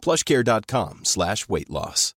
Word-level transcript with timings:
plushcare.com 0.00 1.00
slash 1.04 1.48
weight 1.48 1.70
loss. 1.70 2.14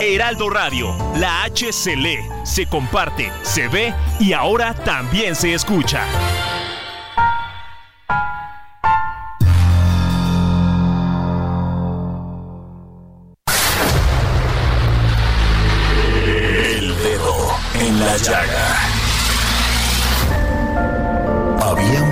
Heraldo 0.00 0.50
Radio, 0.50 0.94
la 1.16 1.44
H 1.44 1.72
se 1.72 1.96
lee, 1.96 2.18
se 2.44 2.66
comparte, 2.66 3.30
se 3.42 3.68
ve 3.68 3.94
y 4.20 4.32
ahora 4.32 4.74
también 4.74 5.34
se 5.34 5.54
escucha. 5.54 6.04
El 16.24 16.94
dedo 17.02 17.56
en 17.74 18.00
la 18.00 18.16
llaga. 18.18 18.78
Había 21.62 22.11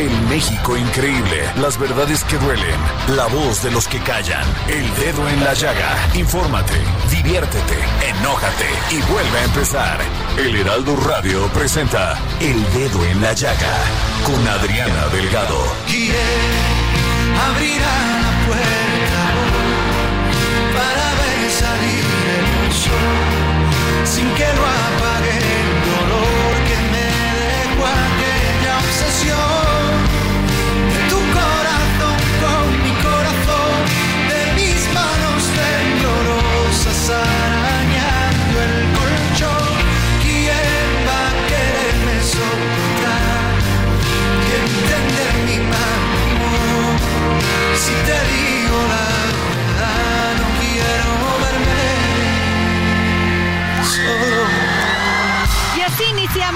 El 0.00 0.18
México 0.30 0.78
increíble, 0.78 1.42
las 1.56 1.78
verdades 1.78 2.24
que 2.24 2.38
duelen, 2.38 2.80
la 3.14 3.26
voz 3.26 3.62
de 3.62 3.70
los 3.70 3.86
que 3.86 3.98
callan, 3.98 4.46
el 4.66 4.94
dedo 4.94 5.28
en 5.28 5.44
la 5.44 5.52
llaga. 5.52 5.94
Infórmate, 6.14 6.80
diviértete, 7.10 7.76
enójate 8.08 8.64
y 8.92 9.12
vuelve 9.12 9.38
a 9.38 9.44
empezar. 9.44 10.00
El 10.38 10.56
Heraldo 10.56 10.96
Radio 10.96 11.46
presenta 11.48 12.18
El 12.40 12.62
Dedo 12.72 13.04
en 13.04 13.20
la 13.20 13.34
Llaga 13.34 13.76
con 14.24 14.48
Adriana 14.48 15.06
Delgado. 15.12 15.60
¿Quién 15.86 16.14
abrirá 17.52 17.94
la 18.22 18.46
puerta 18.46 19.22
para 20.72 21.04
ver 21.20 21.50
salir 21.50 22.29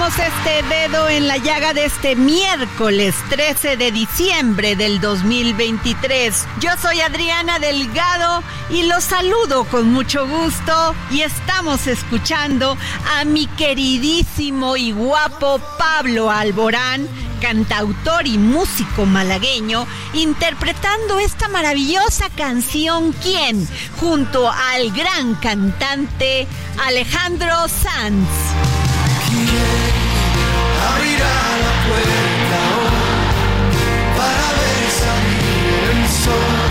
este 0.07 0.63
dedo 0.69 1.09
en 1.09 1.27
la 1.29 1.39
llaga 1.39 1.73
de 1.73 1.87
este 1.87 2.15
miércoles 2.15 3.15
13 3.31 3.79
de 3.79 3.91
diciembre 3.91 4.77
del 4.77 5.01
2023. 5.01 6.45
Yo 6.61 6.69
soy 6.81 7.01
Adriana 7.01 7.59
Delgado 7.59 8.43
y 8.69 8.83
los 8.83 9.03
saludo 9.03 9.65
con 9.65 9.91
mucho 9.91 10.29
gusto 10.29 10.95
y 11.11 11.23
estamos 11.23 11.87
escuchando 11.87 12.77
a 13.19 13.25
mi 13.25 13.47
queridísimo 13.47 14.77
y 14.77 14.93
guapo 14.93 15.59
Pablo 15.79 16.31
Alborán 16.31 17.09
cantautor 17.41 18.27
y 18.27 18.37
músico 18.39 19.07
malagueño, 19.07 19.87
interpretando 20.13 21.19
esta 21.19 21.49
maravillosa 21.49 22.29
canción 22.37 23.13
¿Quién? 23.23 23.67
junto 24.01 24.51
al 24.51 24.91
gran 24.93 25.35
cantante 25.37 26.47
Alejandro 26.79 27.69
Sanz. 27.69 28.74
Abrirá 30.89 31.35
la 31.65 31.73
puerta 31.87 32.59
hoy 32.79 33.15
para 34.17 34.47
ver 34.59 34.85
salir 35.03 35.83
el 35.93 36.03
sol 36.09 36.65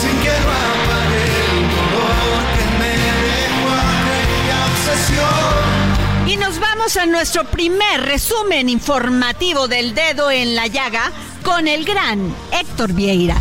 sin 0.00 0.16
que 0.20 0.34
lo 0.44 0.50
apague 0.50 1.26
el 1.52 1.62
dolor 1.76 2.42
que 2.56 2.64
me 2.80 2.92
dejó 3.28 3.68
aquella 3.92 4.58
obsesión. 4.72 6.28
Y 6.28 6.36
nos 6.36 6.58
vamos 6.58 6.96
a 6.96 7.06
nuestro 7.06 7.44
primer 7.44 8.02
resumen 8.02 8.68
informativo 8.68 9.68
del 9.68 9.94
dedo 9.94 10.30
en 10.30 10.54
la 10.54 10.66
llaga 10.66 11.12
con 11.42 11.68
el 11.68 11.84
gran 11.84 12.34
Héctor 12.52 12.92
Vieira. 12.92 13.36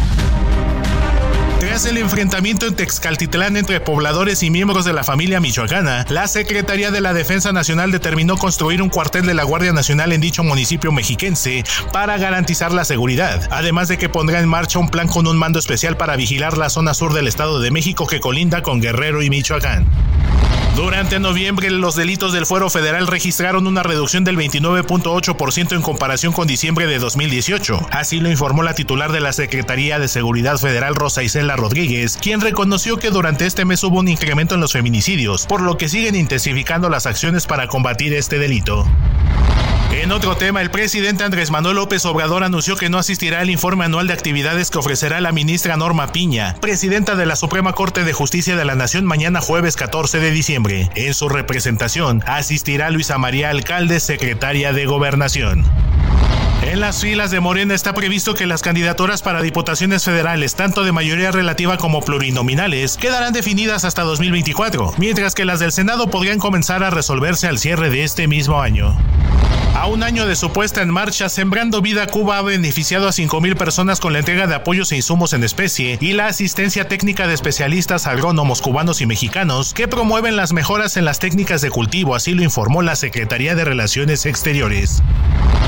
Tras 1.72 1.86
el 1.86 1.98
enfrentamiento 2.00 2.66
en 2.66 2.76
Texcaltitlán 2.76 3.56
entre 3.56 3.80
pobladores 3.80 4.44
y 4.44 4.50
miembros 4.50 4.84
de 4.84 4.92
la 4.92 5.06
familia 5.06 5.40
michoacana, 5.40 6.06
la 6.10 6.28
Secretaría 6.28 6.92
de 6.92 7.00
la 7.00 7.14
Defensa 7.14 7.54
Nacional 7.54 7.94
determinó 7.94 8.36
construir 8.36 8.82
un 8.82 8.90
cuartel 8.90 9.26
de 9.26 9.34
la 9.34 9.44
Guardia 9.44 9.72
Nacional 9.72 10.12
en 10.12 10.20
dicho 10.20 10.44
municipio 10.44 10.92
mexiquense 10.92 11.64
para 11.94 12.18
garantizar 12.18 12.74
la 12.74 12.84
seguridad, 12.84 13.48
además 13.52 13.88
de 13.88 13.98
que 13.98 14.10
pondrá 14.10 14.42
en 14.42 14.50
marcha 14.50 14.80
un 14.80 14.90
plan 14.90 15.08
con 15.08 15.28
un 15.28 15.38
mando 15.38 15.60
especial 15.60 15.96
para 15.96 16.18
vigilar 16.18 16.58
la 16.58 16.70
zona 16.70 16.94
sur 16.94 17.14
del 17.14 17.30
Estado 17.30 17.62
de 17.62 17.72
México 17.72 18.06
que 18.06 18.20
colinda 18.20 18.62
con 18.64 18.82
Guerrero 18.82 19.22
y 19.22 19.30
Michoacán. 19.30 19.86
Durante 20.76 21.20
noviembre, 21.20 21.70
los 21.70 21.96
delitos 21.96 22.32
del 22.32 22.46
fuero 22.46 22.70
federal 22.70 23.06
registraron 23.08 23.68
una 23.68 23.84
reducción 23.84 24.24
del 24.24 24.38
29.8% 24.38 25.76
en 25.76 25.82
comparación 25.82 26.32
con 26.32 26.48
diciembre 26.48 26.88
de 26.88 26.98
2018. 26.98 27.88
Así 27.92 28.22
lo 28.22 28.32
informó 28.32 28.64
la 28.64 28.74
titular 28.74 29.12
de 29.12 29.20
la 29.20 29.34
Secretaría 29.34 30.00
de 30.00 30.08
Seguridad 30.08 30.58
Federal, 30.58 30.96
Rosa 30.96 31.24
Isela 31.24 31.58
Rodríguez, 31.58 32.18
quien 32.22 32.40
reconoció 32.40 32.98
que 32.98 33.10
durante 33.10 33.46
este 33.46 33.66
mes 33.66 33.84
hubo 33.84 34.00
un 34.00 34.08
incremento 34.08 34.56
en 34.56 34.62
los 34.62 34.72
feminicidios, 34.72 35.46
por 35.46 35.62
lo 35.62 35.78
que 35.78 35.90
siguen 35.90 36.16
intensificando 36.16 36.90
las 36.90 37.06
acciones 37.06 37.48
para 37.48 37.68
combatir 37.68 38.14
este 38.14 38.40
delito. 38.40 38.88
En 39.94 40.12
otro 40.12 40.38
tema, 40.38 40.62
el 40.62 40.72
presidente 40.72 41.24
Andrés 41.24 41.52
Manuel 41.52 41.76
López 41.76 42.06
Obrador 42.06 42.44
anunció 42.44 42.78
que 42.78 42.90
no 42.90 42.98
asistirá 42.98 43.42
al 43.42 43.50
informe 43.50 43.86
anual 43.86 44.08
de 44.08 44.14
actividades 44.14 44.72
que 44.72 44.78
ofrecerá 44.78 45.20
la 45.20 45.34
ministra 45.34 45.76
Norma 45.76 46.12
Piña, 46.14 46.56
presidenta 46.62 47.16
de 47.16 47.26
la 47.26 47.36
Suprema 47.36 47.74
Corte 47.74 48.04
de 48.04 48.14
Justicia 48.14 48.56
de 48.56 48.66
la 48.66 48.76
Nación 48.76 49.06
mañana 49.06 49.42
jueves 49.42 49.76
14 49.76 50.20
de 50.20 50.32
diciembre. 50.32 50.90
En 50.96 51.14
su 51.14 51.28
representación 51.28 52.24
asistirá 52.26 52.90
Luisa 52.90 53.18
María 53.18 53.50
Alcalde, 53.50 54.00
secretaria 54.00 54.72
de 54.72 54.86
Gobernación. 54.86 55.66
En 56.64 56.80
las 56.80 57.02
filas 57.02 57.32
de 57.32 57.40
Morena 57.40 57.74
está 57.74 57.94
previsto 57.94 58.34
que 58.34 58.46
las 58.46 58.62
candidaturas 58.62 59.22
para 59.22 59.42
diputaciones 59.42 60.06
federales, 60.06 60.56
tanto 60.56 60.84
de 60.84 60.92
mayoría 60.92 61.32
relativa 61.32 61.78
como 61.78 62.02
plurinominales, 62.02 62.98
quedarán 62.98 63.34
definidas 63.34 63.84
hasta 63.84 64.04
2024, 64.04 64.94
mientras 64.98 65.36
que 65.36 65.44
las 65.44 65.60
del 65.60 65.72
Senado 65.72 66.08
podrían 66.08 66.40
comenzar 66.40 66.84
a 66.84 66.92
resolverse 66.92 67.48
al 67.48 67.60
cierre 67.60 67.90
de 67.90 68.04
este 68.04 68.28
mismo 68.28 68.62
año. 68.62 68.96
A 69.74 69.88
un 69.88 70.04
año 70.04 70.28
de 70.28 70.36
su 70.36 70.52
puesta 70.52 70.82
en 70.82 70.90
marcha, 70.90 71.30
Sembrando 71.30 71.82
Vida 71.82 72.06
Cuba 72.06 72.38
ha 72.38 72.42
beneficiado 72.42 73.08
a 73.08 73.12
5.000 73.12 73.56
personas 73.56 74.00
con 74.00 74.12
la 74.14 74.20
entrega 74.20 74.46
de 74.46 74.56
apoyos 74.56 74.92
e 74.92 74.98
insumos 74.98 75.32
en 75.34 75.44
especie 75.44 75.98
y 76.02 76.12
la 76.12 76.28
asistencia 76.28 76.88
técnica 76.88 77.26
de 77.26 77.34
especialistas 77.34 78.06
agrónomos 78.06 78.62
cubanos 78.62 79.02
y 79.02 79.06
mexicanos 79.06 79.74
que 79.74 79.88
promueven 79.88 80.36
las 80.36 80.52
mejoras 80.52 80.98
en 80.98 81.06
las 81.06 81.20
técnicas 81.20 81.62
de 81.62 81.70
cultivo, 81.70 82.16
así 82.16 82.34
lo 82.34 82.44
informó 82.44 82.82
la 82.82 82.98
Secretaría 82.98 83.56
de 83.56 83.64
Relaciones 83.64 84.26
Exteriores. 84.26 85.02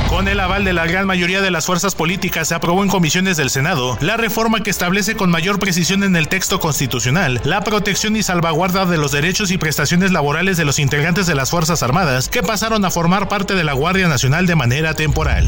Con 0.10 0.28
el 0.28 0.40
aval 0.42 0.64
de 0.64 0.74
la 0.74 0.86
gran 0.86 1.08
mayoría 1.08 1.42
de 1.42 1.50
las 1.50 1.66
fuerzas 1.66 1.96
políticas, 1.96 2.50
se 2.50 2.54
aprobó 2.54 2.84
en 2.84 2.90
comisiones 2.90 3.36
del 3.36 3.50
Senado 3.50 3.98
la 4.00 4.16
reforma 4.16 4.62
que 4.62 4.70
establece 4.70 5.16
con 5.16 5.32
mayor 5.32 5.58
precisión 5.58 6.04
en 6.04 6.16
el 6.16 6.28
texto 6.28 6.60
constitucional 6.60 7.42
la 7.44 7.62
protección 7.62 8.16
y 8.16 8.22
salvaguarda 8.22 8.86
de 8.86 8.98
los 8.98 9.12
derechos 9.12 9.50
y 9.50 9.58
prestaciones 9.58 10.12
laborales 10.12 10.56
de 10.58 10.66
los 10.66 10.78
integrantes 10.78 11.26
de 11.26 11.34
las 11.34 11.50
Fuerzas 11.50 11.82
Armadas 11.82 12.30
que 12.30 12.44
pasaron 12.44 12.86
a 12.86 12.92
formar 12.92 13.28
parte 13.28 13.56
de 13.56 13.64
la 13.64 13.74
Guardia 13.74 13.93
Nacional 14.02 14.48
de 14.48 14.56
manera 14.56 14.96
temporal. 14.96 15.48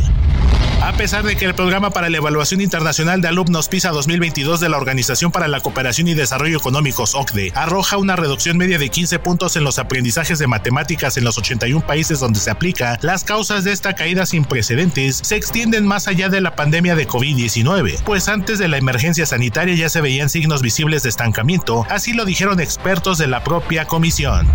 A 0.81 0.93
pesar 0.93 1.23
de 1.23 1.35
que 1.35 1.45
el 1.45 1.55
programa 1.55 1.89
para 1.89 2.09
la 2.09 2.17
evaluación 2.17 2.61
internacional 2.61 3.19
de 3.19 3.27
alumnos 3.27 3.69
PISA 3.69 3.89
2022 3.89 4.59
de 4.59 4.69
la 4.69 4.77
Organización 4.77 5.31
para 5.31 5.47
la 5.47 5.59
Cooperación 5.59 6.07
y 6.07 6.13
Desarrollo 6.13 6.57
Económicos 6.57 7.15
OCDE 7.15 7.51
arroja 7.55 7.97
una 7.97 8.15
reducción 8.15 8.57
media 8.57 8.77
de 8.77 8.89
15 8.89 9.17
puntos 9.17 9.55
en 9.55 9.63
los 9.63 9.79
aprendizajes 9.79 10.37
de 10.37 10.45
matemáticas 10.45 11.17
en 11.17 11.23
los 11.23 11.39
81 11.39 11.85
países 11.87 12.19
donde 12.19 12.39
se 12.39 12.51
aplica, 12.51 12.99
las 13.01 13.23
causas 13.23 13.63
de 13.63 13.71
esta 13.71 13.95
caída 13.95 14.27
sin 14.27 14.45
precedentes 14.45 15.21
se 15.23 15.35
extienden 15.35 15.87
más 15.87 16.07
allá 16.07 16.29
de 16.29 16.41
la 16.41 16.55
pandemia 16.55 16.95
de 16.95 17.07
COVID-19, 17.07 18.03
pues 18.03 18.29
antes 18.29 18.59
de 18.59 18.67
la 18.67 18.77
emergencia 18.77 19.25
sanitaria 19.25 19.73
ya 19.73 19.89
se 19.89 20.01
veían 20.01 20.29
signos 20.29 20.61
visibles 20.61 21.01
de 21.01 21.09
estancamiento, 21.09 21.87
así 21.89 22.13
lo 22.13 22.25
dijeron 22.25 22.59
expertos 22.59 23.17
de 23.17 23.25
la 23.25 23.43
propia 23.43 23.85
comisión. 23.85 24.47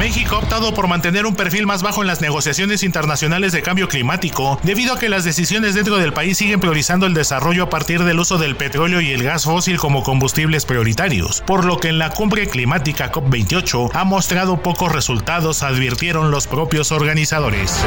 México 0.00 0.36
ha 0.36 0.38
optado 0.38 0.72
por 0.72 0.88
mantener 0.88 1.26
un 1.26 1.34
perfil 1.34 1.66
más 1.66 1.82
bajo 1.82 2.00
en 2.00 2.06
las 2.06 2.22
negociaciones 2.22 2.82
internacionales 2.84 3.52
de 3.52 3.60
cambio 3.60 3.86
climático, 3.86 4.58
debido 4.62 4.94
a 4.94 4.98
que 4.98 5.10
las 5.10 5.24
decisiones 5.24 5.74
dentro 5.74 5.98
del 5.98 6.14
país 6.14 6.38
siguen 6.38 6.58
priorizando 6.58 7.04
el 7.04 7.12
desarrollo 7.12 7.64
a 7.64 7.68
partir 7.68 8.02
del 8.04 8.18
uso 8.18 8.38
del 8.38 8.56
petróleo 8.56 9.02
y 9.02 9.10
el 9.10 9.22
gas 9.22 9.44
fósil 9.44 9.76
como 9.76 10.02
combustibles 10.02 10.64
prioritarios, 10.64 11.42
por 11.42 11.66
lo 11.66 11.76
que 11.76 11.88
en 11.88 11.98
la 11.98 12.08
cumbre 12.08 12.48
climática 12.48 13.12
COP28 13.12 13.90
ha 13.92 14.04
mostrado 14.04 14.62
pocos 14.62 14.90
resultados, 14.90 15.62
advirtieron 15.62 16.30
los 16.30 16.46
propios 16.46 16.92
organizadores. 16.92 17.84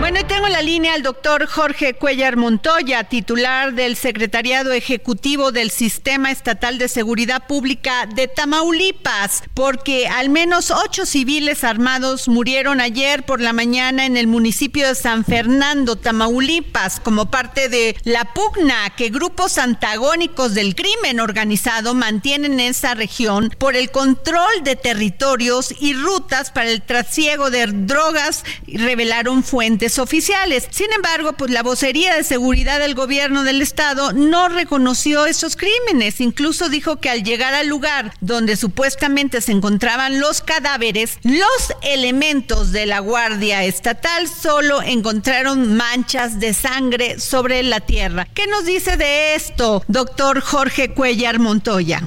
Bueno, 0.00 0.18
y 0.18 0.24
tengo 0.24 0.46
en 0.46 0.54
la 0.54 0.62
línea 0.62 0.94
al 0.94 1.02
doctor 1.02 1.46
Jorge 1.46 1.92
Cuellar 1.92 2.38
Montoya, 2.38 3.04
titular 3.04 3.74
del 3.74 3.96
Secretariado 3.96 4.72
Ejecutivo 4.72 5.52
del 5.52 5.70
Sistema 5.70 6.30
Estatal 6.30 6.78
de 6.78 6.88
Seguridad 6.88 7.46
Pública 7.46 8.06
de 8.06 8.26
Tamaulipas, 8.26 9.42
porque 9.52 10.08
al 10.08 10.30
menos 10.30 10.70
ocho 10.70 11.04
civiles 11.04 11.64
armados 11.64 12.28
murieron 12.28 12.80
ayer 12.80 13.24
por 13.24 13.42
la 13.42 13.52
mañana 13.52 14.06
en 14.06 14.16
el 14.16 14.26
municipio 14.26 14.88
de 14.88 14.94
San 14.94 15.22
Fernando, 15.22 15.96
Tamaulipas, 15.96 16.98
como 16.98 17.30
parte 17.30 17.68
de 17.68 17.94
la 18.04 18.24
pugna 18.32 18.88
que 18.96 19.10
grupos 19.10 19.58
antagónicos 19.58 20.54
del 20.54 20.74
crimen 20.74 21.20
organizado 21.20 21.92
mantienen 21.92 22.54
en 22.54 22.60
esa 22.60 22.94
región 22.94 23.54
por 23.58 23.76
el 23.76 23.90
control 23.90 24.64
de 24.64 24.76
territorios 24.76 25.74
y 25.78 25.92
rutas 25.92 26.50
para 26.50 26.70
el 26.70 26.80
trasiego 26.80 27.50
de 27.50 27.66
drogas, 27.66 28.44
revelaron 28.66 29.44
fuentes 29.44 29.89
oficiales. 29.98 30.68
Sin 30.70 30.92
embargo, 30.92 31.32
pues 31.34 31.50
la 31.50 31.62
vocería 31.62 32.14
de 32.14 32.24
seguridad 32.24 32.78
del 32.78 32.94
gobierno 32.94 33.44
del 33.44 33.62
estado 33.62 34.12
no 34.12 34.48
reconoció 34.48 35.26
esos 35.26 35.56
crímenes. 35.56 36.20
Incluso 36.20 36.68
dijo 36.68 36.96
que 36.96 37.10
al 37.10 37.22
llegar 37.22 37.54
al 37.54 37.68
lugar 37.68 38.12
donde 38.20 38.56
supuestamente 38.56 39.40
se 39.40 39.52
encontraban 39.52 40.20
los 40.20 40.40
cadáveres, 40.42 41.18
los 41.22 41.74
elementos 41.82 42.72
de 42.72 42.86
la 42.86 43.00
Guardia 43.00 43.64
Estatal 43.64 44.28
solo 44.28 44.82
encontraron 44.82 45.76
manchas 45.76 46.40
de 46.40 46.54
sangre 46.54 47.18
sobre 47.18 47.62
la 47.62 47.80
tierra. 47.80 48.26
¿Qué 48.34 48.46
nos 48.46 48.64
dice 48.64 48.96
de 48.96 49.34
esto, 49.34 49.82
doctor 49.88 50.40
Jorge 50.40 50.92
Cuellar 50.94 51.38
Montoya? 51.38 52.02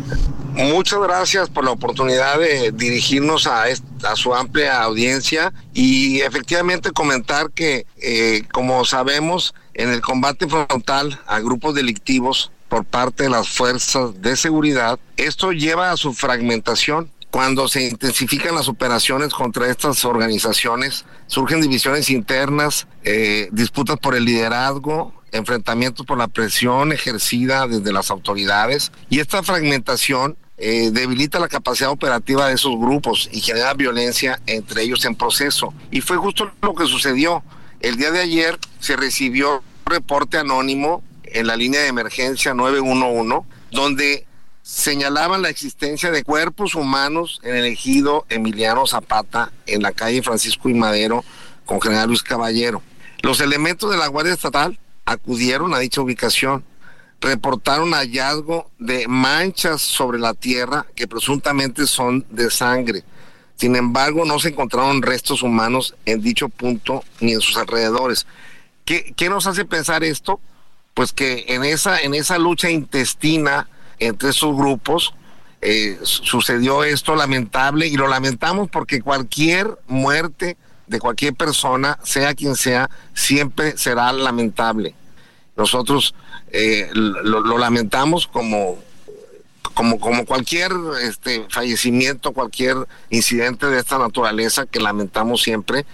Muchas 0.56 1.00
gracias 1.00 1.50
por 1.50 1.66
la 1.66 1.72
oportunidad 1.72 2.38
de 2.38 2.72
dirigirnos 2.72 3.48
a, 3.48 3.66
su 4.16 4.36
amplia 4.36 4.84
audiencia 4.84 5.52
y 5.74 6.22
efectivamente 6.22 6.92
comentar 6.92 7.50
que, 7.52 7.88
eh, 7.98 8.44
como 8.52 8.86
sabemos, 8.86 9.56
en 9.74 9.90
el 9.90 10.02
combate 10.02 10.48
frontal 10.48 11.20
a 11.26 11.40
grupos 11.40 11.74
delictivos 11.74 12.52
por 12.70 12.86
parte 12.86 13.24
de 13.24 13.30
las 13.32 13.50
fuerzas 13.50 14.22
de 14.22 14.36
seguridad, 14.36 15.00
esto 15.18 15.54
lleva 15.54 15.92
a 15.92 15.98
su 15.98 16.14
fragmentación. 16.14 17.10
Cuando 17.32 17.68
se 17.68 17.88
intensifican 17.88 18.54
las 18.54 18.68
operaciones 18.68 19.34
contra 19.34 19.72
estas 19.72 20.06
organizaciones, 20.06 21.06
surgen 21.26 21.62
divisiones 21.62 22.12
internas, 22.12 22.86
eh, 23.04 23.50
disputas 23.52 23.98
por 23.98 24.14
el 24.14 24.26
liderazgo, 24.26 25.14
enfrentamientos 25.32 26.06
por 26.06 26.20
la 26.20 26.28
presión 26.28 26.94
ejercida 26.94 27.68
desde 27.68 27.92
las 27.92 28.12
autoridades 28.12 28.92
y 29.10 29.20
esta 29.20 29.42
fragmentación 29.42 30.38
eh, 30.65 30.92
debilita 30.92 31.42
la 31.42 31.50
capacidad 31.50 31.89
operativa 31.89 32.48
de 32.48 32.54
esos 32.54 32.80
grupos 32.80 33.27
y 33.33 33.42
genera 33.42 33.74
violencia 33.74 34.39
entre 34.48 34.83
ellos 34.83 35.04
en 35.04 35.13
proceso. 35.13 35.74
Y 35.92 36.00
fue 36.00 36.15
justo 36.15 36.50
lo 36.62 36.74
que 36.74 36.86
sucedió. 36.86 37.44
El 37.81 37.98
día 37.98 38.12
de 38.12 38.21
ayer 38.21 38.57
se 38.80 38.95
recibió 38.95 39.57
un 39.57 39.92
reporte 39.92 40.38
anónimo 40.38 41.04
en 41.25 41.48
la 41.48 41.57
línea 41.57 41.81
de 41.81 41.88
emergencia 41.88 42.54
911, 42.54 43.45
donde 43.71 44.25
señalaban 44.62 45.42
la 45.42 45.50
existencia 45.50 46.12
de 46.12 46.24
cuerpos 46.24 46.75
humanos 46.75 47.42
en 47.44 47.57
el 47.57 47.66
ejido 47.66 48.25
Emiliano 48.30 48.88
Zapata, 48.88 49.51
en 49.66 49.81
la 49.81 49.92
calle 49.92 50.24
Francisco 50.24 50.69
y 50.69 50.75
Madero, 50.75 51.25
con 51.66 51.81
General 51.81 52.07
Luis 52.07 52.24
Caballero. 52.24 52.81
Los 53.21 53.42
elementos 53.42 53.92
de 53.92 53.98
la 53.98 54.07
Guardia 54.07 54.31
Estatal 54.31 54.80
acudieron 55.04 55.74
a 55.74 55.80
dicha 55.80 56.00
ubicación 56.00 56.63
reportaron 57.24 57.94
hallazgo 57.94 58.70
de 58.80 59.08
manchas 59.08 59.81
sobre 59.81 60.20
la 60.20 60.34
tierra 60.34 60.86
que 60.94 61.08
presuntamente 61.08 61.88
son 61.88 62.25
de 62.30 62.52
sangre. 62.52 63.04
Sin 63.56 63.78
embargo, 63.78 64.25
no 64.25 64.40
se 64.40 64.50
encontraron 64.50 65.02
restos 65.02 65.42
humanos 65.42 65.96
en 66.06 66.22
dicho 66.22 66.50
punto 66.50 67.04
ni 67.22 67.31
en 67.31 67.42
sus 67.42 67.56
alrededores. 67.56 68.28
¿Qué, 68.84 69.14
nos 69.30 69.48
hace 69.48 69.64
pensar 69.64 70.04
esto? 70.04 70.42
Pues 70.94 71.14
que 71.14 71.46
en 71.48 71.64
esa, 71.64 72.02
en 72.02 72.14
esa 72.14 72.38
lucha 72.38 72.70
intestina 72.70 73.69
entre 74.00 74.30
esos 74.30 74.56
grupos 74.56 75.14
eh, 75.62 75.98
sucedió 76.04 76.84
esto 76.84 77.16
lamentable 77.16 77.88
y 77.88 77.96
lo 77.96 78.10
lamentamos 78.10 78.69
porque 78.69 79.02
cualquier 79.02 79.80
muerte 79.88 80.58
de 80.88 81.00
cualquier 81.00 81.34
persona, 81.36 81.98
sea 82.04 82.34
quien 82.34 82.56
sea, 82.56 82.90
siempre 83.14 83.78
será 83.78 84.12
lamentable. 84.12 84.94
Nosotros 85.56 86.16
eh, 86.52 86.90
lo, 86.94 87.58
lamentamos 87.58 88.28
como, 88.28 88.78
como, 89.74 90.26
cualquier 90.26 90.72
este, 91.02 91.46
fallecimiento, 91.50 92.32
cualquier 92.32 92.78
incidente 93.10 93.68
de 93.68 93.80
esta 93.80 93.98
naturaleza 93.98 94.66
que 94.66 94.80
lamentamos 94.80 95.42
siempre. 95.42 95.86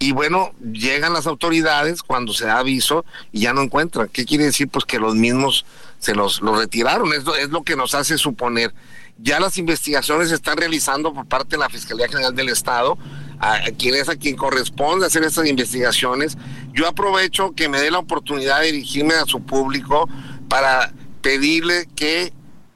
Y 0.00 0.12
bueno, 0.12 0.52
llegan 0.72 1.12
las 1.12 1.26
autoridades 1.26 2.02
cuando 2.02 2.32
se 2.32 2.46
da 2.46 2.58
aviso 2.58 3.04
y 3.32 3.40
ya 3.40 3.52
no 3.52 3.62
encuentran. 3.62 4.08
¿Qué 4.08 4.24
quiere 4.24 4.44
decir? 4.44 4.68
Pues 4.68 4.84
que 4.84 5.00
los 5.00 5.16
mismos 5.16 5.66
se 5.98 6.14
los, 6.14 6.40
los 6.40 6.56
retiraron. 6.56 7.12
Es 7.12 7.24
es 7.40 7.48
lo 7.50 7.64
que 7.64 7.74
nos 7.74 7.94
hace 7.94 8.16
suponer. 8.16 8.72
Ya 9.20 9.40
las 9.40 9.58
investigaciones 9.58 10.28
se 10.28 10.36
están 10.36 10.56
realizando 10.56 11.12
por 11.12 11.26
parte 11.26 11.56
de 11.56 11.58
la 11.58 11.68
Fiscalía 11.68 12.06
General 12.06 12.34
del 12.34 12.50
Estado 12.50 12.96
a, 13.40 13.60
quien 13.76 13.94
es 13.94 14.08
a 14.08 14.16
quien 14.16 14.36
corresponde 14.36 15.06
hacer 15.06 15.24
estas 15.24 15.46
investigaciones. 15.46 16.36
Yo 16.72 16.86
aprovecho 16.86 17.52
que 17.52 17.68
me 17.68 17.80
dé 17.80 17.90
la 17.90 17.98
oportunidad 17.98 18.60
de 18.60 18.72
dirigirme 18.72 19.14
a 19.14 19.24
su 19.24 19.42
público 19.42 20.08
para 20.48 20.92
pedirle 21.22 21.88
que 21.96 22.32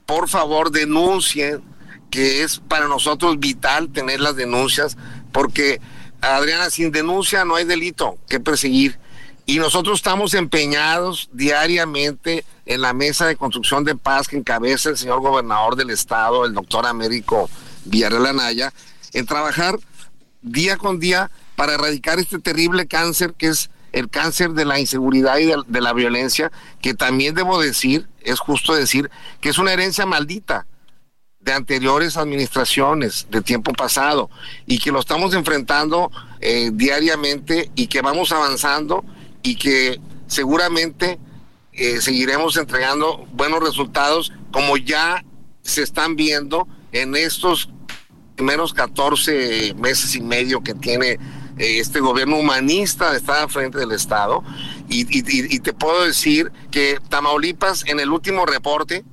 por 0.07 0.29
favor 0.29 0.71
denuncien, 0.71 1.63
que 2.11 2.43
es 2.43 2.59
para 2.59 2.89
nosotros 2.89 3.39
vital 3.39 3.91
tener 3.91 4.21
las 4.21 4.37
denuncias, 4.37 4.97
porque 5.33 5.81
Adriana, 6.21 6.71
sin 6.71 6.93
denuncia 6.93 7.45
no 7.45 7.57
hay 7.57 7.65
delito 7.65 8.19
que 8.29 8.41
perseguir. 8.41 8.99
Y 9.45 9.59
nosotros 9.59 9.99
estamos 9.99 10.35
empeñados 10.35 11.29
diariamente 11.33 12.45
en 12.65 12.81
la 12.81 12.93
mesa 12.93 13.27
de 13.27 13.37
construcción 13.37 13.83
de 13.85 13.97
paz 13.97 14.29
que 14.29 14.37
encabeza 14.37 14.91
el 14.91 14.97
señor 14.97 15.21
gobernador 15.21 15.75
del 15.75 15.91
estado, 15.91 16.45
el 16.45 16.55
doctor 16.55 16.87
Américo 16.87 17.51
Villarreal 17.85 18.27
Anaya, 18.27 18.73
en 19.13 19.27
trabajar 19.27 19.79
día 20.43 20.77
con 20.77 21.01
día 21.01 21.31
para 21.57 21.75
erradicar 21.75 22.21
este 22.21 22.39
terrible 22.39 22.87
cáncer 22.87 23.35
que 23.35 23.49
es 23.49 23.71
el 23.93 24.09
cáncer 24.09 24.51
de 24.51 24.65
la 24.65 24.81
inseguridad 24.81 25.39
y 25.39 25.47
de, 25.47 25.81
la 25.81 25.93
violencia, 25.93 26.51
que 26.81 26.95
también 26.95 27.35
debo 27.35 27.61
decir, 27.61 28.09
es 28.23 28.41
justo 28.41 28.75
decir, 28.75 29.11
que 29.41 29.51
es 29.51 29.59
una 29.59 29.73
herencia 29.73 30.07
maldita 30.07 30.67
de 31.41 31.53
anteriores 31.53 32.17
administraciones 32.17 33.27
de 33.31 33.43
tiempo 33.43 33.73
pasado 33.73 34.31
y 34.67 34.79
que 34.79 34.93
lo 34.93 35.01
estamos 35.01 35.35
enfrentando 35.35 36.11
eh, 36.41 36.71
diariamente 36.73 37.71
y 37.75 37.89
que 37.89 38.01
vamos 38.01 38.33
avanzando 38.33 39.05
y 39.43 39.57
que 39.57 40.01
seguramente 40.29 41.19
eh, 41.73 42.01
seguiremos 42.01 42.57
entregando 42.57 43.27
buenos 43.33 43.61
resultados 43.61 44.33
como 44.53 44.77
ya 44.77 45.25
se 45.63 45.83
están 45.83 46.17
viendo 46.17 46.69
en 46.93 47.17
estos 47.17 47.69
primeros 48.37 48.73
14 48.73 49.75
meses 49.75 50.15
y 50.15 50.21
medio 50.21 50.63
que 50.63 50.75
tiene 50.75 51.19
este 51.63 52.01
gobierno 52.01 52.37
humanista 52.39 53.15
estar 53.17 53.43
al 53.43 53.51
frente 53.51 53.79
del 53.79 53.93
Estado. 53.93 54.43
Y, 54.89 55.05
te 55.61 55.73
puedo 55.73 56.05
decir 56.05 56.53
que 56.71 56.99
Tamaulipas, 57.09 57.85
en 57.87 58.01
el 58.01 58.11
último 58.11 58.45
reporte 58.45 59.05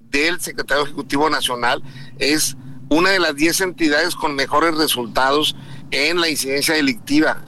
del 0.00 0.40
secretario 0.40 0.84
ejecutivo 0.84 1.30
nacional, 1.30 1.82
es 2.18 2.56
una 2.88 3.10
de 3.10 3.18
las 3.18 3.36
10 3.36 3.60
entidades 3.60 4.16
con 4.16 4.34
mejores 4.34 4.76
resultados 4.76 5.54
en 5.90 6.20
la 6.20 6.28
incidencia 6.28 6.74
delictiva. 6.74 7.44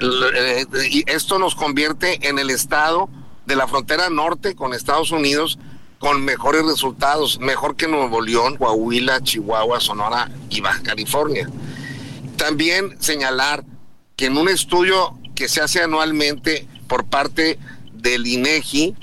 Eh, 0.00 0.66
y 0.90 1.04
esto 1.10 1.38
nos 1.38 1.54
convierte 1.54 2.28
en 2.28 2.38
el 2.38 2.50
estado 2.50 3.08
de 3.46 3.56
la 3.56 3.68
frontera 3.68 4.10
norte 4.10 4.54
con 4.54 4.74
Estados 4.74 5.10
Unidos 5.10 5.58
con 6.00 6.24
mejores 6.24 6.64
resultados, 6.64 7.38
mejor 7.40 7.76
que 7.76 7.86
Nuevo 7.86 8.22
León, 8.22 8.56
Coahuila, 8.56 9.20
Chihuahua, 9.20 9.80
Sonora 9.80 10.30
y 10.48 10.62
Baja 10.62 10.82
California. 10.82 11.46
También 12.36 12.96
señalar 13.00 13.64
que 14.20 14.26
en 14.26 14.36
un 14.36 14.50
estudio 14.50 15.18
que 15.34 15.48
se 15.48 15.62
hace 15.62 15.82
anualmente 15.82 16.68
por 16.88 17.06
parte 17.06 17.58
del 17.94 18.26
INEGI 18.26 18.94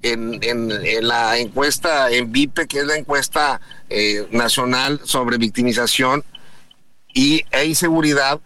en, 0.00 0.38
en, 0.42 1.06
la 1.06 1.36
encuesta 1.36 2.10
en 2.10 2.32
VIPE, 2.32 2.66
que 2.66 2.78
es 2.78 2.86
la 2.86 2.96
encuesta 2.96 3.60
eh, 3.90 4.26
nacional 4.30 4.98
sobre 5.04 5.36
victimización 5.36 6.24
y 7.12 7.44
e 7.50 7.66
inseguridad, 7.66 8.40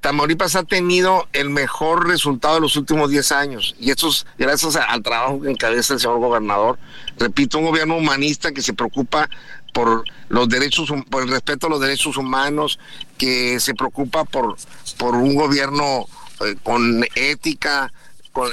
Tamaulipas 0.00 0.56
ha 0.56 0.64
tenido 0.64 1.28
el 1.32 1.50
mejor 1.50 2.08
resultado 2.08 2.54
de 2.54 2.62
los 2.62 2.74
últimos 2.76 3.08
10 3.08 3.30
años 3.30 3.76
y 3.78 3.90
esto 3.90 4.08
es 4.08 4.26
gracias 4.38 4.74
al 4.74 5.02
trabajo 5.04 5.40
que 5.40 5.50
encabeza 5.50 5.94
el 5.94 6.00
señor 6.00 6.18
gobernador. 6.18 6.80
Repito, 7.16 7.58
un 7.58 7.66
gobierno 7.66 7.96
humanista 7.96 8.50
que 8.50 8.62
se 8.62 8.72
preocupa 8.72 9.30
por 9.72 10.04
los 10.28 10.48
derechos, 10.48 10.92
por 11.10 11.22
el 11.22 11.30
respeto 11.30 11.66
a 11.66 11.70
los 11.70 11.80
derechos 11.80 12.16
humanos, 12.16 12.78
que 13.18 13.60
se 13.60 13.74
preocupa 13.74 14.24
por, 14.24 14.56
por 14.98 15.14
un 15.14 15.34
gobierno 15.34 16.06
eh, 16.44 16.56
con 16.62 17.04
ética, 17.14 17.92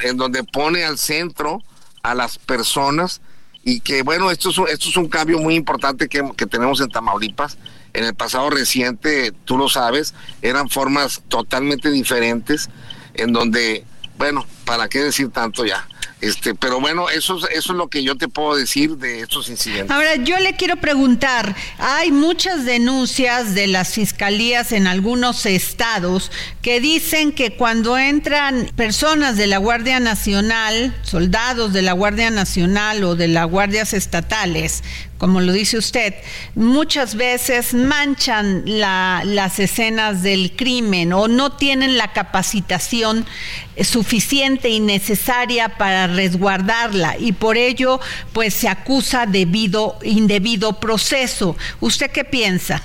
en 0.04 0.18
donde 0.18 0.44
pone 0.44 0.84
al 0.84 0.98
centro 0.98 1.62
a 2.04 2.16
las 2.16 2.38
personas 2.38 3.22
y 3.64 3.82
que 3.82 4.02
bueno, 4.02 4.32
esto 4.32 4.50
es, 4.50 4.58
esto 4.72 4.90
es 4.90 4.98
un 4.98 5.10
cambio 5.10 5.40
muy 5.40 5.56
importante 5.56 6.08
que, 6.08 6.24
que 6.36 6.46
tenemos 6.46 6.80
en 6.82 6.90
Tamaulipas 6.90 7.58
en 7.94 8.04
el 8.04 8.16
pasado 8.16 8.50
reciente, 8.50 9.34
tú 9.46 9.58
lo 9.58 9.70
sabes, 9.70 10.14
eran 10.42 10.70
formas 10.70 11.24
totalmente 11.28 11.90
diferentes 11.90 12.70
en 13.16 13.34
donde, 13.34 13.86
bueno, 14.18 14.46
¿para 14.66 14.88
qué 14.88 15.00
decir 15.02 15.32
tanto 15.32 15.66
ya? 15.66 15.88
Este, 16.20 16.56
pero 16.56 16.80
bueno, 16.80 17.10
eso, 17.10 17.38
eso 17.38 17.50
es 17.74 17.78
lo 17.78 17.90
que 17.90 18.04
yo 18.04 18.16
te 18.16 18.28
puedo 18.28 18.56
decir 18.56 18.98
de 18.98 19.20
estos 19.20 19.50
incidentes. 19.50 19.92
Ahora, 19.92 20.16
yo 20.16 20.40
le 20.40 20.56
quiero 20.56 20.78
preguntar, 20.78 21.56
hay 21.78 22.12
muchas 22.12 22.66
denuncias 22.66 23.54
de 23.54 23.68
las 23.68 23.94
fiscalías 23.94 24.72
en 24.72 24.88
algunos 24.88 25.46
estados 25.46 26.32
que 26.64 26.82
dicen 26.82 27.32
que 27.32 27.56
cuando 27.56 28.00
entran 28.00 28.72
personas 28.76 29.38
de 29.38 29.46
la 29.46 29.60
Guardia 29.60 30.00
Nacional, 30.00 30.96
soldados 31.04 31.72
de 31.72 31.84
la 31.84 31.94
Guardia 31.94 32.32
Nacional 32.32 33.04
o 33.04 33.16
de 33.16 33.28
las 33.28 33.48
guardias 33.48 33.94
estatales, 33.94 34.84
como 35.18 35.42
lo 35.42 35.52
dice 35.52 35.78
usted, 35.78 36.14
muchas 36.56 37.16
veces 37.16 37.74
manchan 37.74 38.64
las 38.66 39.60
escenas 39.60 40.22
del 40.24 40.56
crimen 40.56 41.14
o 41.14 41.28
no 41.28 41.54
tienen 41.54 41.98
la 41.98 42.14
capacitación 42.14 43.26
suficiente 43.84 44.70
y 44.70 44.80
necesaria 44.80 45.78
para 45.78 46.08
resguardarla 46.08 47.18
y 47.18 47.32
por 47.32 47.58
ello 47.58 48.00
pues 48.34 48.54
se 48.54 48.68
acusa 48.68 49.26
debido 49.26 49.98
indebido 50.04 50.80
proceso. 50.80 51.56
¿Usted 51.80 52.12
qué 52.12 52.24
piensa? 52.24 52.82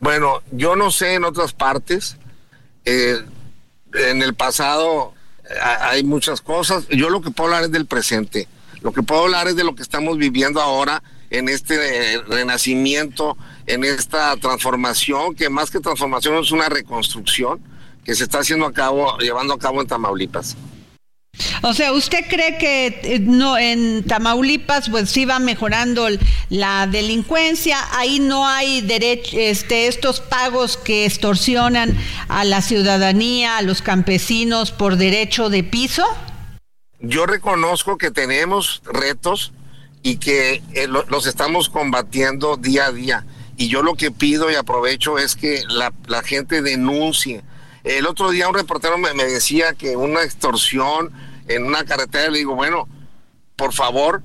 Bueno, 0.00 0.42
yo 0.50 0.76
no 0.76 0.90
sé 0.90 1.14
en 1.14 1.24
otras 1.24 1.52
partes. 1.52 2.16
Eh, 2.84 3.24
en 3.94 4.22
el 4.22 4.34
pasado 4.34 5.14
eh, 5.48 5.54
hay 5.80 6.04
muchas 6.04 6.40
cosas. 6.40 6.86
Yo 6.88 7.10
lo 7.10 7.20
que 7.20 7.30
puedo 7.30 7.48
hablar 7.48 7.64
es 7.64 7.72
del 7.72 7.86
presente. 7.86 8.48
Lo 8.84 8.92
que 8.92 9.02
puedo 9.02 9.22
hablar 9.22 9.48
es 9.48 9.56
de 9.56 9.64
lo 9.64 9.74
que 9.74 9.82
estamos 9.82 10.18
viviendo 10.18 10.60
ahora 10.60 11.02
en 11.30 11.48
este 11.48 12.20
renacimiento, 12.28 13.34
en 13.66 13.82
esta 13.82 14.36
transformación, 14.36 15.34
que 15.34 15.48
más 15.48 15.70
que 15.70 15.80
transformación 15.80 16.36
es 16.36 16.52
una 16.52 16.68
reconstrucción 16.68 17.62
que 18.04 18.14
se 18.14 18.24
está 18.24 18.40
haciendo 18.40 18.66
a 18.66 18.74
cabo, 18.74 19.16
llevando 19.16 19.54
a 19.54 19.58
cabo 19.58 19.80
en 19.80 19.86
Tamaulipas. 19.86 20.54
O 21.62 21.72
sea, 21.72 21.94
¿usted 21.94 22.26
cree 22.28 22.58
que 22.58 23.00
eh, 23.04 23.18
no 23.20 23.56
en 23.56 24.04
Tamaulipas 24.04 24.90
pues 24.90 25.08
sí 25.08 25.24
va 25.24 25.38
mejorando 25.38 26.06
la 26.50 26.86
delincuencia? 26.86 27.78
Ahí 27.92 28.20
no 28.20 28.46
hay 28.46 28.82
derecho, 28.82 29.38
este, 29.38 29.86
estos 29.86 30.20
pagos 30.20 30.76
que 30.76 31.06
extorsionan 31.06 31.96
a 32.28 32.44
la 32.44 32.60
ciudadanía, 32.60 33.56
a 33.56 33.62
los 33.62 33.80
campesinos 33.80 34.72
por 34.72 34.96
derecho 34.96 35.48
de 35.48 35.64
piso 35.64 36.04
yo 37.06 37.26
reconozco 37.26 37.98
que 37.98 38.10
tenemos 38.10 38.82
retos 38.84 39.52
y 40.02 40.16
que 40.18 40.62
eh, 40.74 40.86
los 40.86 41.26
estamos 41.26 41.68
combatiendo 41.68 42.56
día 42.56 42.86
a 42.86 42.92
día. 42.92 43.24
Y 43.56 43.68
yo 43.68 43.82
lo 43.82 43.94
que 43.94 44.10
pido 44.10 44.50
y 44.50 44.54
aprovecho 44.54 45.18
es 45.18 45.36
que 45.36 45.62
la, 45.68 46.22
gente 46.22 46.60
denuncie. 46.60 47.42
El 47.84 48.06
otro 48.06 48.30
día 48.30 48.48
un 48.48 48.54
reportero 48.54 48.98
me, 48.98 49.12
decía 49.14 49.74
que 49.74 49.96
una 49.96 50.22
extorsión 50.22 51.12
en 51.48 51.64
una 51.64 51.84
carretera, 51.84 52.30
le 52.30 52.38
digo, 52.38 52.54
bueno, 52.54 52.88
por 53.56 53.72
favor, 53.72 54.22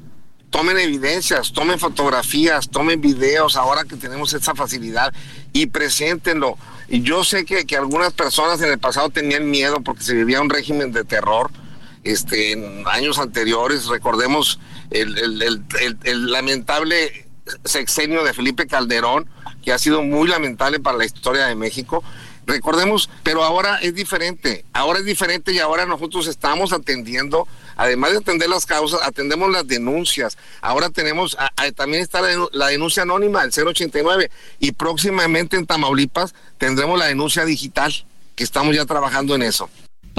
tomen 0.49 0.77
evidencias, 0.79 1.53
tomen 1.53 1.79
fotografías, 1.79 2.69
tomen 2.69 3.01
videos 3.01 3.55
ahora 3.55 3.83
que 3.83 3.97
tenemos 3.97 4.33
esa 4.33 4.55
facilidad 4.55 5.13
y 5.53 5.67
preséntenlo. 5.67 6.57
Y 6.87 7.01
yo 7.01 7.23
sé 7.23 7.45
que, 7.45 7.65
que 7.65 7.77
algunas 7.77 8.13
personas 8.13 8.61
en 8.61 8.71
el 8.71 8.79
pasado 8.79 9.09
tenían 9.09 9.49
miedo 9.49 9.81
porque 9.81 10.03
se 10.03 10.15
vivía 10.15 10.41
un 10.41 10.49
régimen 10.49 10.91
de 10.91 11.03
terror 11.03 11.51
este, 12.03 12.51
en 12.51 12.83
años 12.87 13.19
anteriores. 13.19 13.87
Recordemos 13.87 14.59
el, 14.91 16.31
lamentable 16.31 17.27
sexenio 17.65 18.23
de 18.23 18.33
Felipe 18.33 18.67
Calderón, 18.67 19.27
que 19.63 19.73
ha 19.73 19.79
sido 19.79 20.01
muy 20.01 20.27
lamentable 20.27 20.79
para 20.79 20.97
la 20.97 21.05
historia 21.05 21.45
de 21.45 21.55
México. 21.55 22.03
Recordemos, 22.45 23.11
pero 23.21 23.43
ahora 23.43 23.77
es 23.77 23.93
diferente, 23.93 24.65
ahora 24.73 24.99
es 24.99 25.05
diferente 25.05 25.51
y 25.51 25.59
ahora 25.59 25.85
nosotros 25.85 26.25
estamos 26.25 26.73
atendiendo, 26.73 27.47
además 27.75 28.11
de 28.11 28.17
atender 28.17 28.49
las 28.49 28.65
causas, 28.65 29.01
atendemos 29.03 29.51
las 29.51 29.67
denuncias. 29.67 30.35
Ahora 30.59 30.89
tenemos, 30.89 31.37
también 31.75 32.01
está 32.01 32.21
la, 32.21 32.47
la, 32.51 32.67
denuncia 32.67 33.03
anónima, 33.03 33.43
el 33.43 33.51
089, 33.51 34.31
y 34.57 34.71
próximamente 34.71 35.57
en 35.57 35.67
Tamaulipas 35.67 36.33
tendremos 36.57 36.97
la 36.97 37.05
denuncia 37.05 37.45
digital, 37.45 37.93
que 38.35 38.43
estamos 38.43 38.75
ya 38.75 38.85
trabajando 38.85 39.35
en 39.35 39.43
eso. 39.43 39.69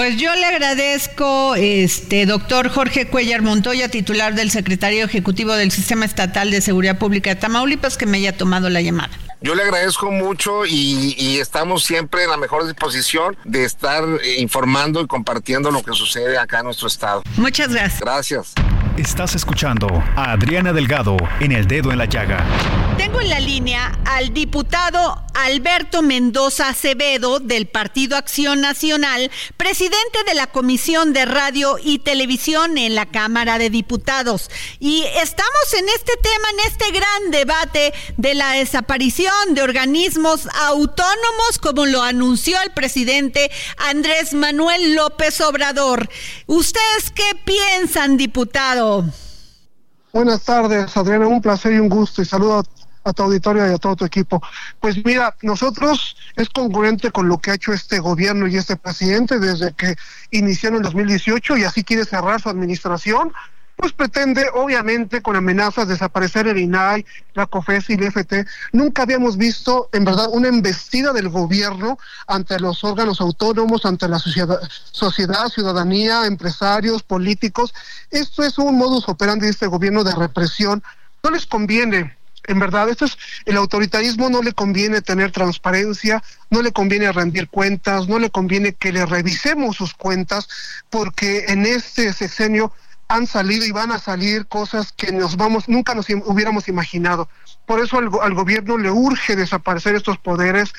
Pues 0.00 0.16
yo 0.16 0.35
le 0.35 0.47
agradezco, 0.47 1.54
este 1.57 2.25
doctor 2.25 2.71
Jorge 2.71 3.07
Cuellar 3.09 3.42
Montoya, 3.42 3.90
titular 3.90 4.35
del 4.35 4.50
secretario 4.50 5.04
ejecutivo 5.04 5.52
del 5.52 5.71
Sistema 5.71 6.07
Estatal 6.07 6.50
de 6.50 6.62
Seguridad 6.62 6.97
Pública 6.97 7.28
de 7.28 7.37
Tamaulipas, 7.37 7.99
que 7.99 8.07
me 8.07 8.16
haya 8.16 8.35
tomado 8.35 8.71
la 8.71 8.80
llamada. 8.80 9.11
Yo 9.42 9.54
le 9.54 9.62
agradezco 9.62 10.11
mucho 10.11 10.64
y, 10.64 11.37
estamos 11.38 11.85
siempre 11.85 12.25
en 12.25 12.30
la 12.30 12.38
mejor 12.38 12.64
disposición 12.64 13.37
de 13.45 13.64
estar 13.64 14.02
eh, 14.25 14.40
informando 14.40 15.02
y 15.02 15.07
compartiendo 15.07 15.71
lo 15.71 15.83
que 15.83 15.92
sucede 15.92 16.38
acá 16.38 16.61
en 16.61 16.64
nuestro 16.64 16.88
estado. 16.88 17.23
Muchas 17.37 17.69
gracias. 17.69 18.00
Gracias. 18.00 18.54
Estás 19.00 19.35
escuchando 19.35 19.88
a 20.14 20.33
Adriana 20.33 20.75
Delgado 20.75 21.16
en 21.40 21.52
El 21.52 21.66
Dedo 21.66 21.90
en 21.90 21.97
la 21.97 22.04
Llaga. 22.04 22.45
Tengo 22.99 23.19
en 23.23 23.30
la 23.30 23.40
línea 23.40 23.99
al 24.04 24.35
diputado 24.35 25.25
Alberto 25.33 26.02
Mendoza 26.02 26.69
Acevedo 26.69 27.40
del 27.40 27.66
Partido 27.66 28.19
Acción 28.19 28.61
Nacional, 28.61 29.30
presidente 29.57 30.23
de 30.26 30.35
la 30.35 30.49
Comisión 30.49 31.14
de 31.14 31.25
Radio 31.25 31.78
y 31.83 32.00
Televisión 32.00 32.76
en 32.76 32.95
la 32.95 33.07
Cámara 33.07 33.57
de 33.57 33.71
Diputados. 33.71 34.50
Y 34.80 35.04
estamos 35.23 35.75
en 35.78 35.88
este 35.88 36.12
tema, 36.19 36.49
en 36.52 36.71
este 36.71 36.90
gran 36.90 37.30
debate 37.30 37.95
de 38.19 38.35
la 38.35 38.52
desaparición 38.52 39.54
de 39.54 39.62
organismos 39.62 40.47
autónomos, 40.66 41.59
como 41.59 41.87
lo 41.87 42.02
anunció 42.02 42.61
el 42.61 42.73
presidente 42.73 43.50
Andrés 43.78 44.35
Manuel 44.35 44.95
López 44.95 45.40
Obrador. 45.40 46.11
¿Ustedes 46.47 47.11
qué 47.14 47.35
piensan, 47.47 48.19
diputado? 48.19 48.89
Buenas 50.12 50.42
tardes, 50.42 50.97
Adriana. 50.97 51.26
Un 51.26 51.40
placer 51.40 51.73
y 51.73 51.78
un 51.78 51.88
gusto. 51.88 52.23
Y 52.23 52.25
saludo 52.25 52.62
a 53.04 53.12
tu 53.12 53.23
auditorio 53.23 53.66
y 53.66 53.73
a 53.73 53.78
todo 53.78 53.97
tu 53.97 54.04
equipo. 54.04 54.42
Pues 54.80 55.04
mira, 55.04 55.35
nosotros 55.42 56.16
es 56.37 56.49
congruente 56.49 57.11
con 57.11 57.28
lo 57.28 57.38
que 57.38 57.50
ha 57.50 57.54
hecho 57.54 57.73
este 57.73 57.99
gobierno 57.99 58.47
y 58.47 58.56
este 58.56 58.76
presidente 58.76 59.38
desde 59.38 59.73
que 59.73 59.97
inició 60.30 60.70
en 60.70 60.82
2018 60.82 61.56
y 61.56 61.64
así 61.64 61.85
quiere 61.85 62.04
cerrar 62.04 62.40
su 62.40 62.49
administración. 62.49 63.32
Pues 63.80 63.94
pretende, 63.94 64.44
obviamente, 64.52 65.22
con 65.22 65.37
amenazas, 65.37 65.88
desaparecer 65.88 66.46
el 66.46 66.58
INAI, 66.58 67.06
la 67.32 67.46
COFES 67.46 67.88
y 67.88 67.94
el 67.94 68.12
FT. 68.12 68.44
Nunca 68.72 69.04
habíamos 69.04 69.38
visto, 69.38 69.88
en 69.92 70.04
verdad, 70.04 70.28
una 70.30 70.49
embestida 70.49 71.14
del 71.14 71.30
gobierno 71.30 71.99
ante 72.26 72.60
los 72.60 72.84
órganos 72.84 73.22
autónomos, 73.22 73.87
ante 73.87 74.06
la 74.06 74.18
sociedad, 74.18 74.60
sociedad 74.92 75.49
ciudadanía, 75.49 76.26
empresarios, 76.26 77.02
políticos. 77.02 77.72
Esto 78.10 78.42
es 78.42 78.58
un 78.58 78.76
modus 78.76 79.08
operandi 79.08 79.46
de 79.46 79.52
este 79.52 79.66
gobierno 79.66 80.04
de 80.04 80.14
represión. 80.14 80.82
No 81.22 81.30
les 81.30 81.46
conviene 81.46 82.18
en 82.44 82.58
verdad, 82.58 82.88
esto 82.88 83.04
es, 83.04 83.16
el 83.44 83.56
autoritarismo 83.58 84.28
no 84.30 84.42
le 84.42 84.52
conviene 84.52 85.02
tener 85.02 85.30
transparencia, 85.30 86.22
no 86.49 86.62
le 86.62 86.72
conviene 86.72 87.12
rendir 87.12 87.49
cuentas, 87.49 88.08
no 88.08 88.18
le 88.18 88.30
conviene 88.30 88.72
que 88.72 88.92
le 88.92 89.04
revisemos 89.06 89.76
sus 89.76 89.94
cuentas, 89.94 90.49
porque 90.88 91.44
en 91.49 91.66
este 91.66 92.12
sexenio 92.12 92.72
han 93.10 93.26
salido 93.26 93.66
y 93.66 93.72
van 93.72 93.90
a 93.90 93.98
salir 93.98 94.46
cosas 94.46 94.92
que 94.92 95.10
nos 95.10 95.36
vamos, 95.36 95.68
nunca 95.68 95.96
nos 95.96 96.08
hubiéramos 96.08 96.68
imaginado. 96.68 97.28
Por 97.66 97.80
eso 97.80 97.98
al, 97.98 98.08
al 98.22 98.34
gobierno 98.34 98.78
le 98.78 98.90
urge 98.92 99.34
desaparecer 99.34 99.96
estos 99.96 100.16
poderes, 100.18 100.72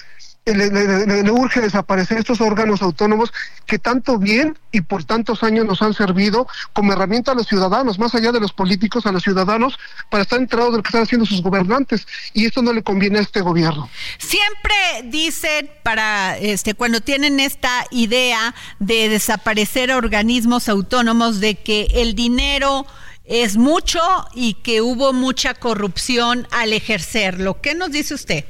le, 0.46 1.32
urge 1.32 1.62
desaparecer 1.62 2.18
estos 2.18 2.42
órganos 2.42 2.82
autónomos 2.82 3.32
que 3.68 3.78
tanto 3.78 4.18
bien 4.18 4.58
y 4.72 4.82
por 4.82 5.04
tantos 5.04 5.44
años 5.44 5.66
nos 5.66 5.82
han 5.82 5.94
servido 5.94 6.48
como 6.74 6.94
herramienta 6.94 7.34
a 7.34 7.36
los 7.36 7.48
ciudadanos, 7.48 8.00
más 8.00 8.16
allá 8.16 8.32
de 8.32 8.40
los 8.40 8.52
políticos, 8.52 9.06
a 9.06 9.12
los 9.12 9.22
ciudadanos, 9.24 9.78
para 10.10 10.24
estar 10.24 10.40
enterados 10.40 10.72
de 10.72 10.78
lo 10.78 10.84
que 10.84 10.88
están 10.88 11.04
haciendo 11.04 11.26
sus 11.26 11.42
gobernantes. 11.44 12.08
Y 12.34 12.46
esto 12.46 12.62
no 12.62 12.74
le 12.74 12.82
conviene 12.82 13.20
a 13.20 13.22
este 13.22 13.42
gobierno. 13.42 13.90
Siempre 14.18 14.74
dicen 15.06 15.70
para 15.84 16.38
este 16.38 16.74
cuando 16.74 17.02
tienen 17.02 17.40
esta 17.40 17.86
idea 17.92 18.56
de 18.80 19.10
desaparecer 19.10 19.92
organismos 19.92 20.70
autónomos 20.70 21.40
de 21.40 21.56
que 21.56 21.88
el 21.94 22.16
dinero 22.16 22.86
es 23.26 23.58
mucho 23.58 24.00
y 24.34 24.56
que 24.56 24.82
hubo 24.82 25.14
mucha 25.14 25.54
corrupción 25.54 26.48
al 26.52 26.74
ejercerlo. 26.74 27.62
¿Qué 27.62 27.76
nos 27.76 27.92
dice 27.92 28.16
usted? 28.16 28.46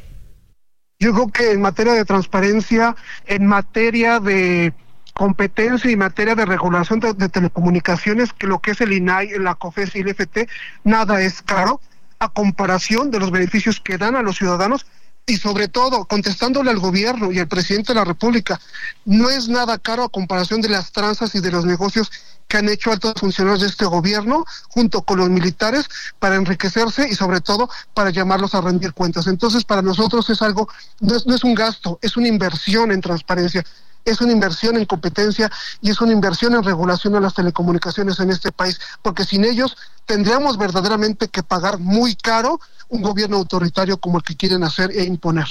Yo 1.01 1.13
creo 1.13 1.27
que 1.29 1.51
en 1.51 1.61
materia 1.61 1.93
de 1.93 2.05
transparencia, 2.05 2.95
en 3.25 3.47
materia 3.47 4.19
de 4.19 4.71
competencia 5.15 5.89
y 5.89 5.95
materia 5.95 6.35
de 6.35 6.45
regulación 6.45 6.99
de, 6.99 7.27
telecomunicaciones, 7.27 8.33
que 8.33 8.45
lo 8.45 8.59
que 8.59 8.71
es 8.71 8.81
el 8.81 8.93
INAI, 8.93 9.39
la 9.39 9.55
COFES 9.55 9.95
y 9.95 10.01
el 10.01 10.09
FT, 10.09 10.47
nada 10.83 11.19
es 11.23 11.41
caro 11.41 11.81
a 12.19 12.29
comparación 12.29 13.09
de 13.09 13.17
los 13.17 13.31
beneficios 13.31 13.81
que 13.81 13.97
dan 13.97 14.15
a 14.15 14.21
los 14.21 14.37
ciudadanos 14.37 14.85
y 15.25 15.37
sobre 15.37 15.67
todo 15.67 16.05
contestándole 16.05 16.69
al 16.69 16.77
gobierno 16.77 17.31
y 17.31 17.39
al 17.39 17.47
presidente 17.47 17.93
de 17.93 17.99
la 17.99 18.05
República, 18.05 18.61
no 19.03 19.27
es 19.27 19.49
nada 19.49 19.79
caro 19.79 20.03
a 20.03 20.09
comparación 20.09 20.61
de 20.61 20.69
las 20.69 20.91
tranzas 20.91 21.33
y 21.33 21.41
de 21.41 21.51
los 21.51 21.65
negocios 21.65 22.11
que 22.51 22.57
han 22.57 22.67
hecho 22.67 22.91
altos 22.91 23.13
funcionarios 23.15 23.61
de 23.61 23.67
este 23.67 23.85
gobierno 23.85 24.43
junto 24.67 25.03
con 25.03 25.19
los 25.19 25.29
militares 25.29 25.85
para 26.19 26.35
enriquecerse 26.35 27.07
y 27.07 27.15
sobre 27.15 27.39
todo 27.39 27.69
para 27.93 28.09
llamarlos 28.09 28.53
a 28.55 28.59
rendir 28.59 28.91
cuentas. 28.91 29.27
Entonces, 29.27 29.63
para 29.63 29.81
nosotros 29.81 30.29
es 30.29 30.41
algo, 30.41 30.67
no 30.99 31.15
es, 31.15 31.25
no 31.25 31.33
es 31.33 31.45
un 31.45 31.55
gasto, 31.55 31.97
es 32.01 32.17
una 32.17 32.27
inversión 32.27 32.91
en 32.91 32.99
transparencia 32.99 33.63
es 34.03 34.19
una 34.19 34.31
inversión 34.31 34.77
en 34.77 34.85
competencia 34.85 35.51
y 35.79 35.91
es 35.91 36.01
una 36.01 36.11
inversión 36.11 36.55
en 36.55 36.63
regulación 36.63 37.13
de 37.13 37.21
las 37.21 37.35
telecomunicaciones 37.35 38.19
en 38.19 38.31
este 38.31 38.51
país, 38.51 38.81
porque 39.03 39.23
sin 39.25 39.45
ellos 39.45 39.77
tendríamos 40.07 40.57
verdaderamente 40.57 41.27
que 41.27 41.43
pagar 41.43 41.77
muy 41.77 42.15
caro 42.15 42.59
un 42.89 43.03
gobierno 43.03 43.37
autoritario 43.37 43.99
como 43.99 44.17
el 44.17 44.23
que 44.23 44.35
quieren 44.35 44.63
hacer 44.63 44.89
e 44.89 45.03
imponer. 45.03 45.45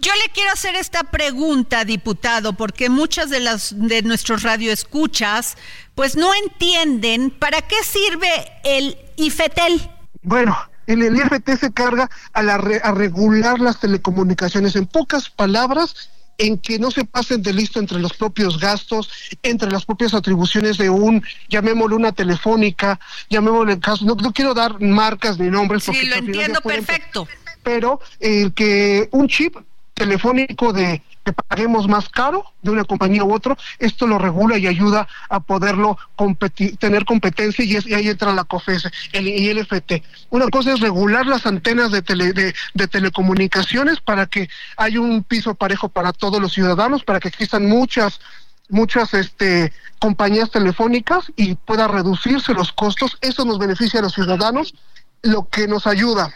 Yo 0.00 0.12
le 0.14 0.32
quiero 0.32 0.52
hacer 0.52 0.74
esta 0.74 1.04
pregunta, 1.04 1.84
diputado, 1.84 2.52
porque 2.52 2.88
muchas 2.88 3.30
de 3.30 3.40
las 3.40 3.74
de 3.76 4.02
nuestros 4.02 4.42
radioescuchas 4.42 5.56
pues 5.94 6.16
no 6.16 6.30
entienden 6.34 7.30
para 7.30 7.62
qué 7.62 7.76
sirve 7.82 8.28
el 8.64 8.98
IFETEL. 9.16 9.90
Bueno, 10.22 10.56
el, 10.86 11.02
el 11.02 11.16
IFT 11.16 11.58
se 11.58 11.72
carga 11.72 12.10
a, 12.32 12.42
la, 12.42 12.54
a 12.54 12.92
regular 12.92 13.58
las 13.58 13.80
telecomunicaciones. 13.80 14.76
En 14.76 14.86
pocas 14.86 15.30
palabras, 15.30 16.10
en 16.38 16.58
que 16.58 16.78
no 16.78 16.90
se 16.90 17.04
pasen 17.04 17.42
de 17.42 17.52
listo 17.52 17.80
entre 17.80 17.98
los 17.98 18.12
propios 18.12 18.58
gastos, 18.58 19.10
entre 19.42 19.70
las 19.70 19.84
propias 19.84 20.14
atribuciones 20.14 20.78
de 20.78 20.90
un, 20.90 21.24
llamémosle 21.48 21.96
una 21.96 22.12
telefónica, 22.12 23.00
llamémosle 23.30 23.74
el 23.74 23.80
caso, 23.80 24.04
no, 24.04 24.16
quiero 24.32 24.54
dar 24.54 24.80
marcas 24.80 25.38
ni 25.38 25.48
nombres. 25.48 25.84
Sí, 25.84 26.06
lo 26.06 26.16
entiendo 26.16 26.60
perfecto. 26.60 27.26
Pero 27.62 28.00
el 28.20 28.52
que 28.52 29.08
un 29.12 29.28
chip 29.28 29.56
telefónico 29.96 30.72
de 30.74 31.02
que 31.24 31.32
paguemos 31.32 31.88
más 31.88 32.08
caro 32.08 32.44
de 32.62 32.70
una 32.70 32.84
compañía 32.84 33.24
u 33.24 33.34
otro, 33.34 33.56
esto 33.78 34.06
lo 34.06 34.18
regula 34.18 34.58
y 34.58 34.66
ayuda 34.66 35.08
a 35.28 35.40
poderlo 35.40 35.98
competir, 36.14 36.76
tener 36.76 37.04
competencia 37.04 37.64
y, 37.64 37.76
y, 37.90 37.94
ahí 37.94 38.08
entra 38.08 38.32
la 38.32 38.44
COFES 38.44 38.88
el, 39.12 39.26
y 39.26 39.48
el 39.48 39.58
FT. 39.58 40.02
Una 40.30 40.48
cosa 40.48 40.74
es 40.74 40.80
regular 40.80 41.26
las 41.26 41.46
antenas 41.46 41.90
de, 41.90 42.02
tele, 42.02 42.32
de, 42.32 42.54
de, 42.74 42.88
telecomunicaciones 42.88 44.00
para 44.00 44.26
que 44.26 44.48
haya 44.76 45.00
un 45.00 45.24
piso 45.24 45.54
parejo 45.54 45.88
para 45.88 46.12
todos 46.12 46.40
los 46.40 46.52
ciudadanos, 46.52 47.02
para 47.02 47.18
que 47.18 47.28
existan 47.28 47.66
muchas 47.66 48.20
muchas 48.68 49.14
este 49.14 49.72
compañías 50.00 50.50
telefónicas 50.50 51.32
y 51.36 51.54
pueda 51.54 51.88
reducirse 51.88 52.52
los 52.52 52.72
costos, 52.72 53.16
eso 53.20 53.44
nos 53.44 53.58
beneficia 53.58 54.00
a 54.00 54.02
los 54.02 54.12
ciudadanos, 54.12 54.74
lo 55.22 55.48
que 55.48 55.68
nos 55.68 55.86
ayuda 55.86 56.34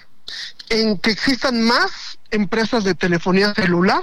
en 0.69 0.99
que 0.99 1.11
existan 1.11 1.63
más 1.63 2.19
empresas 2.31 2.85
de 2.85 2.95
telefonía 2.95 3.55
celular 3.55 4.03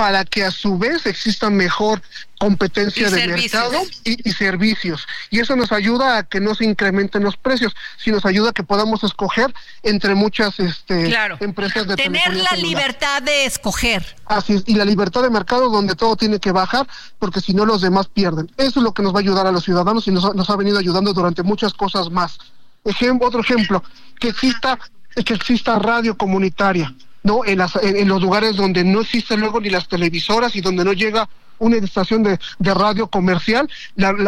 para 0.00 0.24
que 0.24 0.44
a 0.44 0.50
su 0.50 0.78
vez 0.78 1.04
exista 1.04 1.50
mejor 1.50 2.00
competencia 2.38 3.10
de 3.10 3.26
mercado 3.26 3.82
y, 4.02 4.32
servicios. 4.32 5.06
Y 5.28 5.40
eso 5.40 5.56
nos 5.56 5.72
ayuda 5.72 6.16
a 6.16 6.22
que 6.22 6.40
no 6.40 6.54
se 6.54 6.64
incrementen 6.64 7.22
los 7.22 7.36
precios, 7.36 7.74
sino 7.98 8.16
nos 8.16 8.24
ayuda 8.24 8.48
a 8.48 8.52
que 8.54 8.62
podamos 8.62 9.04
escoger 9.04 9.52
entre 9.82 10.14
muchas 10.14 10.58
este, 10.58 11.14
empresas 11.40 11.86
de 11.86 11.96
Tener 11.96 12.34
la 12.34 12.56
libertad 12.56 13.20
de 13.20 13.44
escoger. 13.44 14.16
Así 14.24 14.54
es, 14.54 14.62
y 14.64 14.74
la 14.74 14.86
libertad 14.86 15.22
de 15.22 15.28
mercado 15.28 15.68
donde 15.68 15.94
todo 15.94 16.16
tiene 16.16 16.38
que 16.38 16.50
bajar, 16.50 16.86
porque 17.18 17.42
si 17.42 17.52
no 17.52 17.66
los 17.66 17.82
demás 17.82 18.08
pierden. 18.08 18.50
Eso 18.56 18.80
es 18.80 18.84
lo 18.84 18.94
que 18.94 19.02
nos 19.02 19.12
va 19.12 19.18
a 19.18 19.20
ayudar 19.20 19.46
a 19.46 19.52
los 19.52 19.64
ciudadanos 19.64 20.08
y 20.08 20.12
nos, 20.12 20.34
nos 20.34 20.48
ha 20.48 20.56
venido 20.56 20.78
ayudando 20.78 21.12
durante 21.12 21.42
muchas 21.42 21.74
cosas 21.74 22.10
más. 22.10 22.38
Ejemplo, 22.84 23.28
otro 23.28 23.42
ejemplo, 23.42 23.84
que 24.18 24.28
exista, 24.28 24.78
que 25.24 25.34
exista 25.34 25.78
radio 25.78 26.16
comunitaria 26.16 26.94
no 27.22 27.44
en, 27.44 27.58
las, 27.58 27.76
en, 27.76 28.08
los 28.08 28.22
lugares 28.22 28.56
donde 28.56 28.82
no 28.84 29.02
existen 29.02 29.40
luego 29.40 29.60
ni 29.60 29.68
las 29.68 29.88
televisoras 29.88 30.56
y 30.56 30.60
donde 30.60 30.84
no 30.84 30.92
llega 30.92 31.28
una 31.60 31.76
estación 31.76 32.22
de, 32.22 32.38
radio 32.58 33.08
comercial, 33.08 33.68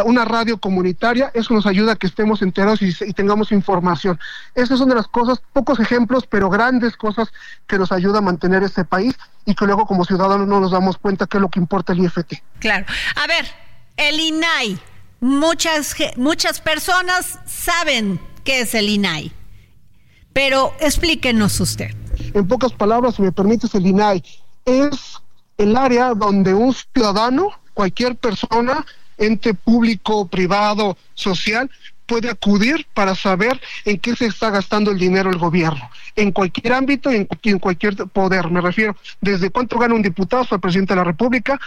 una 0.04 0.24
radio 0.24 0.58
comunitaria, 0.58 1.30
eso 1.32 1.54
nos 1.54 1.66
ayuda 1.66 1.92
a 1.92 1.96
que 1.96 2.06
estemos 2.06 2.42
enterados 2.42 2.82
y, 2.82 2.92
tengamos 3.14 3.52
información. 3.52 4.20
Esas 4.54 4.78
son 4.78 4.90
de 4.90 4.94
las 4.94 5.08
cosas, 5.08 5.42
pocos 5.52 5.80
ejemplos, 5.80 6.26
pero 6.26 6.50
grandes 6.50 6.94
cosas 6.94 7.32
que 7.66 7.78
nos 7.78 7.90
ayuda 7.90 8.18
a 8.18 8.20
mantener 8.20 8.62
este 8.62 8.84
país 8.84 9.14
y 9.46 9.54
que 9.54 9.64
luego 9.64 9.86
como 9.86 10.04
ciudadanos 10.04 10.46
no 10.46 10.60
nos 10.60 10.72
damos 10.72 10.98
cuenta 10.98 11.26
que 11.26 11.38
es 11.38 11.40
lo 11.40 11.48
que 11.48 11.58
importa 11.58 11.94
el 11.94 12.04
IFT. 12.04 12.34
Claro. 12.58 12.84
A 13.16 13.26
ver, 13.26 13.46
el 13.96 14.20
INAI, 14.20 14.78
muchas, 15.20 15.96
muchas 16.16 16.60
personas 16.60 17.38
saben 17.46 18.20
qué 18.44 18.60
es 18.60 18.74
el 18.74 18.90
INAI, 18.90 19.32
pero 20.32 20.74
explíquenos 20.80 21.60
usted 21.60 21.94
en 22.34 22.48
pocas 22.48 22.72
palabras, 22.72 23.16
si 23.16 23.22
me 23.22 23.32
permites, 23.32 23.74
el 23.74 23.86
INAI 23.86 24.22
es 24.64 25.20
el 25.58 25.76
área 25.76 26.14
donde 26.14 26.54
un 26.54 26.74
ciudadano, 26.74 27.50
cualquier 27.74 28.16
persona, 28.16 28.84
ente 29.18 29.54
público, 29.54 30.26
privado, 30.26 30.96
social, 31.14 31.70
puede 32.06 32.30
acudir 32.30 32.86
para 32.94 33.14
saber 33.14 33.60
en 33.84 33.98
qué 33.98 34.16
se 34.16 34.26
está 34.26 34.50
gastando 34.50 34.90
el 34.90 34.98
dinero 34.98 35.30
el 35.30 35.38
gobierno, 35.38 35.88
en 36.16 36.32
cualquier 36.32 36.72
ámbito 36.72 37.12
y 37.12 37.26
en, 37.42 37.58
cualquier 37.58 37.96
poder. 38.08 38.50
Me 38.50 38.60
refiero 38.60 38.96
desde 39.20 39.50
cuánto 39.50 39.78
gana 39.78 39.94
un 39.94 40.02
diputado 40.02 40.46
al 40.50 40.60
presidente 40.60 40.94
de 40.94 40.98
la 40.98 41.04
República, 41.04 41.60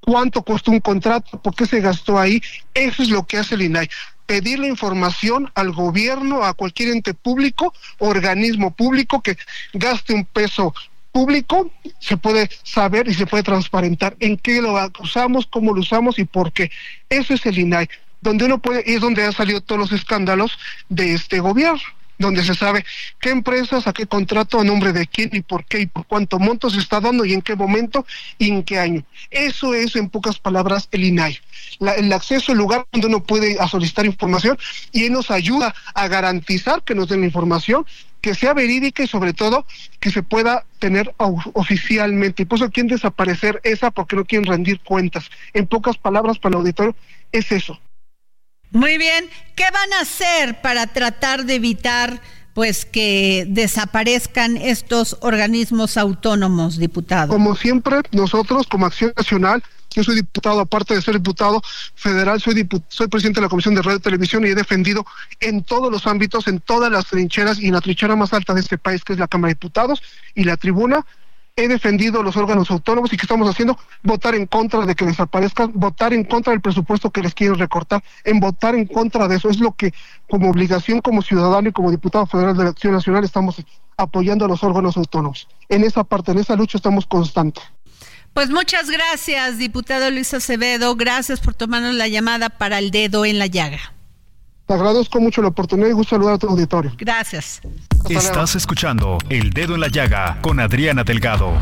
cuánto 0.00 0.42
costó 0.42 0.70
un 0.70 0.80
contrato, 0.80 1.40
por 1.40 1.54
qué 1.54 1.66
se 1.66 1.80
gastó 1.80 2.18
ahí. 2.18 2.40
Eso 2.72 3.02
es 3.02 3.08
lo 3.08 3.26
que 3.26 3.38
hace 3.38 3.54
el 3.56 3.62
INAI 3.62 3.88
pedir 4.26 4.58
la 4.58 4.68
información 4.68 5.50
al 5.54 5.72
gobierno, 5.72 6.44
a 6.44 6.54
cualquier 6.54 6.90
ente 6.90 7.14
público, 7.14 7.74
organismo 7.98 8.72
público 8.72 9.20
que 9.22 9.36
gaste 9.72 10.14
un 10.14 10.24
peso 10.24 10.74
público, 11.12 11.70
se 12.00 12.16
puede 12.16 12.50
saber 12.64 13.08
y 13.08 13.14
se 13.14 13.26
puede 13.26 13.42
transparentar 13.42 14.16
en 14.20 14.36
qué 14.36 14.60
lo 14.60 14.74
usamos, 15.00 15.46
cómo 15.46 15.72
lo 15.72 15.80
usamos 15.80 16.18
y 16.18 16.24
por 16.24 16.52
qué. 16.52 16.70
Eso 17.08 17.34
es 17.34 17.46
el 17.46 17.58
INAI, 17.58 17.88
donde 18.20 18.46
uno 18.46 18.58
puede, 18.58 18.82
y 18.86 18.94
es 18.94 19.00
donde 19.00 19.24
han 19.24 19.32
salido 19.32 19.60
todos 19.60 19.78
los 19.78 19.92
escándalos 19.92 20.58
de 20.88 21.14
este 21.14 21.38
gobierno 21.38 21.80
donde 22.18 22.44
se 22.44 22.54
sabe 22.54 22.84
qué 23.20 23.30
empresas, 23.30 23.86
a 23.86 23.92
qué 23.92 24.06
contrato, 24.06 24.60
a 24.60 24.64
nombre 24.64 24.92
de 24.92 25.06
quién 25.06 25.30
y 25.32 25.40
por 25.40 25.64
qué 25.64 25.80
y 25.80 25.86
por 25.86 26.06
cuánto 26.06 26.38
monto 26.38 26.70
se 26.70 26.78
está 26.78 27.00
dando 27.00 27.24
y 27.24 27.32
en 27.32 27.42
qué 27.42 27.56
momento 27.56 28.06
y 28.38 28.48
en 28.48 28.62
qué 28.62 28.78
año. 28.78 29.04
Eso 29.30 29.74
es, 29.74 29.96
en 29.96 30.08
pocas 30.08 30.38
palabras, 30.38 30.88
el 30.92 31.04
INAI. 31.04 31.38
el 31.96 32.12
acceso 32.12 32.52
al 32.52 32.58
lugar 32.58 32.86
donde 32.92 33.08
uno 33.08 33.22
puede 33.22 33.56
solicitar 33.68 34.06
información 34.06 34.58
y 34.92 35.04
él 35.04 35.12
nos 35.12 35.30
ayuda 35.30 35.74
a 35.94 36.08
garantizar 36.08 36.82
que 36.82 36.94
nos 36.94 37.08
den 37.08 37.20
la 37.20 37.26
información, 37.26 37.84
que 38.20 38.34
sea 38.34 38.54
verídica 38.54 39.02
y 39.02 39.06
sobre 39.06 39.34
todo 39.34 39.66
que 40.00 40.10
se 40.10 40.22
pueda 40.22 40.64
tener 40.78 41.14
oficialmente. 41.18 42.42
Y 42.42 42.46
por 42.46 42.56
eso 42.58 42.70
quieren 42.70 42.88
desaparecer 42.88 43.60
esa 43.64 43.90
porque 43.90 44.16
no 44.16 44.24
quieren 44.24 44.46
rendir 44.46 44.80
cuentas. 44.80 45.30
En 45.52 45.66
pocas 45.66 45.98
palabras, 45.98 46.38
para 46.38 46.54
el 46.54 46.60
auditorio, 46.60 46.96
es 47.32 47.52
eso. 47.52 47.78
Muy 48.74 48.98
bien, 48.98 49.30
¿qué 49.54 49.62
van 49.72 49.92
a 49.92 50.00
hacer 50.00 50.60
para 50.60 50.88
tratar 50.88 51.44
de 51.44 51.54
evitar 51.54 52.20
pues 52.54 52.84
que 52.84 53.46
desaparezcan 53.48 54.56
estos 54.56 55.16
organismos 55.20 55.96
autónomos, 55.96 56.76
diputado? 56.76 57.32
Como 57.32 57.54
siempre, 57.54 58.00
nosotros 58.10 58.66
como 58.66 58.86
Acción 58.86 59.12
Nacional 59.16 59.62
yo 59.94 60.02
soy 60.02 60.16
diputado, 60.16 60.58
aparte 60.58 60.92
de 60.94 61.02
ser 61.02 61.14
diputado 61.14 61.62
federal, 61.94 62.40
soy, 62.40 62.68
soy 62.88 63.06
presidente 63.06 63.38
de 63.38 63.46
la 63.46 63.48
Comisión 63.48 63.76
de 63.76 63.82
Radio 63.82 63.98
y 63.98 64.02
Televisión 64.02 64.44
y 64.44 64.48
he 64.48 64.54
defendido 64.56 65.06
en 65.38 65.62
todos 65.62 65.90
los 65.90 66.08
ámbitos, 66.08 66.48
en 66.48 66.58
todas 66.58 66.90
las 66.90 67.06
trincheras 67.06 67.60
y 67.60 67.68
en 67.68 67.74
la 67.74 67.80
trinchera 67.80 68.16
más 68.16 68.32
alta 68.32 68.54
de 68.54 68.60
este 68.60 68.76
país, 68.76 69.04
que 69.04 69.12
es 69.12 69.20
la 69.20 69.28
Cámara 69.28 69.50
de 69.50 69.54
Diputados 69.54 70.02
y 70.34 70.42
la 70.42 70.56
tribuna, 70.56 71.06
he 71.56 71.68
defendido 71.68 72.22
los 72.22 72.36
órganos 72.36 72.70
autónomos 72.70 73.12
y 73.12 73.16
que 73.16 73.22
estamos 73.22 73.48
haciendo 73.48 73.78
votar 74.02 74.34
en 74.34 74.46
contra 74.46 74.84
de 74.86 74.94
que 74.94 75.04
desaparezcan, 75.04 75.70
votar 75.74 76.12
en 76.12 76.24
contra 76.24 76.50
del 76.50 76.60
presupuesto 76.60 77.10
que 77.10 77.22
les 77.22 77.34
quieren 77.34 77.58
recortar, 77.58 78.02
en 78.24 78.40
votar 78.40 78.74
en 78.74 78.86
contra 78.86 79.28
de 79.28 79.36
eso. 79.36 79.48
Es 79.48 79.60
lo 79.60 79.72
que 79.72 79.94
como 80.28 80.50
obligación, 80.50 81.00
como 81.00 81.22
ciudadano 81.22 81.68
y 81.68 81.72
como 81.72 81.92
diputado 81.92 82.26
federal 82.26 82.56
de 82.56 82.64
la 82.64 82.70
Acción 82.70 82.92
Nacional 82.92 83.24
estamos 83.24 83.62
apoyando 83.96 84.46
a 84.46 84.48
los 84.48 84.64
órganos 84.64 84.96
autónomos. 84.96 85.46
En 85.68 85.84
esa 85.84 86.02
parte, 86.02 86.32
en 86.32 86.38
esa 86.38 86.56
lucha 86.56 86.76
estamos 86.76 87.06
constantes. 87.06 87.62
Pues 88.32 88.50
muchas 88.50 88.90
gracias, 88.90 89.58
diputado 89.58 90.10
Luis 90.10 90.34
Acevedo. 90.34 90.96
Gracias 90.96 91.38
por 91.38 91.54
tomarnos 91.54 91.94
la 91.94 92.08
llamada 92.08 92.50
para 92.50 92.80
el 92.80 92.90
dedo 92.90 93.24
en 93.24 93.38
la 93.38 93.46
llaga. 93.46 93.78
Te 94.66 94.74
agradezco 94.74 95.20
mucho 95.20 95.40
la 95.40 95.48
oportunidad 95.48 95.88
y 95.88 95.92
gusto 95.92 96.16
saludar 96.16 96.34
a 96.34 96.38
tu 96.38 96.48
auditorio. 96.48 96.92
Gracias. 96.98 97.60
Estás 98.10 98.54
escuchando 98.54 99.16
El 99.30 99.50
Dedo 99.50 99.74
en 99.74 99.80
la 99.80 99.88
Llaga 99.88 100.38
con 100.42 100.60
Adriana 100.60 101.04
Delgado. 101.04 101.52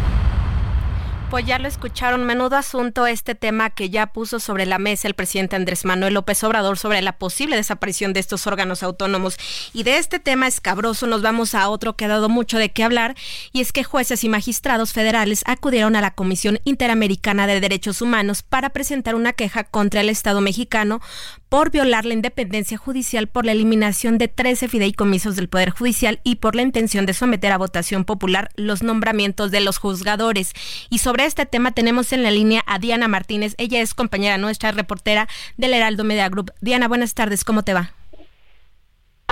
Pues 1.32 1.46
ya 1.46 1.58
lo 1.58 1.66
escucharon, 1.66 2.24
menudo 2.24 2.56
asunto 2.56 3.06
este 3.06 3.34
tema 3.34 3.70
que 3.70 3.88
ya 3.88 4.08
puso 4.08 4.38
sobre 4.38 4.66
la 4.66 4.78
mesa 4.78 5.08
el 5.08 5.14
presidente 5.14 5.56
Andrés 5.56 5.86
Manuel 5.86 6.12
López 6.12 6.44
Obrador 6.44 6.76
sobre 6.76 7.00
la 7.00 7.12
posible 7.16 7.56
desaparición 7.56 8.12
de 8.12 8.20
estos 8.20 8.46
órganos 8.46 8.82
autónomos. 8.82 9.38
Y 9.72 9.82
de 9.84 9.96
este 9.96 10.18
tema 10.18 10.46
escabroso 10.46 11.06
nos 11.06 11.22
vamos 11.22 11.54
a 11.54 11.70
otro 11.70 11.96
que 11.96 12.04
ha 12.04 12.08
dado 12.08 12.28
mucho 12.28 12.58
de 12.58 12.68
qué 12.68 12.84
hablar, 12.84 13.14
y 13.50 13.62
es 13.62 13.72
que 13.72 13.82
jueces 13.82 14.24
y 14.24 14.28
magistrados 14.28 14.92
federales 14.92 15.42
acudieron 15.46 15.96
a 15.96 16.02
la 16.02 16.10
Comisión 16.10 16.60
Interamericana 16.64 17.46
de 17.46 17.60
Derechos 17.60 18.02
Humanos 18.02 18.42
para 18.42 18.68
presentar 18.68 19.14
una 19.14 19.32
queja 19.32 19.64
contra 19.64 20.02
el 20.02 20.10
Estado 20.10 20.42
mexicano 20.42 21.00
por 21.48 21.70
violar 21.70 22.04
la 22.04 22.14
independencia 22.14 22.76
judicial 22.76 23.26
por 23.26 23.46
la 23.46 23.52
eliminación 23.52 24.16
de 24.16 24.28
13 24.28 24.68
fideicomisos 24.68 25.36
del 25.36 25.48
Poder 25.48 25.70
Judicial 25.70 26.20
y 26.24 26.36
por 26.36 26.56
la 26.56 26.62
intención 26.62 27.04
de 27.06 27.14
someter 27.14 27.52
a 27.52 27.58
votación 27.58 28.04
popular 28.04 28.50
los 28.56 28.82
nombramientos 28.82 29.50
de 29.50 29.60
los 29.60 29.78
juzgadores. 29.78 30.52
Y 30.88 30.98
sobre 30.98 31.21
este 31.26 31.46
tema 31.46 31.72
tenemos 31.72 32.12
en 32.12 32.22
la 32.22 32.30
línea 32.30 32.62
a 32.66 32.78
Diana 32.78 33.08
Martínez. 33.08 33.54
Ella 33.58 33.80
es 33.80 33.94
compañera 33.94 34.38
nuestra, 34.38 34.72
reportera 34.72 35.28
del 35.56 35.74
Heraldo 35.74 36.04
Media 36.04 36.28
Group. 36.28 36.52
Diana, 36.60 36.88
buenas 36.88 37.14
tardes, 37.14 37.44
¿cómo 37.44 37.62
te 37.62 37.74
va? 37.74 37.92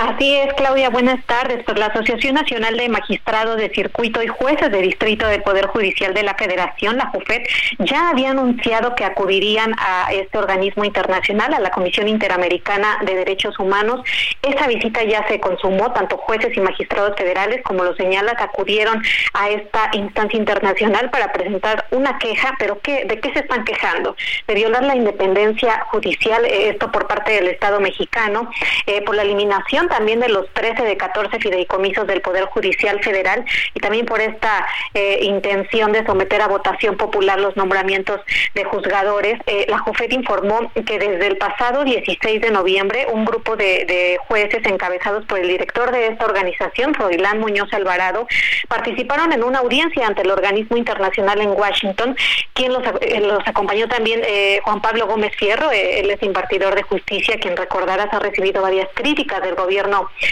Así 0.01 0.35
es, 0.35 0.51
Claudia, 0.55 0.89
buenas 0.89 1.23
tardes. 1.27 1.63
Pues 1.63 1.77
la 1.77 1.85
Asociación 1.85 2.33
Nacional 2.33 2.75
de 2.75 2.89
Magistrados 2.89 3.57
de 3.57 3.69
Circuito 3.69 4.23
y 4.23 4.27
Jueces 4.27 4.71
de 4.71 4.81
Distrito 4.81 5.27
del 5.27 5.43
Poder 5.43 5.67
Judicial 5.67 6.15
de 6.15 6.23
la 6.23 6.33
Federación, 6.33 6.97
la 6.97 7.11
JUFED, 7.11 7.43
ya 7.77 8.09
había 8.09 8.31
anunciado 8.31 8.95
que 8.95 9.05
acudirían 9.05 9.75
a 9.77 10.11
este 10.11 10.39
organismo 10.39 10.85
internacional, 10.85 11.53
a 11.53 11.59
la 11.59 11.69
Comisión 11.69 12.07
Interamericana 12.07 12.97
de 13.05 13.13
Derechos 13.13 13.59
Humanos. 13.59 14.01
Esa 14.41 14.65
visita 14.65 15.03
ya 15.03 15.27
se 15.27 15.39
consumó, 15.39 15.93
tanto 15.93 16.17
jueces 16.17 16.57
y 16.57 16.61
magistrados 16.61 17.15
federales, 17.15 17.61
como 17.63 17.83
lo 17.83 17.95
señalas, 17.95 18.33
acudieron 18.39 19.03
a 19.33 19.49
esta 19.51 19.91
instancia 19.93 20.39
internacional 20.39 21.11
para 21.11 21.31
presentar 21.31 21.85
una 21.91 22.17
queja, 22.17 22.55
pero 22.57 22.79
¿qué, 22.79 23.05
¿de 23.05 23.19
qué 23.19 23.31
se 23.33 23.41
están 23.41 23.65
quejando? 23.65 24.15
De 24.47 24.55
violar 24.55 24.83
la 24.83 24.95
independencia 24.95 25.85
judicial, 25.91 26.43
eh, 26.45 26.69
esto 26.69 26.91
por 26.91 27.05
parte 27.05 27.33
del 27.33 27.49
Estado 27.49 27.79
mexicano, 27.79 28.49
eh, 28.87 29.03
por 29.03 29.15
la 29.15 29.21
eliminación 29.21 29.90
también 29.91 30.21
de 30.21 30.29
los 30.29 30.47
13 30.53 30.83
de 30.83 30.97
14 30.97 31.37
fideicomisos 31.39 32.07
del 32.07 32.21
Poder 32.21 32.45
Judicial 32.45 33.03
Federal 33.03 33.45
y 33.73 33.79
también 33.79 34.05
por 34.05 34.21
esta 34.21 34.65
eh, 34.93 35.19
intención 35.23 35.91
de 35.91 36.05
someter 36.05 36.41
a 36.41 36.47
votación 36.47 36.95
popular 36.95 37.39
los 37.39 37.55
nombramientos 37.57 38.21
de 38.55 38.63
juzgadores. 38.63 39.37
Eh, 39.45 39.65
la 39.67 39.79
JUFED 39.79 40.11
informó 40.11 40.71
que 40.73 40.97
desde 40.97 41.27
el 41.27 41.37
pasado 41.37 41.83
16 41.83 42.41
de 42.41 42.51
noviembre 42.51 43.05
un 43.11 43.25
grupo 43.25 43.55
de, 43.55 44.17
jueces 44.27 44.65
encabezados 44.65 45.25
por 45.25 45.39
el 45.39 45.47
director 45.47 45.91
de 45.91 46.07
esta 46.07 46.25
organización, 46.25 46.93
Froilán 46.93 47.39
Muñoz 47.39 47.73
Alvarado, 47.73 48.27
participaron 48.69 49.33
en 49.33 49.43
una 49.43 49.59
audiencia 49.59 50.07
ante 50.07 50.21
el 50.21 50.31
organismo 50.31 50.77
internacional 50.77 51.41
en 51.41 51.49
Washington, 51.49 52.15
quien 52.53 52.71
los, 52.71 52.83
eh, 53.01 53.19
los 53.19 53.45
acompañó 53.45 53.87
también 53.89 54.21
Juan 54.63 54.81
Pablo 54.81 55.07
Gómez 55.07 55.35
Fierro, 55.35 55.71
él 55.71 56.09
es 56.09 56.23
impartidor 56.23 56.75
de 56.75 56.83
justicia, 56.83 57.37
quien 57.39 57.57
recordarás 57.57 58.07
ha 58.13 58.19
recibido 58.19 58.61
varias 58.61 58.87
críticas 58.93 59.41
del 59.41 59.55
gobierno 59.55 59.80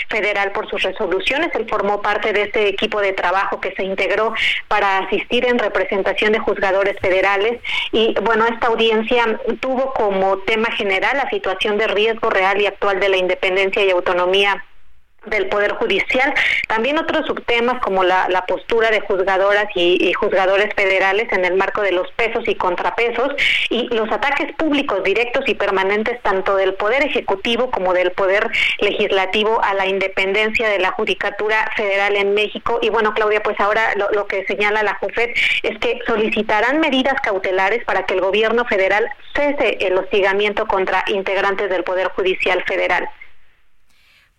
federal 0.09 0.51
por 0.51 0.69
sus 0.69 0.81
resoluciones. 0.83 1.49
Él 1.55 1.67
formó 1.69 2.01
parte 2.01 2.33
de 2.33 2.43
este 2.43 2.67
equipo 2.67 3.01
de 3.01 3.13
trabajo 3.13 3.59
que 3.59 3.73
se 3.75 3.83
integró 3.83 4.33
para 4.67 4.99
asistir 4.99 5.45
en 5.45 5.59
representación 5.59 6.33
de 6.33 6.39
juzgadores 6.39 6.97
federales 6.99 7.59
y 7.91 8.15
bueno, 8.21 8.45
esta 8.45 8.67
audiencia 8.67 9.39
tuvo 9.59 9.93
como 9.93 10.39
tema 10.39 10.71
general 10.71 11.17
la 11.17 11.29
situación 11.29 11.77
de 11.77 11.87
riesgo 11.87 12.29
real 12.29 12.61
y 12.61 12.65
actual 12.65 12.99
de 12.99 13.09
la 13.09 13.17
independencia 13.17 13.83
y 13.83 13.91
autonomía 13.91 14.63
del 15.29 15.47
Poder 15.47 15.73
Judicial. 15.73 16.33
También 16.67 16.97
otros 16.97 17.25
subtemas 17.25 17.81
como 17.81 18.03
la, 18.03 18.27
postura 18.47 18.89
de 18.89 19.01
juzgadoras 19.01 19.67
y, 19.75 20.11
juzgadores 20.13 20.73
federales 20.75 21.31
en 21.31 21.45
el 21.45 21.55
marco 21.55 21.81
de 21.81 21.91
los 21.91 22.11
pesos 22.13 22.43
y 22.47 22.55
contrapesos 22.55 23.33
y 23.69 23.87
los 23.93 24.11
ataques 24.11 24.51
públicos 24.55 25.03
directos 25.03 25.43
y 25.47 25.53
permanentes 25.53 26.21
tanto 26.21 26.55
del 26.55 26.73
Poder 26.73 27.03
Ejecutivo 27.03 27.69
como 27.69 27.93
del 27.93 28.11
Poder 28.11 28.49
Legislativo 28.79 29.61
a 29.63 29.73
la 29.73 29.85
independencia 29.87 30.67
de 30.67 30.79
la 30.79 30.91
Judicatura 30.91 31.69
Federal 31.75 32.15
en 32.15 32.33
México. 32.33 32.79
Y 32.81 32.89
bueno, 32.89 33.13
Claudia, 33.13 33.43
pues 33.43 33.59
ahora 33.59 33.93
lo, 33.95 34.09
lo 34.11 34.25
que 34.25 34.45
señala 34.45 34.83
la 34.83 34.95
JUFED 34.95 35.29
es 35.63 35.77
que 35.79 35.99
solicitarán 36.07 36.79
medidas 36.79 37.19
cautelares 37.21 37.83
para 37.85 38.05
que 38.05 38.15
el 38.15 38.21
gobierno 38.21 38.65
federal 38.65 39.07
cese 39.35 39.77
el 39.81 39.97
hostigamiento 39.97 40.65
contra 40.67 41.03
integrantes 41.07 41.69
del 41.69 41.83
Poder 41.83 42.09
Judicial 42.09 42.63
Federal. 42.65 43.09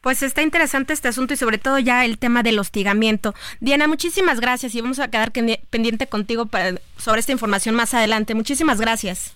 Pues 0.01 0.23
está 0.23 0.43
interesante 0.43 0.93
este 0.93 1.09
asunto 1.09 1.35
y 1.35 1.37
sobre 1.37 1.59
todo 1.59 1.79
ya 1.79 2.05
el 2.05 2.19
tema 2.19 2.43
del 2.43 2.59
hostigamiento. 2.59 3.35
Diana, 3.61 3.87
muchísimas 3.87 4.41
gracias 4.41 4.75
y 4.75 4.81
vamos 4.81 4.99
a 4.99 5.09
quedar 5.09 5.33
pendiente 5.33 6.07
contigo 6.07 6.49
sobre 6.97 7.21
esta 7.21 7.33
información 7.33 7.75
más 7.75 7.93
adelante. 7.95 8.35
Muchísimas 8.35 8.81
gracias. 8.81 9.35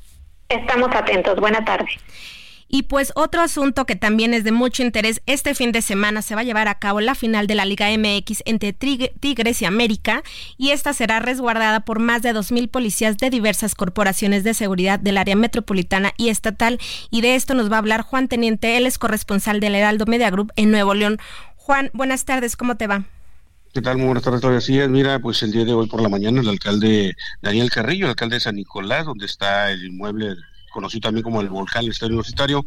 Estamos 0.48 0.88
atentos. 0.94 1.38
Buena 1.38 1.64
tarde. 1.64 1.88
Y 2.74 2.82
pues 2.82 3.12
otro 3.14 3.40
asunto 3.40 3.84
que 3.84 3.94
también 3.94 4.34
es 4.34 4.42
de 4.42 4.50
mucho 4.50 4.82
interés, 4.82 5.22
este 5.26 5.54
fin 5.54 5.70
de 5.70 5.80
semana 5.80 6.22
se 6.22 6.34
va 6.34 6.40
a 6.40 6.44
llevar 6.44 6.66
a 6.66 6.80
cabo 6.80 7.00
la 7.00 7.14
final 7.14 7.46
de 7.46 7.54
la 7.54 7.64
Liga 7.64 7.86
MX 7.96 8.42
entre 8.46 8.72
Tigres 8.72 9.62
y 9.62 9.64
América 9.64 10.24
y 10.58 10.70
esta 10.70 10.92
será 10.92 11.20
resguardada 11.20 11.84
por 11.84 12.00
más 12.00 12.22
de 12.22 12.34
2.000 12.34 12.68
policías 12.68 13.16
de 13.16 13.30
diversas 13.30 13.76
corporaciones 13.76 14.42
de 14.42 14.54
seguridad 14.54 14.98
del 14.98 15.18
área 15.18 15.36
metropolitana 15.36 16.14
y 16.16 16.30
estatal. 16.30 16.80
Y 17.12 17.20
de 17.20 17.36
esto 17.36 17.54
nos 17.54 17.70
va 17.70 17.76
a 17.76 17.78
hablar 17.78 18.02
Juan 18.02 18.26
Teniente, 18.26 18.76
él 18.76 18.86
es 18.86 18.98
corresponsal 18.98 19.60
del 19.60 19.76
Heraldo 19.76 20.06
Media 20.06 20.30
Group 20.30 20.50
en 20.56 20.72
Nuevo 20.72 20.94
León. 20.94 21.18
Juan, 21.54 21.90
buenas 21.92 22.24
tardes, 22.24 22.56
¿cómo 22.56 22.76
te 22.76 22.88
va? 22.88 23.04
¿Qué 23.72 23.82
tal? 23.82 23.98
Muy 23.98 24.06
buenas 24.06 24.24
tardes, 24.24 24.40
todavía 24.40 24.60
sí. 24.60 24.80
Mira, 24.88 25.20
pues 25.20 25.44
el 25.44 25.52
día 25.52 25.64
de 25.64 25.74
hoy 25.74 25.86
por 25.86 26.02
la 26.02 26.08
mañana 26.08 26.40
el 26.40 26.48
alcalde 26.48 27.14
Daniel 27.40 27.70
Carrillo, 27.70 28.06
el 28.06 28.10
alcalde 28.10 28.34
de 28.34 28.40
San 28.40 28.56
Nicolás, 28.56 29.06
donde 29.06 29.26
está 29.26 29.70
el 29.70 29.84
inmueble 29.84 30.34
conocido 30.74 31.02
también 31.02 31.22
como 31.22 31.40
el 31.40 31.48
volcán, 31.48 31.84
el 31.84 31.92
estadio 31.92 32.12
universitario, 32.12 32.64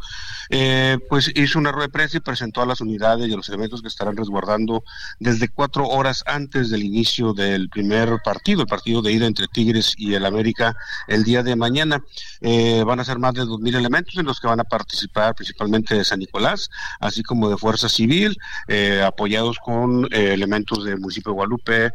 eh, 0.50 0.98
pues 1.10 1.32
hizo 1.36 1.60
una 1.60 1.72
rueda 1.72 1.88
de 1.88 1.92
prensa 1.92 2.18
y 2.18 2.22
presentó 2.22 2.62
a 2.62 2.66
las 2.66 2.82
unidades 2.82 3.28
y 3.28 3.34
a 3.34 3.36
los 3.36 3.50
elementos 3.50 3.82
que 3.82 3.90
estarán 3.90 4.18
resguardando 4.18 4.84
desde 5.20 5.50
cuatro 5.50 5.88
horas 5.88 6.24
antes 6.26 6.70
del 6.70 6.84
inicio 6.84 7.34
del 7.34 7.70
primer 7.70 8.20
partido, 8.24 8.62
el 8.62 8.68
partido 8.68 9.02
de 9.02 9.12
ida 9.12 9.28
entre 9.28 9.48
Tigres 9.48 9.94
y 9.98 10.14
el 10.14 10.26
América 10.26 10.76
el 11.08 11.24
día 11.24 11.44
de 11.44 11.56
mañana. 11.56 12.02
Eh, 12.42 12.84
van 12.86 13.00
a 13.00 13.04
ser 13.04 13.20
más 13.20 13.34
de 13.34 13.42
dos 13.42 13.60
mil 13.60 13.76
elementos 13.76 14.18
en 14.18 14.26
los 14.26 14.40
que 14.40 14.48
van 14.48 14.62
a 14.62 14.64
participar 14.64 15.36
principalmente 15.36 15.96
de 15.96 16.06
San 16.06 16.20
Nicolás, 16.20 16.70
así 17.00 17.22
como 17.22 17.50
de 17.50 17.58
Fuerza 17.58 17.90
Civil, 17.90 18.38
eh, 18.68 19.04
apoyados 19.06 19.58
con 19.60 20.08
elementos 20.12 20.86
del 20.86 21.00
municipio 21.00 21.32
de 21.32 21.36
Guadalupe, 21.36 21.92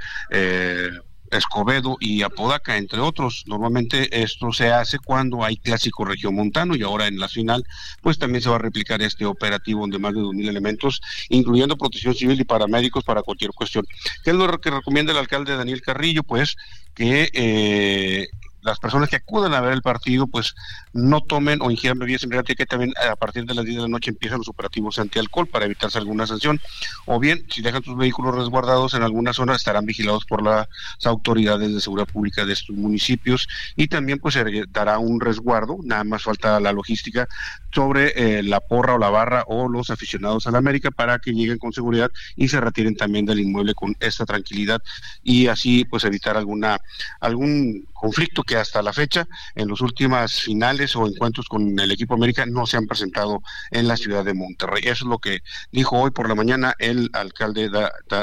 Escobedo 1.32 1.96
y 2.00 2.22
Apodaca, 2.22 2.76
entre 2.76 3.00
otros. 3.00 3.44
Normalmente 3.46 4.22
esto 4.22 4.52
se 4.52 4.70
hace 4.70 4.98
cuando 4.98 5.44
hay 5.44 5.56
clásico 5.56 6.04
regiomontano 6.04 6.76
y 6.76 6.82
ahora 6.82 7.06
en 7.06 7.18
la 7.18 7.28
final, 7.28 7.64
pues 8.00 8.18
también 8.18 8.42
se 8.42 8.50
va 8.50 8.56
a 8.56 8.60
replicar 8.60 9.02
este 9.02 9.24
operativo 9.24 9.86
de 9.86 9.98
más 9.98 10.14
de 10.14 10.20
2.000 10.20 10.48
elementos, 10.48 11.00
incluyendo 11.28 11.76
protección 11.76 12.14
civil 12.14 12.40
y 12.40 12.44
paramédicos 12.44 13.04
para 13.04 13.22
cualquier 13.22 13.52
cuestión. 13.52 13.86
¿Qué 14.24 14.30
es 14.30 14.36
lo 14.36 14.60
que 14.60 14.70
recomienda 14.70 15.12
el 15.12 15.18
alcalde 15.18 15.56
Daniel 15.56 15.82
Carrillo? 15.82 16.22
Pues 16.22 16.56
que 16.94 17.30
eh, 17.32 18.28
las 18.62 18.78
personas 18.78 19.08
que 19.08 19.16
acudan 19.16 19.54
a 19.54 19.60
ver 19.60 19.72
el 19.72 19.82
partido 19.82 20.26
pues 20.26 20.54
no 20.92 21.20
tomen 21.20 21.60
o 21.62 21.70
ingieran 21.70 21.98
bebidas 21.98 22.22
embriagantes 22.22 22.56
que 22.56 22.66
también 22.66 22.92
a 23.10 23.16
partir 23.16 23.44
de 23.44 23.54
las 23.54 23.64
10 23.64 23.76
de 23.76 23.82
la 23.82 23.88
noche 23.88 24.10
empiezan 24.10 24.38
los 24.38 24.48
operativos 24.48 24.98
anti-alcohol 24.98 25.46
para 25.46 25.66
evitarse 25.66 25.98
alguna 25.98 26.26
sanción. 26.26 26.60
O 27.06 27.18
bien 27.18 27.44
si 27.50 27.62
dejan 27.62 27.82
sus 27.82 27.96
vehículos 27.96 28.34
resguardados 28.34 28.94
en 28.94 29.02
alguna 29.02 29.32
zona 29.32 29.56
estarán 29.56 29.86
vigilados 29.86 30.24
por 30.24 30.42
las 30.42 30.68
autoridades 31.04 31.72
de 31.72 31.80
seguridad 31.80 32.08
pública 32.08 32.44
de 32.44 32.52
estos 32.52 32.76
municipios. 32.76 33.48
Y 33.76 33.88
también 33.88 34.18
pues 34.18 34.34
se 34.34 34.44
dará 34.70 34.98
un 34.98 35.20
resguardo 35.20 35.78
nada 35.82 36.04
más 36.04 36.22
falta 36.22 36.60
la 36.60 36.72
logística 36.72 37.28
sobre 37.72 38.12
eh, 38.16 38.42
la 38.42 38.60
porra 38.60 38.94
o 38.94 38.98
la 38.98 39.10
barra 39.10 39.44
o 39.46 39.68
los 39.68 39.90
aficionados 39.90 40.46
a 40.46 40.50
la 40.50 40.58
América 40.58 40.90
para 40.90 41.18
que 41.18 41.32
lleguen 41.32 41.58
con 41.58 41.72
seguridad 41.72 42.10
y 42.36 42.48
se 42.48 42.60
retiren 42.60 42.96
también 42.96 43.26
del 43.26 43.40
inmueble 43.40 43.74
con 43.74 43.96
esta 44.00 44.24
tranquilidad 44.24 44.82
y 45.22 45.46
así 45.46 45.84
pues 45.84 46.04
evitar 46.04 46.36
alguna 46.36 46.78
algún 47.20 47.86
conflicto 48.02 48.42
que 48.42 48.56
hasta 48.56 48.82
la 48.82 48.92
fecha 48.92 49.28
en 49.54 49.68
las 49.68 49.80
últimas 49.80 50.40
finales 50.40 50.96
o 50.96 51.06
encuentros 51.06 51.46
con 51.46 51.78
el 51.78 51.92
equipo 51.92 52.14
América 52.14 52.44
no 52.46 52.66
se 52.66 52.76
han 52.76 52.88
presentado 52.88 53.40
en 53.70 53.86
la 53.86 53.96
ciudad 53.96 54.24
de 54.24 54.34
Monterrey. 54.34 54.82
Eso 54.82 55.04
es 55.04 55.08
lo 55.08 55.20
que 55.20 55.38
dijo 55.70 56.00
hoy 56.00 56.10
por 56.10 56.28
la 56.28 56.34
mañana 56.34 56.74
el 56.80 57.10
alcalde 57.12 57.70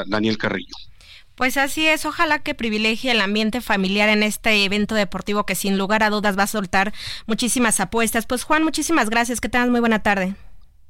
Daniel 0.06 0.36
Carrillo. 0.36 0.74
Pues 1.34 1.56
así 1.56 1.88
es, 1.88 2.04
ojalá 2.04 2.40
que 2.40 2.54
privilegie 2.54 3.10
el 3.10 3.22
ambiente 3.22 3.62
familiar 3.62 4.10
en 4.10 4.22
este 4.22 4.62
evento 4.66 4.94
deportivo 4.94 5.46
que 5.46 5.54
sin 5.54 5.78
lugar 5.78 6.02
a 6.02 6.10
dudas 6.10 6.38
va 6.38 6.42
a 6.42 6.46
soltar 6.46 6.92
muchísimas 7.26 7.80
apuestas. 7.80 8.26
Pues 8.26 8.44
Juan, 8.44 8.62
muchísimas 8.62 9.08
gracias, 9.08 9.40
que 9.40 9.48
tengas 9.48 9.70
muy 9.70 9.80
buena 9.80 10.02
tarde. 10.02 10.34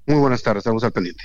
Muy 0.07 0.18
buenas 0.18 0.42
tardes, 0.42 0.62
estamos 0.62 0.83
al 0.83 0.90
pendiente. 0.90 1.22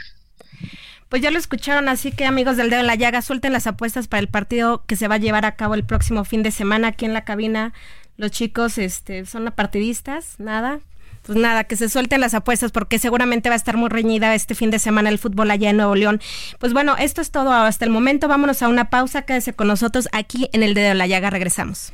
Pues 1.10 1.22
ya 1.22 1.32
lo 1.32 1.38
escucharon, 1.38 1.88
así 1.88 2.12
que 2.12 2.26
amigos 2.26 2.58
del 2.58 2.70
dedo 2.70 2.82
en 2.82 2.88
la 2.88 2.96
llaga, 2.96 3.22
suelten 3.22 3.54
las 3.54 3.68
apuestas 3.68 4.08
para 4.08 4.22
el 4.22 4.28
partido 4.28 4.84
que 4.86 4.96
se 4.96 5.08
va 5.08 5.16
a 5.16 5.20
llevar 5.20 5.46
a 5.46 5.56
cabo 5.56 5.76
el 5.76 5.84
próximo 5.84 6.26
fin 6.26 6.44
de 6.44 6.52
semana 6.52 6.90
aquí 6.90 7.06
en 7.06 7.14
la 7.14 7.24
cabina 7.24 7.74
los 8.18 8.32
chicos 8.32 8.78
este, 8.78 9.26
son 9.26 9.48
apartidistas, 9.48 10.36
nada. 10.40 10.80
Pues 11.26 11.40
nada, 11.40 11.64
que 11.64 11.76
se 11.76 11.90
suelten 11.90 12.22
las 12.22 12.36
apuestas 12.36 12.72
porque 12.72 13.00
seguramente 13.00 13.50
va 13.50 13.56
a 13.56 13.58
estar 13.58 13.78
muy 13.78 13.90
reñida 13.90 14.36
este 14.36 14.54
fin 14.54 14.70
de 14.70 14.78
semana 14.78 15.10
el 15.10 15.18
fútbol 15.18 15.50
allá 15.50 15.72
en 15.72 15.78
Nuevo 15.78 15.96
León. 15.96 16.22
Pues 16.60 16.72
bueno, 16.72 16.96
esto 16.98 17.20
es 17.20 17.32
todo 17.32 17.52
hasta 17.52 17.84
el 17.84 17.90
momento. 17.90 18.28
Vámonos 18.28 18.62
a 18.62 18.68
una 18.68 18.92
pausa. 18.92 19.24
Quédese 19.24 19.54
con 19.54 19.68
nosotros 19.68 20.08
aquí 20.12 20.50
en 20.54 20.62
el 20.62 20.76
Dedo 20.76 20.90
de 20.90 20.96
la 20.96 21.08
Llaga. 21.08 21.32
Regresamos. 21.32 21.94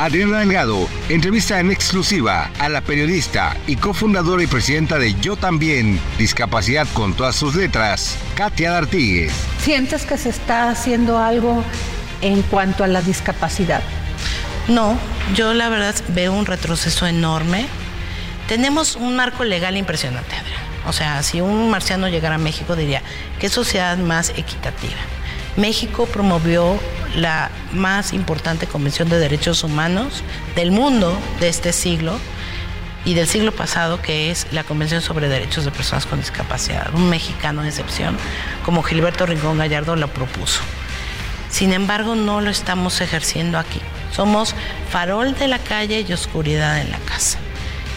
Adriana 0.00 0.38
Delgado 0.38 0.88
entrevista 1.10 1.60
en 1.60 1.70
exclusiva 1.70 2.50
a 2.58 2.70
la 2.70 2.80
periodista 2.80 3.54
y 3.66 3.76
cofundadora 3.76 4.42
y 4.42 4.46
presidenta 4.46 4.98
de 4.98 5.12
Yo 5.20 5.36
También, 5.36 6.00
Discapacidad 6.16 6.88
con 6.94 7.12
todas 7.12 7.36
sus 7.36 7.54
letras, 7.54 8.16
Katia 8.34 8.70
D'Artigues. 8.70 9.30
¿Sientes 9.58 10.06
que 10.06 10.16
se 10.16 10.30
está 10.30 10.70
haciendo 10.70 11.18
algo 11.18 11.62
en 12.22 12.40
cuanto 12.40 12.82
a 12.82 12.86
la 12.86 13.02
discapacidad? 13.02 13.82
No, 14.68 14.98
yo 15.34 15.52
la 15.52 15.68
verdad 15.68 15.94
veo 16.08 16.32
un 16.32 16.46
retroceso 16.46 17.06
enorme. 17.06 17.66
Tenemos 18.48 18.96
un 18.96 19.16
marco 19.16 19.44
legal 19.44 19.76
impresionante, 19.76 20.34
Adriana. 20.34 20.64
O 20.86 20.94
sea, 20.94 21.22
si 21.22 21.42
un 21.42 21.68
marciano 21.68 22.08
llegara 22.08 22.36
a 22.36 22.38
México 22.38 22.74
diría, 22.74 23.02
¿qué 23.38 23.50
sociedad 23.50 23.98
más 23.98 24.30
equitativa? 24.30 24.96
México 25.56 26.06
promovió 26.06 26.78
la 27.16 27.50
más 27.72 28.12
importante 28.12 28.66
convención 28.66 29.08
de 29.08 29.18
derechos 29.18 29.64
humanos 29.64 30.22
del 30.54 30.70
mundo 30.70 31.18
de 31.40 31.48
este 31.48 31.72
siglo 31.72 32.18
y 33.04 33.14
del 33.14 33.26
siglo 33.26 33.52
pasado, 33.52 34.00
que 34.02 34.30
es 34.30 34.46
la 34.52 34.64
Convención 34.64 35.00
sobre 35.00 35.28
Derechos 35.28 35.64
de 35.64 35.70
Personas 35.70 36.06
con 36.06 36.20
Discapacidad. 36.20 36.94
Un 36.94 37.08
mexicano 37.08 37.62
de 37.62 37.68
excepción, 37.68 38.16
como 38.64 38.82
Gilberto 38.82 39.26
Rincón 39.26 39.58
Gallardo, 39.58 39.96
lo 39.96 40.08
propuso. 40.08 40.60
Sin 41.50 41.72
embargo, 41.72 42.14
no 42.14 42.40
lo 42.40 42.50
estamos 42.50 43.00
ejerciendo 43.00 43.58
aquí. 43.58 43.80
Somos 44.12 44.54
farol 44.90 45.34
de 45.34 45.48
la 45.48 45.58
calle 45.58 46.04
y 46.06 46.12
oscuridad 46.12 46.80
en 46.80 46.90
la 46.90 46.98
casa, 46.98 47.38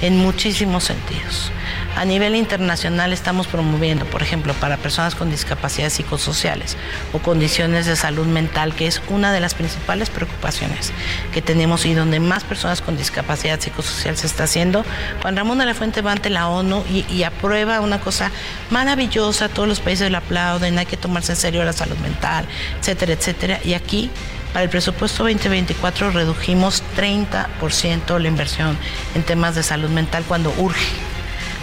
en 0.03 0.17
muchísimos 0.17 0.83
sentidos. 0.83 1.49
A 1.95 2.03
nivel 2.03 2.35
internacional 2.35 3.13
estamos 3.13 3.47
promoviendo, 3.47 4.05
por 4.05 4.21
ejemplo, 4.21 4.53
para 4.55 4.75
personas 4.75 5.15
con 5.15 5.31
discapacidades 5.31 5.93
psicosociales 5.93 6.75
o 7.13 7.19
condiciones 7.19 7.85
de 7.85 7.95
salud 7.95 8.25
mental, 8.25 8.75
que 8.75 8.85
es 8.85 9.01
una 9.07 9.31
de 9.31 9.39
las 9.39 9.53
principales 9.53 10.09
preocupaciones 10.09 10.91
que 11.31 11.41
tenemos 11.41 11.85
y 11.85 11.93
donde 11.93 12.19
más 12.19 12.43
personas 12.43 12.81
con 12.81 12.97
discapacidad 12.97 13.61
psicosocial 13.61 14.17
se 14.17 14.27
está 14.27 14.43
haciendo. 14.43 14.83
Juan 15.21 15.37
Ramón 15.37 15.59
de 15.59 15.65
la 15.65 15.73
Fuente 15.73 16.01
va 16.01 16.11
ante 16.11 16.29
la 16.29 16.49
ONU 16.49 16.83
y, 16.91 17.05
y 17.09 17.23
aprueba 17.23 17.79
una 17.79 18.01
cosa 18.01 18.29
maravillosa, 18.71 19.47
todos 19.47 19.69
los 19.69 19.79
países 19.79 20.11
lo 20.11 20.17
aplauden, 20.17 20.77
hay 20.79 20.85
que 20.85 20.97
tomarse 20.97 21.31
en 21.31 21.37
serio 21.37 21.63
la 21.63 21.73
salud 21.73 21.97
mental, 21.99 22.45
etcétera, 22.81 23.13
etcétera. 23.13 23.59
Y 23.63 23.73
aquí 23.73 24.11
para 24.53 24.63
el 24.63 24.69
presupuesto 24.69 25.23
2024 25.23 26.11
redujimos 26.11 26.83
30% 26.95 28.19
la 28.19 28.27
inversión 28.27 28.77
en 29.15 29.23
temas 29.23 29.55
de 29.55 29.63
salud 29.63 29.89
mental 29.89 30.23
cuando 30.25 30.53
urge, 30.59 30.93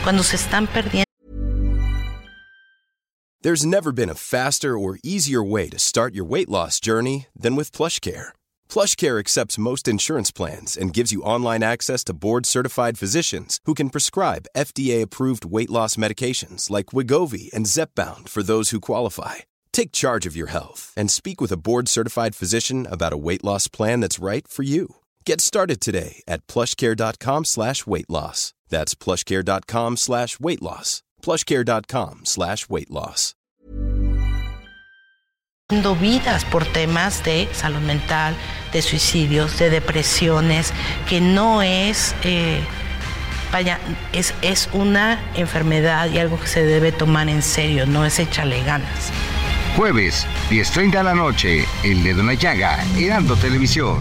cuando 0.02 0.22
se 0.22 0.36
están 0.36 0.66
perdiendo. 0.66 1.04
There's 3.42 3.64
never 3.64 3.90
been 3.90 4.10
a 4.10 4.14
faster 4.14 4.76
or 4.76 4.98
easier 5.02 5.42
way 5.42 5.70
to 5.70 5.78
start 5.78 6.14
your 6.14 6.26
weight 6.26 6.50
loss 6.50 6.78
journey 6.78 7.26
than 7.34 7.56
with 7.56 7.72
PlushCare. 7.72 8.32
PlushCare 8.68 9.18
accepts 9.18 9.56
most 9.56 9.88
insurance 9.88 10.30
plans 10.30 10.76
and 10.76 10.92
gives 10.92 11.10
you 11.10 11.22
online 11.22 11.62
access 11.62 12.04
to 12.04 12.12
board-certified 12.12 12.98
physicians 12.98 13.58
who 13.64 13.72
can 13.72 13.88
prescribe 13.88 14.44
FDA-approved 14.54 15.46
weight 15.46 15.70
loss 15.70 15.96
medications 15.96 16.68
like 16.68 16.92
Wigovi 16.92 17.50
and 17.54 17.64
Zepbound 17.64 18.28
for 18.28 18.42
those 18.42 18.70
who 18.70 18.80
qualify. 18.80 19.36
Take 19.72 19.92
charge 19.92 20.26
of 20.26 20.36
your 20.36 20.48
health 20.48 20.92
and 20.96 21.10
speak 21.10 21.40
with 21.40 21.52
a 21.52 21.56
board-certified 21.56 22.34
physician 22.34 22.86
about 22.90 23.12
a 23.12 23.22
weight 23.26 23.44
loss 23.44 23.68
plan 23.68 24.00
that's 24.00 24.18
right 24.18 24.46
for 24.46 24.62
you. 24.62 24.96
Get 25.24 25.40
started 25.40 25.80
today 25.80 26.22
at 26.26 26.46
plushcare.com 26.46 27.44
slash 27.44 27.86
weight 27.86 28.10
loss. 28.10 28.52
That's 28.68 28.94
plushcare.com 28.94 29.96
slash 29.96 30.40
weight 30.40 30.62
loss. 30.62 31.02
plushcare.com 31.22 32.24
slash 32.24 32.68
weight 32.68 32.90
loss. 32.90 33.34
vidas 36.00 36.44
por 36.46 36.64
temas 36.64 37.22
de 37.22 37.48
salud 37.52 37.80
mental, 37.82 38.34
de 38.72 38.82
suicidios, 38.82 39.56
de 39.58 39.70
depresiones, 39.70 40.72
que 41.08 41.20
no 41.20 41.62
es, 41.62 42.14
eh, 42.24 42.60
vaya, 43.52 43.78
es, 44.12 44.34
es 44.42 44.68
una 44.72 45.20
enfermedad 45.34 46.10
y 46.10 46.18
algo 46.18 46.40
que 46.40 46.48
se 46.48 46.64
debe 46.64 46.90
tomar 46.90 47.28
en 47.28 47.42
serio, 47.42 47.86
no 47.86 48.04
es 48.04 48.18
échale 48.18 48.64
ganas. 48.64 49.12
Jueves, 49.76 50.26
10.30 50.50 50.98
de 50.98 51.04
la 51.04 51.14
noche, 51.14 51.64
El 51.84 52.02
Dedo 52.02 52.20
en 52.20 52.26
la 52.26 52.34
Llaga, 52.34 52.84
Heraldo 52.98 53.36
Televisión. 53.36 53.98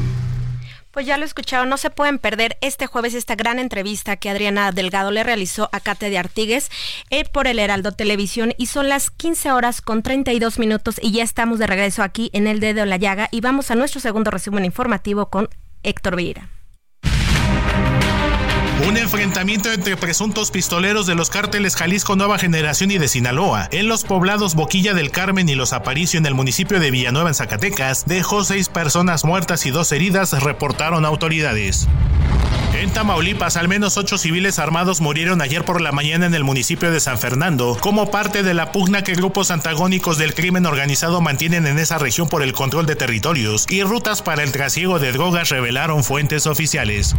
Pues 0.91 1.05
ya 1.05 1.17
lo 1.17 1.25
escucharon, 1.25 1.69
no 1.69 1.77
se 1.77 1.91
pueden 1.91 2.17
perder 2.17 2.57
este 2.61 2.87
jueves 2.87 3.13
esta 3.13 3.35
gran 3.35 3.59
entrevista 3.59 4.17
que 4.17 4.29
Adriana 4.29 4.71
Delgado 4.71 5.11
le 5.11 5.23
realizó 5.23 5.69
a 5.71 5.79
Kate 5.79 6.09
de 6.09 6.17
Artigues 6.17 6.69
eh, 7.11 7.23
por 7.31 7.47
el 7.47 7.59
Heraldo 7.59 7.91
Televisión 7.91 8.53
y 8.57 8.65
son 8.65 8.89
las 8.89 9.11
15 9.11 9.51
horas 9.51 9.81
con 9.81 10.01
32 10.01 10.57
minutos 10.57 10.99
y 11.01 11.11
ya 11.11 11.23
estamos 11.23 11.59
de 11.59 11.67
regreso 11.67 12.01
aquí 12.01 12.31
en 12.33 12.47
el 12.47 12.59
Dedo 12.59 12.81
de 12.81 12.87
la 12.87 12.97
Llaga 12.97 13.29
y 13.31 13.41
vamos 13.41 13.69
a 13.69 13.75
nuestro 13.75 14.01
segundo 14.01 14.31
resumen 14.31 14.65
informativo 14.65 15.29
con 15.29 15.49
Héctor 15.83 16.15
Vieira. 16.15 16.49
Un 18.87 18.95
enfrentamiento 18.95 19.71
entre 19.73 19.97
presuntos 19.97 20.51
pistoleros 20.51 21.05
de 21.05 21.13
los 21.13 21.29
cárteles 21.29 21.75
Jalisco 21.75 22.15
Nueva 22.15 22.39
Generación 22.39 22.91
y 22.91 22.97
de 22.97 23.09
Sinaloa 23.09 23.67
en 23.71 23.89
los 23.89 24.05
poblados 24.05 24.55
Boquilla 24.55 24.93
del 24.93 25.11
Carmen 25.11 25.49
y 25.49 25.55
Los 25.55 25.73
Aparicio 25.73 26.17
en 26.17 26.25
el 26.25 26.33
municipio 26.33 26.79
de 26.79 26.89
Villanueva 26.89 27.27
en 27.27 27.35
Zacatecas 27.35 28.05
dejó 28.05 28.45
seis 28.45 28.69
personas 28.69 29.25
muertas 29.25 29.65
y 29.65 29.71
dos 29.71 29.91
heridas, 29.91 30.31
reportaron 30.41 31.05
autoridades. 31.05 31.87
En 32.73 32.89
Tamaulipas, 32.91 33.57
al 33.57 33.67
menos 33.67 33.97
ocho 33.97 34.17
civiles 34.17 34.59
armados 34.59 35.01
murieron 35.01 35.41
ayer 35.41 35.65
por 35.65 35.81
la 35.81 35.91
mañana 35.91 36.27
en 36.27 36.33
el 36.33 36.45
municipio 36.45 36.89
de 36.89 37.01
San 37.01 37.17
Fernando, 37.17 37.77
como 37.81 38.09
parte 38.09 38.43
de 38.43 38.53
la 38.53 38.71
pugna 38.71 39.03
que 39.03 39.15
grupos 39.15 39.51
antagónicos 39.51 40.17
del 40.17 40.33
crimen 40.33 40.65
organizado 40.65 41.19
mantienen 41.19 41.67
en 41.67 41.79
esa 41.79 41.97
región 41.97 42.29
por 42.29 42.43
el 42.43 42.53
control 42.53 42.85
de 42.85 42.95
territorios 42.95 43.65
y 43.69 43.83
rutas 43.83 44.21
para 44.21 44.43
el 44.43 44.53
trasiego 44.53 44.99
de 44.99 45.11
drogas, 45.11 45.49
revelaron 45.49 46.05
fuentes 46.05 46.47
oficiales. 46.47 47.15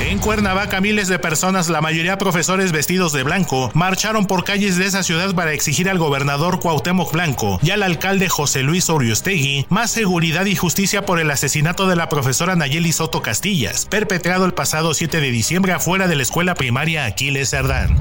En 0.00 0.18
Cuernavaca, 0.18 0.80
miles 0.80 1.08
de 1.08 1.18
personas, 1.18 1.68
la 1.68 1.82
mayoría 1.82 2.16
profesores 2.16 2.72
vestidos 2.72 3.12
de 3.12 3.22
blanco, 3.22 3.70
marcharon 3.74 4.26
por 4.26 4.44
calles 4.44 4.76
de 4.76 4.86
esa 4.86 5.02
ciudad 5.02 5.34
para 5.34 5.52
exigir 5.52 5.90
al 5.90 5.98
gobernador 5.98 6.58
Cuauhtémoc 6.58 7.12
Blanco 7.12 7.60
y 7.62 7.70
al 7.70 7.82
alcalde 7.82 8.30
José 8.30 8.62
Luis 8.62 8.88
Oriostegui 8.88 9.66
más 9.68 9.90
seguridad 9.90 10.46
y 10.46 10.56
justicia 10.56 11.04
por 11.04 11.20
el 11.20 11.30
asesinato 11.30 11.86
de 11.86 11.96
la 11.96 12.08
profesora 12.08 12.56
Nayeli 12.56 12.92
Soto 12.92 13.20
Castillas, 13.20 13.86
perpetrado 13.86 14.46
el 14.46 14.54
pasado 14.54 14.94
7 14.94 15.20
de 15.20 15.30
diciembre 15.30 15.72
afuera 15.74 16.08
de 16.08 16.16
la 16.16 16.22
escuela 16.22 16.54
primaria 16.54 17.04
Aquiles 17.04 17.50
Cerdán. 17.50 17.98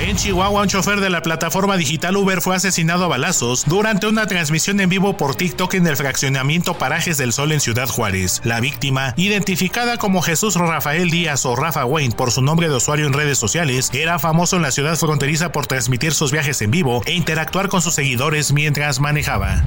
En 0.00 0.16
Chihuahua, 0.16 0.62
un 0.62 0.68
chofer 0.68 0.98
de 0.98 1.10
la 1.10 1.20
plataforma 1.20 1.76
digital 1.76 2.16
Uber 2.16 2.40
fue 2.40 2.56
asesinado 2.56 3.04
a 3.04 3.08
balazos 3.08 3.64
durante 3.66 4.06
una 4.06 4.26
transmisión 4.26 4.80
en 4.80 4.88
vivo 4.88 5.18
por 5.18 5.34
TikTok 5.34 5.74
en 5.74 5.86
el 5.86 5.94
fraccionamiento 5.94 6.78
Parajes 6.78 7.18
del 7.18 7.34
Sol 7.34 7.52
en 7.52 7.60
Ciudad 7.60 7.86
Juárez. 7.86 8.40
La 8.42 8.60
víctima, 8.60 9.12
identificada 9.18 9.98
como 9.98 10.22
Jesús 10.22 10.54
Rafael 10.54 11.10
Díaz 11.10 11.44
o 11.44 11.54
Rafa 11.54 11.84
Wayne 11.84 12.14
por 12.14 12.30
su 12.30 12.40
nombre 12.40 12.70
de 12.70 12.76
usuario 12.76 13.06
en 13.06 13.12
redes 13.12 13.36
sociales, 13.36 13.90
era 13.92 14.18
famoso 14.18 14.56
en 14.56 14.62
la 14.62 14.70
ciudad 14.70 14.96
fronteriza 14.96 15.52
por 15.52 15.66
transmitir 15.66 16.14
sus 16.14 16.32
viajes 16.32 16.62
en 16.62 16.70
vivo 16.70 17.02
e 17.04 17.12
interactuar 17.12 17.68
con 17.68 17.82
sus 17.82 17.94
seguidores 17.94 18.52
mientras 18.52 19.00
manejaba. 19.00 19.62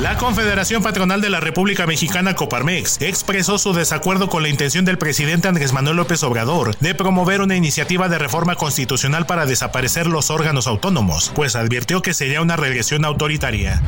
La 0.00 0.18
Confederación 0.18 0.82
Patronal 0.82 1.22
de 1.22 1.30
la 1.30 1.40
República 1.40 1.86
Mexicana 1.86 2.34
Coparmex 2.34 3.00
expresó 3.00 3.56
su 3.56 3.72
desacuerdo 3.72 4.28
con 4.28 4.42
la 4.42 4.50
intención 4.50 4.84
del 4.84 4.98
presidente 4.98 5.48
Andrés 5.48 5.72
Manuel 5.72 5.96
López 5.96 6.22
Obrador 6.22 6.76
de 6.80 6.94
promover 6.94 7.40
una 7.40 7.56
iniciativa 7.56 8.06
de 8.10 8.18
reforma 8.18 8.56
constitucional 8.56 9.24
para 9.24 9.45
desaparecer 9.46 10.06
los 10.06 10.30
órganos 10.30 10.66
autónomos, 10.66 11.32
pues 11.34 11.56
advirtió 11.56 12.02
que 12.02 12.14
sería 12.14 12.42
una 12.42 12.56
regresión 12.56 13.04
autoritaria. 13.04 13.82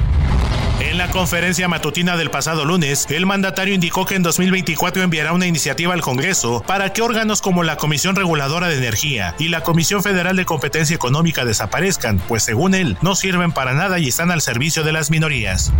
En 0.80 0.96
la 0.96 1.10
conferencia 1.10 1.66
matutina 1.66 2.16
del 2.16 2.30
pasado 2.30 2.64
lunes, 2.64 3.06
el 3.10 3.26
mandatario 3.26 3.74
indicó 3.74 4.06
que 4.06 4.14
en 4.14 4.22
2024 4.22 5.02
enviará 5.02 5.32
una 5.32 5.46
iniciativa 5.46 5.92
al 5.92 6.02
Congreso 6.02 6.62
para 6.66 6.92
que 6.92 7.02
órganos 7.02 7.42
como 7.42 7.64
la 7.64 7.76
Comisión 7.76 8.14
Reguladora 8.14 8.68
de 8.68 8.78
Energía 8.78 9.34
y 9.40 9.48
la 9.48 9.62
Comisión 9.62 10.04
Federal 10.04 10.36
de 10.36 10.44
Competencia 10.44 10.94
Económica 10.94 11.44
desaparezcan, 11.44 12.20
pues 12.28 12.44
según 12.44 12.74
él, 12.74 12.96
no 13.02 13.16
sirven 13.16 13.50
para 13.50 13.74
nada 13.74 13.98
y 13.98 14.06
están 14.06 14.30
al 14.30 14.40
servicio 14.40 14.84
de 14.84 14.92
las 14.92 15.10
minorías. 15.10 15.72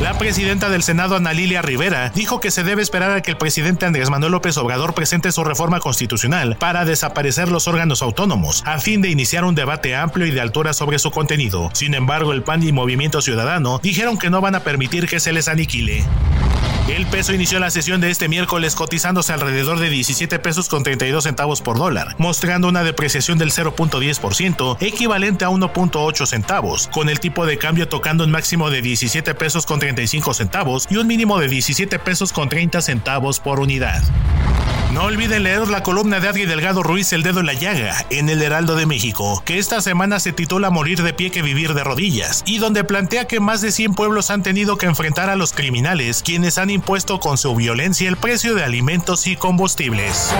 La 0.00 0.16
presidenta 0.16 0.70
del 0.70 0.82
Senado, 0.82 1.14
Ana 1.14 1.34
Lilia 1.34 1.60
Rivera, 1.60 2.10
dijo 2.14 2.40
que 2.40 2.50
se 2.50 2.64
debe 2.64 2.80
esperar 2.80 3.10
a 3.10 3.20
que 3.20 3.32
el 3.32 3.36
presidente 3.36 3.84
Andrés 3.84 4.08
Manuel 4.08 4.32
López 4.32 4.56
Obrador 4.56 4.94
presente 4.94 5.30
su 5.30 5.44
reforma 5.44 5.78
constitucional 5.78 6.56
para 6.56 6.86
desaparecer 6.86 7.50
los 7.50 7.68
órganos 7.68 8.00
autónomos, 8.00 8.62
a 8.64 8.78
fin 8.78 9.02
de 9.02 9.10
iniciar 9.10 9.44
un 9.44 9.54
debate 9.54 9.94
amplio 9.94 10.24
y 10.24 10.30
de 10.30 10.40
altura 10.40 10.72
sobre 10.72 10.98
su 10.98 11.10
contenido. 11.10 11.68
Sin 11.74 11.92
embargo, 11.92 12.32
el 12.32 12.42
PAN 12.42 12.62
y 12.62 12.72
Movimiento 12.72 13.20
Ciudadano 13.20 13.78
dijeron 13.82 14.09
que 14.18 14.30
no 14.30 14.40
van 14.40 14.54
a 14.54 14.60
permitir 14.60 15.06
que 15.06 15.20
se 15.20 15.32
les 15.32 15.48
aniquile. 15.48 16.04
El 16.88 17.06
peso 17.06 17.32
inició 17.32 17.60
la 17.60 17.70
sesión 17.70 18.00
de 18.00 18.10
este 18.10 18.28
miércoles 18.28 18.74
cotizándose 18.74 19.32
alrededor 19.32 19.78
de 19.78 19.90
17 19.90 20.40
pesos 20.40 20.68
con 20.68 20.82
32 20.82 21.22
centavos 21.22 21.60
por 21.60 21.78
dólar, 21.78 22.16
mostrando 22.18 22.68
una 22.68 22.82
depreciación 22.82 23.38
del 23.38 23.52
0.10%, 23.52 24.76
equivalente 24.80 25.44
a 25.44 25.50
1.8 25.50 26.26
centavos, 26.26 26.88
con 26.88 27.08
el 27.08 27.20
tipo 27.20 27.46
de 27.46 27.58
cambio 27.58 27.86
tocando 27.86 28.24
un 28.24 28.32
máximo 28.32 28.70
de 28.70 28.82
17 28.82 29.34
pesos 29.36 29.66
con 29.66 29.78
35 29.78 30.34
centavos 30.34 30.88
y 30.90 30.96
un 30.96 31.06
mínimo 31.06 31.38
de 31.38 31.48
17 31.48 31.98
pesos 32.00 32.32
con 32.32 32.48
30 32.48 32.82
centavos 32.82 33.38
por 33.38 33.60
unidad. 33.60 34.02
No 34.92 35.04
olviden 35.04 35.44
leer 35.44 35.68
la 35.68 35.84
columna 35.84 36.18
de 36.18 36.28
Adri 36.28 36.46
Delgado 36.46 36.82
Ruiz 36.82 37.12
El 37.12 37.22
Dedo 37.22 37.40
en 37.40 37.46
la 37.46 37.52
Llaga 37.52 38.04
en 38.10 38.28
el 38.28 38.42
Heraldo 38.42 38.74
de 38.74 38.86
México, 38.86 39.40
que 39.44 39.58
esta 39.58 39.80
semana 39.80 40.18
se 40.18 40.32
titula 40.32 40.70
Morir 40.70 41.02
de 41.02 41.14
pie 41.14 41.30
que 41.30 41.42
vivir 41.42 41.74
de 41.74 41.84
rodillas, 41.84 42.42
y 42.44 42.58
donde 42.58 42.82
plantea 42.82 43.28
que 43.28 43.38
más 43.38 43.60
de 43.60 43.70
100 43.70 43.94
pueblos 43.94 44.30
han 44.30 44.42
tenido 44.42 44.78
que 44.78 44.86
enfrentar 44.86 45.30
a 45.30 45.36
los 45.36 45.52
criminales, 45.52 46.24
quienes 46.24 46.58
han 46.58 46.70
impuesto 46.70 47.20
con 47.20 47.38
su 47.38 47.54
violencia 47.54 48.08
el 48.08 48.16
precio 48.16 48.56
de 48.56 48.64
alimentos 48.64 49.28
y 49.28 49.36
combustibles. 49.36 50.34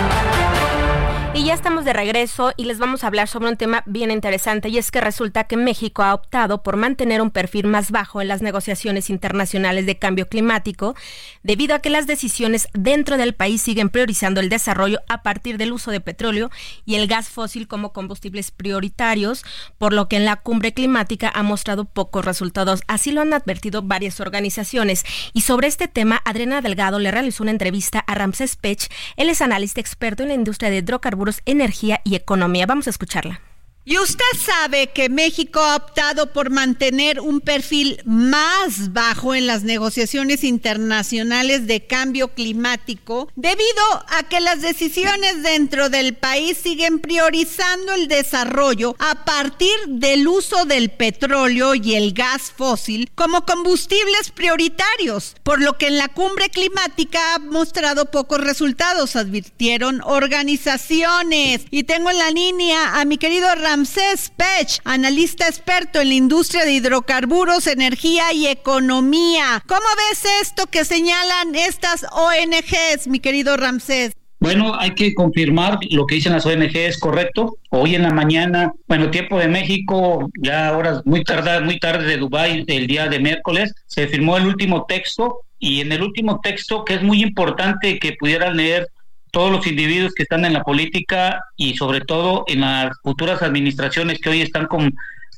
Y 1.33 1.45
ya 1.45 1.55
estamos 1.55 1.85
de 1.85 1.93
regreso 1.93 2.53
y 2.57 2.65
les 2.65 2.81
vamos 2.81 3.05
a 3.05 3.07
hablar 3.07 3.29
sobre 3.29 3.49
un 3.49 3.57
tema 3.57 3.85
bien 3.87 4.11
interesante 4.11 4.69
y 4.69 4.79
es 4.79 4.91
que 4.91 5.01
resulta 5.01 5.45
que 5.45 5.57
México 5.57 6.03
ha 6.03 6.13
optado 6.13 6.65
por 6.65 6.77
mantener 6.77 7.23
un 7.23 7.31
perfil 7.31 7.69
más 7.69 7.93
bajo 7.93 8.21
en 8.21 8.27
las 8.27 8.43
negociaciones 8.43 9.11
internacionales 9.11 9.87
de 9.87 9.97
cambio 9.97 10.27
climático 10.27 10.97
debido 11.45 11.77
a 11.77 11.79
que 11.79 11.89
las 11.89 12.09
decisiones 12.09 12.67
dentro 12.73 13.17
del 13.17 13.35
país 13.35 13.63
siguen 13.63 13.91
priorizando 13.91 14.41
el 14.41 14.49
desarrollo 14.49 14.99
a 15.09 15.23
partir 15.23 15.57
del 15.57 15.71
uso 15.71 15.93
de 15.93 16.01
petróleo 16.01 16.51
y 16.85 16.97
el 16.97 17.07
gas 17.07 17.29
fósil 17.29 17.69
como 17.69 17.93
combustibles 17.93 18.51
prioritarios, 18.51 19.45
por 19.79 19.93
lo 19.93 20.09
que 20.09 20.17
en 20.17 20.25
la 20.25 20.35
cumbre 20.35 20.75
climática 20.75 21.31
ha 21.33 21.45
mostrado 21.45 21.85
pocos 21.85 22.25
resultados. 22.25 22.83
Así 22.89 23.13
lo 23.13 23.21
han 23.21 23.33
advertido 23.33 23.83
varias 23.83 24.19
organizaciones. 24.19 25.05
Y 25.33 25.43
sobre 25.43 25.69
este 25.69 25.87
tema, 25.87 26.21
Adriana 26.25 26.61
Delgado 26.61 26.99
le 26.99 27.13
realizó 27.13 27.45
una 27.45 27.53
entrevista 27.53 28.01
a 28.01 28.17
Ramses 28.17 28.57
Pech. 28.57 28.91
Él 29.17 29.31
es 29.31 29.41
analista 29.41 29.81
experto 29.81 30.25
en 30.25 30.31
la 30.31 30.35
industria 30.35 30.71
de 30.71 30.79
hidrocarburos 30.79 31.20
energía 31.47 32.01
y 32.05 32.15
economía. 32.15 32.67
Vamos 32.67 32.87
a 32.87 32.91
escucharla. 32.91 33.41
Y 33.83 33.97
usted 33.97 34.25
sabe 34.39 34.89
que 34.89 35.09
México 35.09 35.59
ha 35.59 35.75
optado 35.75 36.35
por 36.35 36.51
mantener 36.51 37.19
un 37.19 37.41
perfil 37.41 37.99
más 38.05 38.93
bajo 38.93 39.35
en 39.35 39.47
las 39.47 39.63
negociaciones 39.63 40.45
internacionales 40.45 41.67
de 41.67 41.87
cambio 41.87 42.29
climático 42.35 43.31
debido 43.37 43.83
a 44.09 44.29
que 44.29 44.41
las 44.41 44.61
decisiones 44.61 45.43
dentro 45.43 45.89
del 45.89 46.15
país 46.15 46.59
siguen 46.59 46.99
priorizando 46.99 47.95
el 47.95 48.07
desarrollo 48.07 48.97
a 48.99 49.25
partir 49.25 49.75
del 49.89 50.29
uso 50.29 50.67
del 50.67 50.91
petróleo 50.91 51.75
y 51.75 51.95
el 51.95 52.13
gas 52.13 52.53
fósil 52.55 53.11
como 53.15 53.47
combustibles 53.47 54.31
prioritarios, 54.31 55.37
por 55.43 55.61
lo 55.63 55.79
que 55.79 55.87
en 55.87 55.97
la 55.97 56.09
cumbre 56.09 56.51
climática 56.51 57.35
ha 57.35 57.39
mostrado 57.39 58.11
pocos 58.11 58.41
resultados, 58.43 59.17
advirtieron 59.17 60.03
organizaciones. 60.05 61.63
Y 61.71 61.85
tengo 61.85 62.11
en 62.11 62.19
la 62.19 62.31
línea 62.31 63.01
a 63.01 63.07
mi 63.07 63.17
querido 63.17 63.49
Ramsés 63.81 64.31
Pech, 64.37 64.79
analista 64.85 65.47
experto 65.47 66.03
en 66.03 66.09
la 66.09 66.15
industria 66.15 66.67
de 66.67 66.73
hidrocarburos, 66.73 67.67
energía 67.67 68.31
y 68.35 68.47
economía. 68.47 69.63
¿Cómo 69.67 69.87
ves 69.97 70.27
esto 70.43 70.67
que 70.67 70.85
señalan 70.85 71.55
estas 71.55 72.05
ONGs, 72.13 73.09
mi 73.09 73.21
querido 73.21 73.57
Ramsés? 73.57 74.13
Bueno, 74.39 74.79
hay 74.79 74.91
que 74.91 75.15
confirmar 75.15 75.79
lo 75.93 76.05
que 76.05 76.17
dicen 76.17 76.35
las 76.35 76.45
ONG 76.45 76.77
es 76.77 77.01
correcto. 77.01 77.57
Hoy 77.71 77.95
en 77.95 78.03
la 78.03 78.11
mañana, 78.11 78.71
bueno, 78.87 79.11
tiempo 79.11 79.39
de 79.39 79.49
México, 79.49 80.29
ya 80.39 80.77
horas 80.77 81.01
muy 81.07 81.25
tarde, 81.25 81.63
muy 81.63 81.79
tarde 81.79 82.05
de 82.05 82.19
Dubái, 82.19 82.67
el 82.67 82.87
día 82.87 83.09
de 83.09 83.19
miércoles, 83.19 83.73
se 83.87 84.09
firmó 84.09 84.37
el 84.37 84.47
último 84.47 84.85
texto 84.85 85.39
y 85.59 85.81
en 85.81 85.91
el 85.91 86.03
último 86.03 86.39
texto, 86.43 86.85
que 86.85 86.97
es 86.97 87.03
muy 87.03 87.23
importante 87.23 87.99
que 87.99 88.13
pudieran 88.13 88.59
leer 88.59 88.89
todos 89.31 89.51
los 89.51 89.67
individuos 89.67 90.13
que 90.15 90.25
están 90.25 90.45
en 90.45 90.53
la 90.53 90.63
política 90.63 91.41
y 91.57 91.77
sobre 91.77 92.01
todo 92.01 92.45
en 92.47 92.61
las 92.61 92.93
futuras 93.03 93.43
administraciones 93.43 94.19
que 94.21 94.31
hoy 94.31 94.43
están 94.43 94.69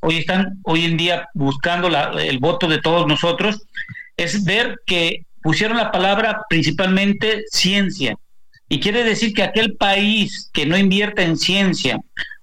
hoy 0.03 0.17
están 0.17 0.59
hoy 0.65 0.85
en 0.85 0.97
día 0.97 1.29
buscando 1.35 1.89
el 2.19 2.39
voto 2.39 2.69
de 2.69 2.79
todos 2.79 3.07
nosotros 3.07 3.63
es 4.17 4.45
ver 4.45 4.81
que 4.87 5.27
pusieron 5.43 5.77
la 5.77 5.91
palabra 5.91 6.43
principalmente 6.49 7.45
ciencia. 7.51 8.17
Y 8.69 8.81
quiere 8.81 9.05
decir 9.05 9.35
que 9.35 9.43
aquel 9.43 9.77
país 9.77 10.51
que 10.53 10.67
no 10.67 10.79
invierta 10.79 11.23
en 11.23 11.37
ciencia 11.37 11.99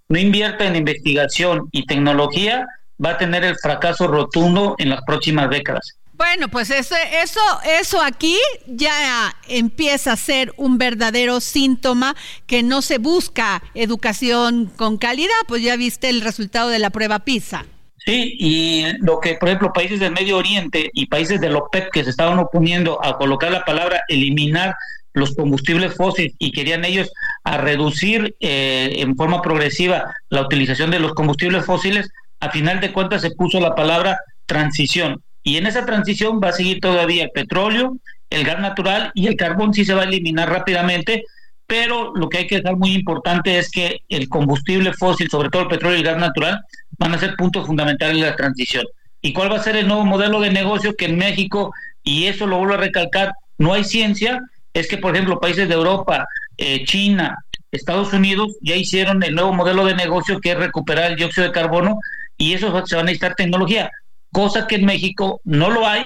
no 0.08 0.20
invierta 0.20 0.66
en 0.66 0.76
investigación 0.76 1.70
y 1.72 1.86
tecnología 1.86 2.66
va 3.04 3.12
a 3.12 3.18
tener 3.18 3.44
el 3.44 3.56
fracaso 3.58 4.08
rotundo 4.08 4.76
en 4.80 4.90
las 4.90 5.02
próximas 5.06 5.50
décadas 5.50 5.99
bueno, 6.20 6.50
pues 6.50 6.70
eso, 6.70 6.96
eso, 7.14 7.40
eso 7.80 8.02
aquí 8.04 8.38
ya 8.68 9.34
empieza 9.48 10.12
a 10.12 10.18
ser 10.18 10.52
un 10.58 10.78
verdadero 10.78 11.40
síntoma 11.40 12.14
que 12.46 12.62
no 12.62 12.82
se 12.82 12.98
busca 12.98 13.64
educación 13.74 14.66
con 14.66 14.98
calidad, 14.98 15.32
pues 15.48 15.62
ya 15.62 15.78
viste 15.78 16.10
el 16.10 16.20
resultado 16.20 16.68
de 16.68 16.80
la 16.80 16.90
prueba 16.90 17.20
PISA. 17.20 17.66
Sí, 18.06 18.36
y 18.38 18.84
lo 19.00 19.22
que, 19.22 19.36
por 19.36 19.48
ejemplo, 19.48 19.72
países 19.72 20.02
del 20.02 20.12
Medio 20.12 20.38
Oriente 20.38 20.90
y 20.94 21.06
países 21.06 21.40
de 21.40 21.54
OPEP 21.54 21.90
que 21.90 22.04
se 22.04 22.10
estaban 22.10 22.38
oponiendo 22.38 23.00
a 23.02 23.18
colocar 23.18 23.50
la 23.50 23.64
palabra 23.64 24.04
eliminar 24.10 24.76
los 25.14 25.34
combustibles 25.36 25.96
fósiles 25.96 26.34
y 26.38 26.52
querían 26.52 26.84
ellos 26.84 27.10
a 27.46 27.58
reducir 27.60 28.36
eh, 28.42 28.96
en 28.98 29.16
forma 29.16 29.42
progresiva 29.42 30.14
la 30.28 30.42
utilización 30.42 30.92
de 30.92 31.00
los 31.00 31.14
combustibles 31.14 31.66
fósiles, 31.66 32.10
a 32.42 32.52
final 32.52 32.82
de 32.82 32.92
cuentas 32.92 33.22
se 33.22 33.32
puso 33.32 33.62
la 33.62 33.74
palabra 33.74 34.20
transición 34.46 35.24
y 35.50 35.58
en 35.58 35.66
esa 35.66 35.84
transición 35.84 36.40
va 36.40 36.50
a 36.50 36.54
seguir 36.54 36.80
todavía 36.80 37.24
el 37.24 37.32
petróleo, 37.32 37.98
el 38.30 38.44
gas 38.44 38.60
natural 38.60 39.12
y 39.16 39.26
el 39.26 39.36
carbón 39.36 39.74
sí 39.74 39.84
se 39.84 39.96
va 39.96 40.04
a 40.04 40.06
eliminar 40.06 40.48
rápidamente, 40.48 41.24
pero 41.66 42.14
lo 42.14 42.30
que 42.30 42.38
hay 42.38 42.46
que 42.48 42.58
dejar 42.58 42.76
muy 42.76 42.94
importante 42.94 43.58
es 43.58 43.72
que 43.72 44.02
el 44.10 44.30
combustible 44.30 44.94
fósil, 44.94 45.28
sobre 45.28 45.50
todo 45.50 45.64
el 45.64 45.68
petróleo 45.68 45.98
y 45.98 46.02
el 46.02 46.06
gas 46.06 46.20
natural, 46.20 46.62
van 47.00 47.16
a 47.16 47.18
ser 47.18 47.36
puntos 47.36 47.66
fundamentales 47.66 48.18
de 48.18 48.30
la 48.30 48.36
transición. 48.36 48.86
¿Y 49.24 49.34
cuál 49.34 49.52
va 49.52 49.56
a 49.56 49.64
ser 49.64 49.76
el 49.76 49.88
nuevo 49.88 50.06
modelo 50.06 50.40
de 50.40 50.52
negocio 50.52 50.96
que 50.96 51.06
en 51.06 51.18
México, 51.18 51.74
y 52.04 52.26
eso 52.26 52.46
lo 52.46 52.60
vuelvo 52.60 52.76
a 52.76 52.78
recalcar, 52.78 53.34
no 53.58 53.74
hay 53.74 53.86
ciencia? 53.86 54.40
Es 54.76 54.88
que, 54.88 55.00
por 55.00 55.16
ejemplo, 55.16 55.40
países 55.40 55.68
de 55.68 55.74
Europa, 55.74 56.28
eh, 56.58 56.86
China, 56.86 57.44
Estados 57.72 58.14
Unidos 58.14 58.56
ya 58.62 58.76
hicieron 58.76 59.24
el 59.24 59.34
nuevo 59.34 59.52
modelo 59.52 59.84
de 59.84 59.96
negocio 59.96 60.40
que 60.40 60.52
es 60.52 60.60
recuperar 60.60 61.10
el 61.10 61.18
dióxido 61.18 61.48
de 61.48 61.54
carbono 61.54 61.98
y 62.38 62.54
eso 62.54 62.86
se 62.86 62.96
va 62.96 63.02
a 63.02 63.06
necesitar 63.06 63.34
tecnología 63.34 63.90
cosa 64.32 64.68
que 64.68 64.76
en 64.76 64.86
México 64.86 65.42
no 65.44 65.70
lo 65.70 65.88
hay 65.88 66.06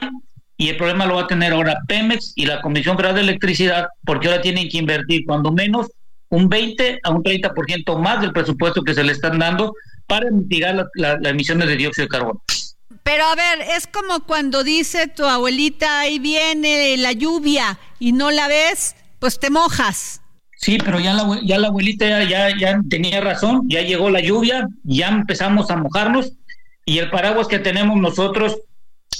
y 0.57 0.69
el 0.69 0.77
problema 0.77 1.05
lo 1.05 1.15
va 1.15 1.23
a 1.23 1.27
tener 1.27 1.53
ahora 1.53 1.77
Pemex 1.87 2.33
y 2.35 2.45
la 2.45 2.61
Comisión 2.61 2.95
Federal 2.95 3.15
de 3.15 3.21
Electricidad 3.21 3.87
porque 4.05 4.27
ahora 4.27 4.41
tienen 4.41 4.69
que 4.69 4.77
invertir 4.77 5.23
cuando 5.25 5.51
menos 5.51 5.87
un 6.29 6.49
20 6.49 6.99
a 7.03 7.09
un 7.11 7.23
30% 7.23 7.99
más 7.99 8.21
del 8.21 8.33
presupuesto 8.33 8.83
que 8.83 8.93
se 8.93 9.03
le 9.03 9.11
están 9.11 9.39
dando 9.39 9.73
para 10.07 10.29
mitigar 10.31 10.87
las 10.95 11.17
emisiones 11.25 11.67
de 11.67 11.75
dióxido 11.75 12.05
de 12.05 12.09
carbono. 12.09 12.43
Pero 13.03 13.25
a 13.25 13.35
ver, 13.35 13.61
es 13.75 13.87
como 13.87 14.21
cuando 14.25 14.63
dice 14.63 15.07
tu 15.07 15.25
abuelita, 15.25 15.99
ahí 15.99 16.19
viene 16.19 16.95
la 16.97 17.11
lluvia 17.11 17.77
y 17.99 18.13
no 18.13 18.31
la 18.31 18.47
ves, 18.47 18.95
pues 19.19 19.39
te 19.39 19.49
mojas. 19.49 20.21
Sí, 20.57 20.77
pero 20.77 20.99
ya 20.99 21.13
la, 21.13 21.39
ya 21.43 21.57
la 21.57 21.67
abuelita 21.67 22.23
ya, 22.23 22.57
ya 22.57 22.79
tenía 22.89 23.19
razón, 23.19 23.63
ya 23.67 23.81
llegó 23.81 24.09
la 24.09 24.21
lluvia, 24.21 24.67
ya 24.83 25.09
empezamos 25.09 25.69
a 25.69 25.75
mojarnos 25.75 26.31
y 26.85 26.99
el 26.99 27.09
paraguas 27.09 27.47
que 27.47 27.59
tenemos 27.59 27.97
nosotros 27.97 28.57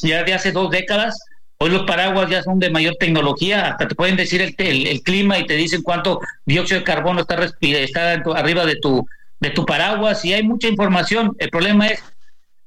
ya 0.01 0.23
de 0.23 0.33
hace 0.33 0.51
dos 0.51 0.69
décadas, 0.69 1.19
hoy 1.57 1.69
los 1.69 1.83
paraguas 1.83 2.29
ya 2.29 2.43
son 2.43 2.59
de 2.59 2.69
mayor 2.69 2.95
tecnología, 2.99 3.67
hasta 3.67 3.87
te 3.87 3.95
pueden 3.95 4.17
decir 4.17 4.41
el, 4.41 4.55
el, 4.87 5.01
clima 5.01 5.39
y 5.39 5.45
te 5.45 5.55
dicen 5.55 5.81
cuánto 5.81 6.19
dióxido 6.45 6.79
de 6.79 6.85
carbono 6.85 7.21
está, 7.21 7.37
está 7.61 8.11
arriba 8.35 8.65
de 8.65 8.75
tu, 8.75 9.05
de 9.39 9.49
tu 9.51 9.65
paraguas 9.65 10.25
y 10.25 10.33
hay 10.33 10.43
mucha 10.43 10.67
información. 10.67 11.35
El 11.39 11.49
problema 11.49 11.87
es, 11.87 12.03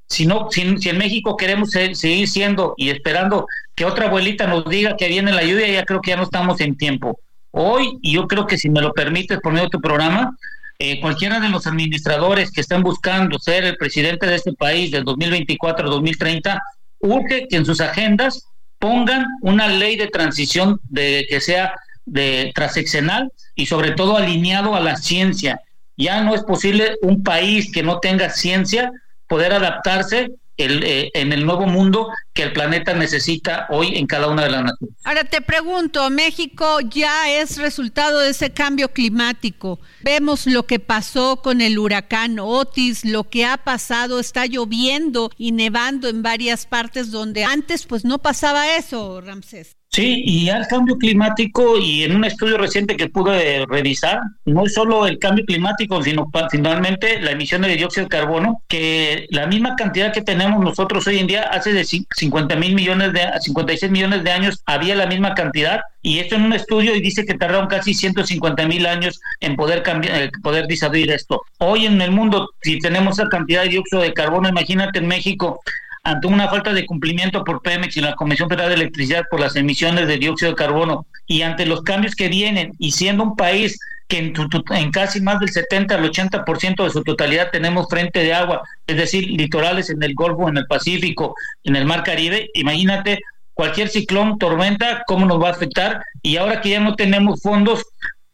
si, 0.07 0.25
no, 0.25 0.49
si, 0.51 0.77
si 0.77 0.89
en 0.89 0.97
México 0.97 1.37
queremos 1.37 1.71
seguir 1.71 2.27
siendo 2.27 2.73
y 2.77 2.89
esperando 2.89 3.45
que 3.75 3.85
otra 3.85 4.07
abuelita 4.07 4.47
nos 4.47 4.65
diga 4.65 4.95
que 4.97 5.07
viene 5.07 5.31
la 5.31 5.43
lluvia, 5.43 5.67
ya 5.67 5.85
creo 5.85 6.01
que 6.01 6.11
ya 6.11 6.17
no 6.17 6.23
estamos 6.23 6.59
en 6.61 6.75
tiempo. 6.75 7.19
Hoy, 7.51 7.99
y 8.01 8.13
yo 8.13 8.27
creo 8.27 8.47
que 8.47 8.57
si 8.57 8.69
me 8.69 8.81
lo 8.81 8.93
permites 8.93 9.39
de 9.39 9.69
tu 9.69 9.79
programa, 9.79 10.35
eh, 10.79 11.01
cualquiera 11.01 11.39
de 11.39 11.49
los 11.49 11.65
administradores 11.65 12.51
que 12.51 12.61
estén 12.61 12.83
buscando 12.83 13.39
ser 13.39 13.63
el 13.63 13.77
presidente 13.77 14.27
de 14.27 14.35
este 14.35 14.53
país 14.53 14.91
del 14.91 15.03
2024 15.03 15.89
2030, 15.89 16.61
urge 16.99 17.47
que 17.47 17.55
en 17.55 17.65
sus 17.65 17.81
agendas 17.81 18.43
pongan 18.79 19.25
una 19.41 19.67
ley 19.67 19.95
de 19.95 20.07
transición 20.07 20.79
de 20.83 21.25
que 21.29 21.41
sea 21.41 21.73
de 22.05 22.51
transeccional 22.53 23.31
y 23.55 23.65
sobre 23.65 23.91
todo 23.91 24.17
alineado 24.17 24.75
a 24.75 24.79
la 24.79 24.95
ciencia. 24.95 25.59
Ya 25.97 26.21
no 26.21 26.35
es 26.35 26.43
posible 26.43 26.95
un 27.01 27.23
país 27.23 27.71
que 27.71 27.81
no 27.81 27.99
tenga 27.99 28.29
ciencia 28.29 28.91
poder 29.27 29.53
adaptarse 29.53 30.29
el, 30.57 30.83
eh, 30.83 31.11
en 31.13 31.31
el 31.31 31.45
nuevo 31.45 31.65
mundo 31.67 32.09
que 32.33 32.43
el 32.43 32.53
planeta 32.53 32.93
necesita 32.93 33.67
hoy 33.69 33.95
en 33.95 34.07
cada 34.07 34.27
una 34.27 34.43
de 34.43 34.49
las 34.51 34.63
naciones. 34.63 34.95
Ahora 35.03 35.23
te 35.23 35.41
pregunto, 35.41 36.09
México 36.09 36.79
ya 36.81 37.29
es 37.29 37.57
resultado 37.57 38.19
de 38.19 38.31
ese 38.31 38.51
cambio 38.51 38.89
climático. 38.89 39.79
Vemos 40.01 40.47
lo 40.47 40.65
que 40.65 40.79
pasó 40.79 41.41
con 41.41 41.61
el 41.61 41.79
huracán 41.79 42.39
Otis, 42.39 43.05
lo 43.05 43.23
que 43.29 43.45
ha 43.45 43.57
pasado, 43.57 44.19
está 44.19 44.45
lloviendo 44.45 45.31
y 45.37 45.51
nevando 45.51 46.07
en 46.09 46.23
varias 46.23 46.65
partes 46.65 47.11
donde 47.11 47.43
antes 47.43 47.85
pues 47.85 48.03
no 48.03 48.19
pasaba 48.19 48.75
eso, 48.75 49.21
Ramsés. 49.21 49.77
Sí, 49.89 50.21
y 50.25 50.49
al 50.49 50.67
cambio 50.67 50.97
climático, 50.97 51.77
y 51.77 52.03
en 52.03 52.15
un 52.15 52.25
estudio 52.25 52.57
reciente 52.57 52.97
que 52.97 53.09
pude 53.09 53.65
revisar, 53.67 54.19
no 54.45 54.65
es 54.65 54.73
solo 54.73 55.07
el 55.07 55.17
cambio 55.17 55.45
climático, 55.45 56.03
sino 56.03 56.29
finalmente 56.51 57.19
la 57.21 57.31
emisión 57.31 57.61
de 57.61 57.75
dióxido 57.75 58.05
de 58.05 58.09
carbono, 58.09 58.61
que 58.67 59.25
la 59.31 59.47
misma 59.47 59.75
cantidad 59.75 60.13
que 60.13 60.21
tenemos 60.21 60.59
nosotros 60.63 61.07
hoy 61.07 61.19
en 61.19 61.27
día, 61.27 61.43
hace 61.43 61.73
de 61.73 61.83
50 61.83 62.55
mil 62.57 62.75
millones 62.75 63.13
de, 63.13 63.27
56 63.39 63.91
millones 63.91 64.23
de 64.23 64.31
años, 64.31 64.61
había 64.65 64.93
la 64.93 65.07
misma 65.07 65.33
cantidad, 65.33 65.81
y 66.01 66.19
esto 66.19 66.35
en 66.35 66.43
un 66.43 66.53
estudio 66.53 66.95
y 66.95 67.01
dice 67.01 67.25
que 67.25 67.33
tardaron 67.33 67.67
casi 67.67 67.93
150 67.93 68.67
mil 68.67 68.85
años 68.85 69.19
en 69.39 69.55
poder 69.55 69.83
cambiar, 69.83 70.21
eh, 70.21 70.31
poder 70.43 70.67
disuadir 70.67 71.11
esto. 71.11 71.41
Hoy 71.59 71.85
en 71.85 71.99
el 72.01 72.11
mundo, 72.11 72.49
si 72.61 72.77
tenemos 72.79 73.17
esa 73.17 73.29
cantidad 73.29 73.63
de 73.63 73.69
dióxido 73.69 74.01
de 74.01 74.13
carbono, 74.13 74.47
imagínate 74.47 74.99
en 74.99 75.07
México, 75.07 75.59
ante 76.07 76.27
una 76.27 76.47
falta 76.47 76.71
de 76.71 76.85
cumplimiento 76.85 77.43
por 77.43 77.61
Pemex 77.61 77.97
y 77.97 78.01
la 78.01 78.15
Comisión 78.15 78.47
Federal 78.47 78.69
de 78.69 78.75
Electricidad 78.75 79.25
por 79.29 79.41
las 79.41 79.57
emisiones 79.57 80.07
de 80.07 80.17
dióxido 80.17 80.51
de 80.51 80.55
carbono 80.55 81.05
y 81.25 81.41
ante 81.41 81.65
los 81.65 81.81
cambios 81.81 82.15
que 82.15 82.29
vienen 82.29 82.71
y 82.79 82.93
siendo 82.93 83.23
un 83.23 83.35
país 83.35 83.77
que 84.07 84.19
en, 84.19 84.33
en 84.69 84.91
casi 84.91 85.19
más 85.19 85.41
del 85.41 85.49
70 85.49 85.95
al 85.95 86.09
80% 86.09 86.81
de 86.85 86.89
su 86.91 87.03
totalidad 87.03 87.51
tenemos 87.51 87.89
frente 87.89 88.23
de 88.23 88.33
agua, 88.33 88.61
es 88.87 88.95
decir, 88.95 89.29
litorales 89.29 89.89
en 89.89 90.01
el 90.01 90.13
Golfo, 90.13 90.47
en 90.47 90.55
el 90.55 90.65
Pacífico, 90.65 91.35
en 91.65 91.75
el 91.75 91.83
Mar 91.83 92.05
Caribe, 92.05 92.47
imagínate 92.53 93.19
cualquier 93.53 93.89
ciclón, 93.89 94.39
tormenta, 94.39 95.03
cómo 95.07 95.25
nos 95.25 95.43
va 95.43 95.49
a 95.49 95.51
afectar 95.51 96.01
y 96.21 96.37
ahora 96.37 96.61
que 96.61 96.69
ya 96.69 96.79
no 96.79 96.95
tenemos 96.95 97.41
fondos 97.41 97.83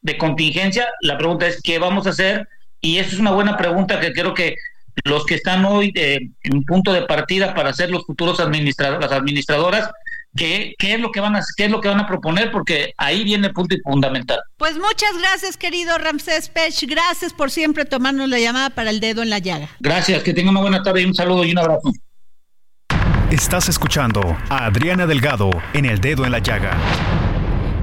de 0.03 0.15
contingencia, 0.19 0.87
la 1.01 1.17
pregunta 1.17 1.47
es 1.47 1.59
qué 1.63 1.79
vamos 1.79 2.05
a 2.05 2.11
hacer 2.11 2.47
y 2.81 2.99
eso 2.99 3.15
es 3.15 3.19
una 3.19 3.31
buena 3.31 3.57
pregunta 3.57 3.99
que 3.99 4.13
creo 4.13 4.35
que 4.35 4.57
los 5.03 5.25
que 5.25 5.35
están 5.35 5.65
hoy 5.65 5.91
eh, 5.95 6.29
en 6.43 6.63
punto 6.63 6.93
de 6.93 7.03
partida 7.03 7.53
para 7.53 7.73
ser 7.73 7.89
los 7.89 8.05
futuros 8.05 8.39
administradores, 8.39 9.01
las 9.01 9.17
administradoras, 9.17 9.89
¿qué, 10.35 10.75
qué 10.77 10.93
es 10.93 10.99
lo 10.99 11.11
que 11.11 11.19
van 11.19 11.35
a 11.35 11.41
qué 11.55 11.65
es 11.65 11.71
lo 11.71 11.81
que 11.81 11.89
van 11.89 11.99
a 11.99 12.07
proponer 12.07 12.51
porque 12.51 12.93
ahí 12.97 13.23
viene 13.23 13.47
el 13.47 13.53
punto 13.53 13.75
fundamental. 13.83 14.39
Pues 14.57 14.75
muchas 14.75 15.17
gracias, 15.19 15.57
querido 15.57 15.97
Ramsés 15.97 16.49
Pech, 16.49 16.83
gracias 16.87 17.33
por 17.33 17.51
siempre 17.51 17.85
tomarnos 17.85 18.29
la 18.29 18.39
llamada 18.39 18.69
para 18.69 18.89
el 18.89 18.99
dedo 18.99 19.23
en 19.23 19.29
la 19.29 19.39
llaga. 19.39 19.69
Gracias, 19.79 20.23
que 20.23 20.33
tengan 20.33 20.51
una 20.51 20.61
buena 20.61 20.83
tarde 20.83 21.01
y 21.01 21.05
un 21.05 21.15
saludo 21.15 21.43
y 21.43 21.51
un 21.51 21.59
abrazo. 21.59 21.91
Estás 23.31 23.67
escuchando 23.67 24.37
a 24.49 24.65
Adriana 24.65 25.07
Delgado 25.07 25.49
en 25.73 25.85
El 25.85 25.99
Dedo 25.99 26.23
en 26.23 26.31
la 26.31 26.37
Llaga. 26.37 26.77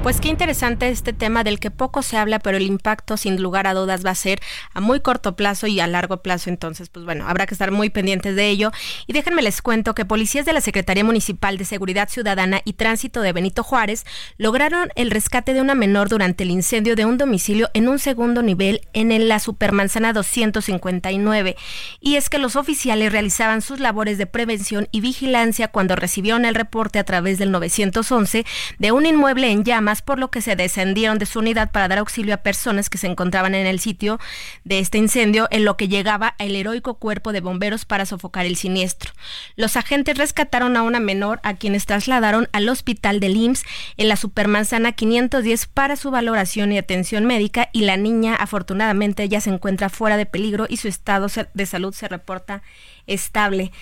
Pues 0.02 0.18
qué 0.18 0.28
interesante 0.28 0.88
este 0.88 1.12
tema 1.12 1.44
del 1.44 1.60
que 1.60 1.70
poco 1.70 2.00
se 2.00 2.16
habla, 2.16 2.38
pero 2.38 2.56
el 2.56 2.62
impacto 2.62 3.18
sin 3.18 3.42
lugar 3.42 3.66
a 3.66 3.74
dudas 3.74 4.04
va 4.04 4.10
a 4.10 4.14
ser 4.14 4.40
a 4.72 4.80
muy 4.80 5.00
corto 5.00 5.36
plazo 5.36 5.66
y 5.66 5.78
a 5.78 5.86
largo 5.86 6.22
plazo. 6.22 6.48
Entonces, 6.48 6.88
pues 6.88 7.04
bueno, 7.04 7.28
habrá 7.28 7.44
que 7.44 7.52
estar 7.52 7.70
muy 7.70 7.90
pendientes 7.90 8.34
de 8.34 8.48
ello. 8.48 8.70
Y 9.06 9.12
déjenme 9.12 9.42
les 9.42 9.60
cuento 9.60 9.94
que 9.94 10.06
policías 10.06 10.46
de 10.46 10.54
la 10.54 10.62
Secretaría 10.62 11.04
Municipal 11.04 11.58
de 11.58 11.66
Seguridad 11.66 12.08
Ciudadana 12.08 12.62
y 12.64 12.72
Tránsito 12.72 13.20
de 13.20 13.34
Benito 13.34 13.62
Juárez 13.62 14.06
lograron 14.38 14.88
el 14.94 15.10
rescate 15.10 15.52
de 15.52 15.60
una 15.60 15.74
menor 15.74 16.08
durante 16.08 16.44
el 16.44 16.50
incendio 16.50 16.96
de 16.96 17.04
un 17.04 17.18
domicilio 17.18 17.68
en 17.74 17.86
un 17.86 17.98
segundo 17.98 18.40
nivel 18.40 18.80
en 18.94 19.28
la 19.28 19.38
Supermanzana 19.38 20.14
259. 20.14 21.56
Y 22.00 22.16
es 22.16 22.30
que 22.30 22.38
los 22.38 22.56
oficiales 22.56 23.12
realizaban 23.12 23.60
sus 23.60 23.80
labores 23.80 24.16
de 24.16 24.24
prevención 24.24 24.88
y 24.92 25.02
vigilancia 25.02 25.68
cuando 25.68 25.94
recibieron 25.94 26.46
el 26.46 26.54
reporte 26.54 26.98
a 26.98 27.04
través 27.04 27.38
del 27.38 27.50
911 27.50 28.46
de 28.78 28.92
un 28.92 29.04
inmueble 29.04 29.50
en 29.50 29.62
llamas 29.62 29.89
por 30.00 30.18
lo 30.18 30.30
que 30.30 30.40
se 30.40 30.56
descendieron 30.56 31.18
de 31.18 31.26
su 31.26 31.40
unidad 31.40 31.72
para 31.72 31.88
dar 31.88 31.98
auxilio 31.98 32.34
a 32.34 32.38
personas 32.38 32.88
que 32.88 32.98
se 32.98 33.08
encontraban 33.08 33.54
en 33.54 33.66
el 33.66 33.80
sitio 33.80 34.18
de 34.64 34.78
este 34.78 34.98
incendio, 34.98 35.48
en 35.50 35.64
lo 35.64 35.76
que 35.76 35.88
llegaba 35.88 36.34
el 36.38 36.54
heroico 36.54 36.94
cuerpo 36.94 37.32
de 37.32 37.40
bomberos 37.40 37.84
para 37.84 38.06
sofocar 38.06 38.46
el 38.46 38.56
siniestro. 38.56 39.12
Los 39.56 39.76
agentes 39.76 40.16
rescataron 40.16 40.76
a 40.76 40.82
una 40.82 41.00
menor 41.00 41.40
a 41.42 41.54
quienes 41.54 41.86
trasladaron 41.86 42.48
al 42.52 42.68
hospital 42.68 43.18
del 43.18 43.36
IMSS 43.36 43.64
en 43.96 44.08
la 44.08 44.16
Supermanzana 44.16 44.92
510 44.92 45.66
para 45.66 45.96
su 45.96 46.10
valoración 46.10 46.72
y 46.72 46.78
atención 46.78 47.26
médica 47.26 47.68
y 47.72 47.82
la 47.82 47.96
niña 47.96 48.36
afortunadamente 48.36 49.28
ya 49.28 49.40
se 49.40 49.50
encuentra 49.50 49.88
fuera 49.88 50.16
de 50.16 50.26
peligro 50.26 50.66
y 50.68 50.76
su 50.76 50.88
estado 50.88 51.26
de 51.54 51.66
salud 51.66 51.92
se 51.92 52.08
reporta 52.08 52.62
estable. 53.06 53.72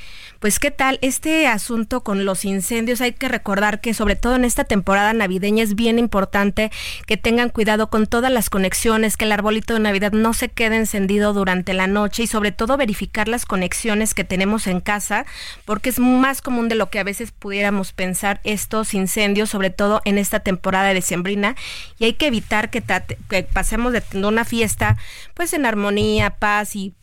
Pues 0.40 0.60
qué 0.60 0.70
tal 0.70 1.00
este 1.02 1.48
asunto 1.48 2.02
con 2.02 2.24
los 2.24 2.44
incendios. 2.44 3.00
Hay 3.00 3.12
que 3.12 3.28
recordar 3.28 3.80
que 3.80 3.92
sobre 3.92 4.14
todo 4.14 4.36
en 4.36 4.44
esta 4.44 4.64
temporada 4.64 5.12
navideña 5.12 5.64
es 5.64 5.74
bien 5.74 5.98
importante 5.98 6.70
que 7.06 7.16
tengan 7.16 7.48
cuidado 7.48 7.90
con 7.90 8.06
todas 8.06 8.30
las 8.30 8.48
conexiones, 8.48 9.16
que 9.16 9.24
el 9.24 9.32
arbolito 9.32 9.74
de 9.74 9.80
Navidad 9.80 10.12
no 10.12 10.34
se 10.34 10.48
quede 10.48 10.76
encendido 10.76 11.32
durante 11.32 11.74
la 11.74 11.88
noche 11.88 12.22
y 12.22 12.26
sobre 12.28 12.52
todo 12.52 12.76
verificar 12.76 13.26
las 13.26 13.46
conexiones 13.46 14.14
que 14.14 14.24
tenemos 14.24 14.66
en 14.66 14.80
casa, 14.80 15.26
porque 15.64 15.90
es 15.90 15.98
más 15.98 16.40
común 16.40 16.68
de 16.68 16.76
lo 16.76 16.88
que 16.88 17.00
a 17.00 17.04
veces 17.04 17.32
pudiéramos 17.32 17.92
pensar 17.92 18.40
estos 18.44 18.94
incendios, 18.94 19.50
sobre 19.50 19.70
todo 19.70 20.02
en 20.04 20.18
esta 20.18 20.40
temporada 20.40 20.94
de 20.94 21.02
sembrina, 21.02 21.56
y 21.98 22.04
hay 22.04 22.12
que 22.12 22.28
evitar 22.28 22.70
que, 22.70 22.82
que 23.28 23.42
pasemos 23.42 23.92
de 23.92 24.02
una 24.24 24.44
fiesta 24.44 24.96
pues 25.34 25.52
en 25.52 25.66
armonía, 25.66 26.30
paz 26.30 26.76
y 26.76 26.94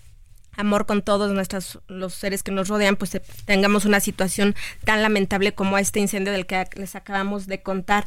amor 0.56 0.86
con 0.86 1.02
todos 1.02 1.32
nuestros 1.32 1.80
los 1.88 2.14
seres 2.14 2.44
que 2.44 2.52
nos 2.52 2.68
rodean, 2.68 2.96
pues 2.96 3.20
tengamos 3.46 3.86
una 3.86 4.00
situación 4.00 4.56
tan 4.84 5.02
lamentable 5.02 5.54
como 5.54 5.78
este 5.78 6.00
incendio 6.00 6.32
del 6.32 6.46
que 6.46 6.66
les 6.76 6.96
acabamos 6.96 7.48
de 7.48 7.62
contar. 7.62 8.06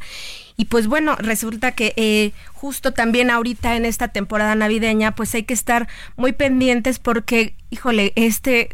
Y 0.57 0.65
pues 0.65 0.87
bueno, 0.87 1.15
resulta 1.15 1.71
que 1.71 1.93
eh, 1.95 2.31
justo 2.53 2.93
también 2.93 3.29
ahorita 3.29 3.75
en 3.75 3.85
esta 3.85 4.09
temporada 4.09 4.55
navideña, 4.55 5.15
pues 5.15 5.33
hay 5.35 5.43
que 5.43 5.53
estar 5.53 5.87
muy 6.15 6.33
pendientes 6.33 6.99
porque, 6.99 7.55
híjole, 7.69 8.13
este 8.15 8.69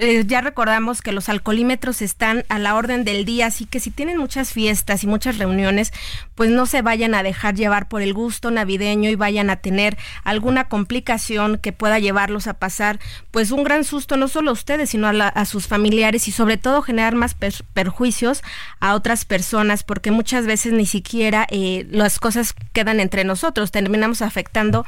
eh, 0.00 0.24
ya 0.26 0.40
recordamos 0.40 1.02
que 1.02 1.12
los 1.12 1.28
alcoholímetros 1.28 2.02
están 2.02 2.44
a 2.48 2.58
la 2.58 2.74
orden 2.74 3.04
del 3.04 3.24
día, 3.24 3.46
así 3.46 3.66
que 3.66 3.80
si 3.80 3.90
tienen 3.90 4.18
muchas 4.18 4.52
fiestas 4.52 5.04
y 5.04 5.06
muchas 5.06 5.38
reuniones, 5.38 5.92
pues 6.34 6.50
no 6.50 6.66
se 6.66 6.82
vayan 6.82 7.14
a 7.14 7.22
dejar 7.22 7.54
llevar 7.54 7.88
por 7.88 8.02
el 8.02 8.14
gusto 8.14 8.50
navideño 8.50 9.10
y 9.10 9.14
vayan 9.14 9.50
a 9.50 9.56
tener 9.56 9.96
alguna 10.24 10.68
complicación 10.68 11.58
que 11.58 11.72
pueda 11.72 11.98
llevarlos 11.98 12.46
a 12.46 12.54
pasar 12.54 12.98
pues 13.30 13.50
un 13.50 13.64
gran 13.64 13.84
susto 13.84 14.16
no 14.16 14.28
solo 14.28 14.50
a 14.50 14.52
ustedes, 14.52 14.90
sino 14.90 15.08
a, 15.08 15.44
sus 15.44 15.66
familiares 15.66 16.28
y 16.28 16.32
sobre 16.32 16.56
todo 16.56 16.82
generar 16.82 17.14
más 17.14 17.34
perjuicios 17.34 18.42
a 18.80 18.94
otras 18.94 19.24
personas, 19.24 19.82
porque 19.82 20.10
muchas 20.10 20.46
veces 20.46 20.72
ni 20.72 20.86
siquiera 20.86 21.46
eh, 21.50 21.86
las 21.90 22.18
cosas 22.18 22.54
quedan 22.72 23.00
entre 23.00 23.24
nosotros, 23.24 23.70
terminamos 23.70 24.22
afectando 24.22 24.84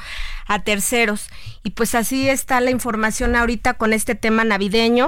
a 0.47 0.59
terceros. 0.59 1.31
Y 1.63 1.71
pues 1.71 1.95
así 1.95 2.29
está 2.29 2.61
la 2.61 2.71
información 2.71 3.37
ahorita 3.37 3.75
con 3.75 3.93
este 3.93 4.15
tema 4.15 4.45
navideño. 4.45 5.00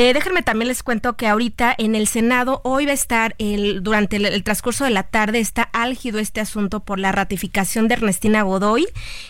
Eh, 0.00 0.12
déjenme 0.12 0.42
también 0.42 0.68
les 0.68 0.84
cuento 0.84 1.16
que 1.16 1.26
ahorita 1.26 1.74
en 1.76 1.96
el 1.96 2.06
Senado 2.06 2.60
hoy 2.62 2.84
va 2.84 2.92
a 2.92 2.94
estar 2.94 3.34
el, 3.38 3.82
durante 3.82 4.16
el, 4.16 4.44
transcurso 4.44 4.84
de 4.84 4.90
la 4.90 5.02
tarde 5.02 5.40
está 5.40 5.62
álgido 5.72 6.20
este 6.20 6.40
asunto 6.40 6.84
por 6.84 7.00
la 7.00 7.10
ratificación 7.10 7.88
de 7.88 7.94
Ernestina 7.94 8.42
Godoy, 8.42 8.86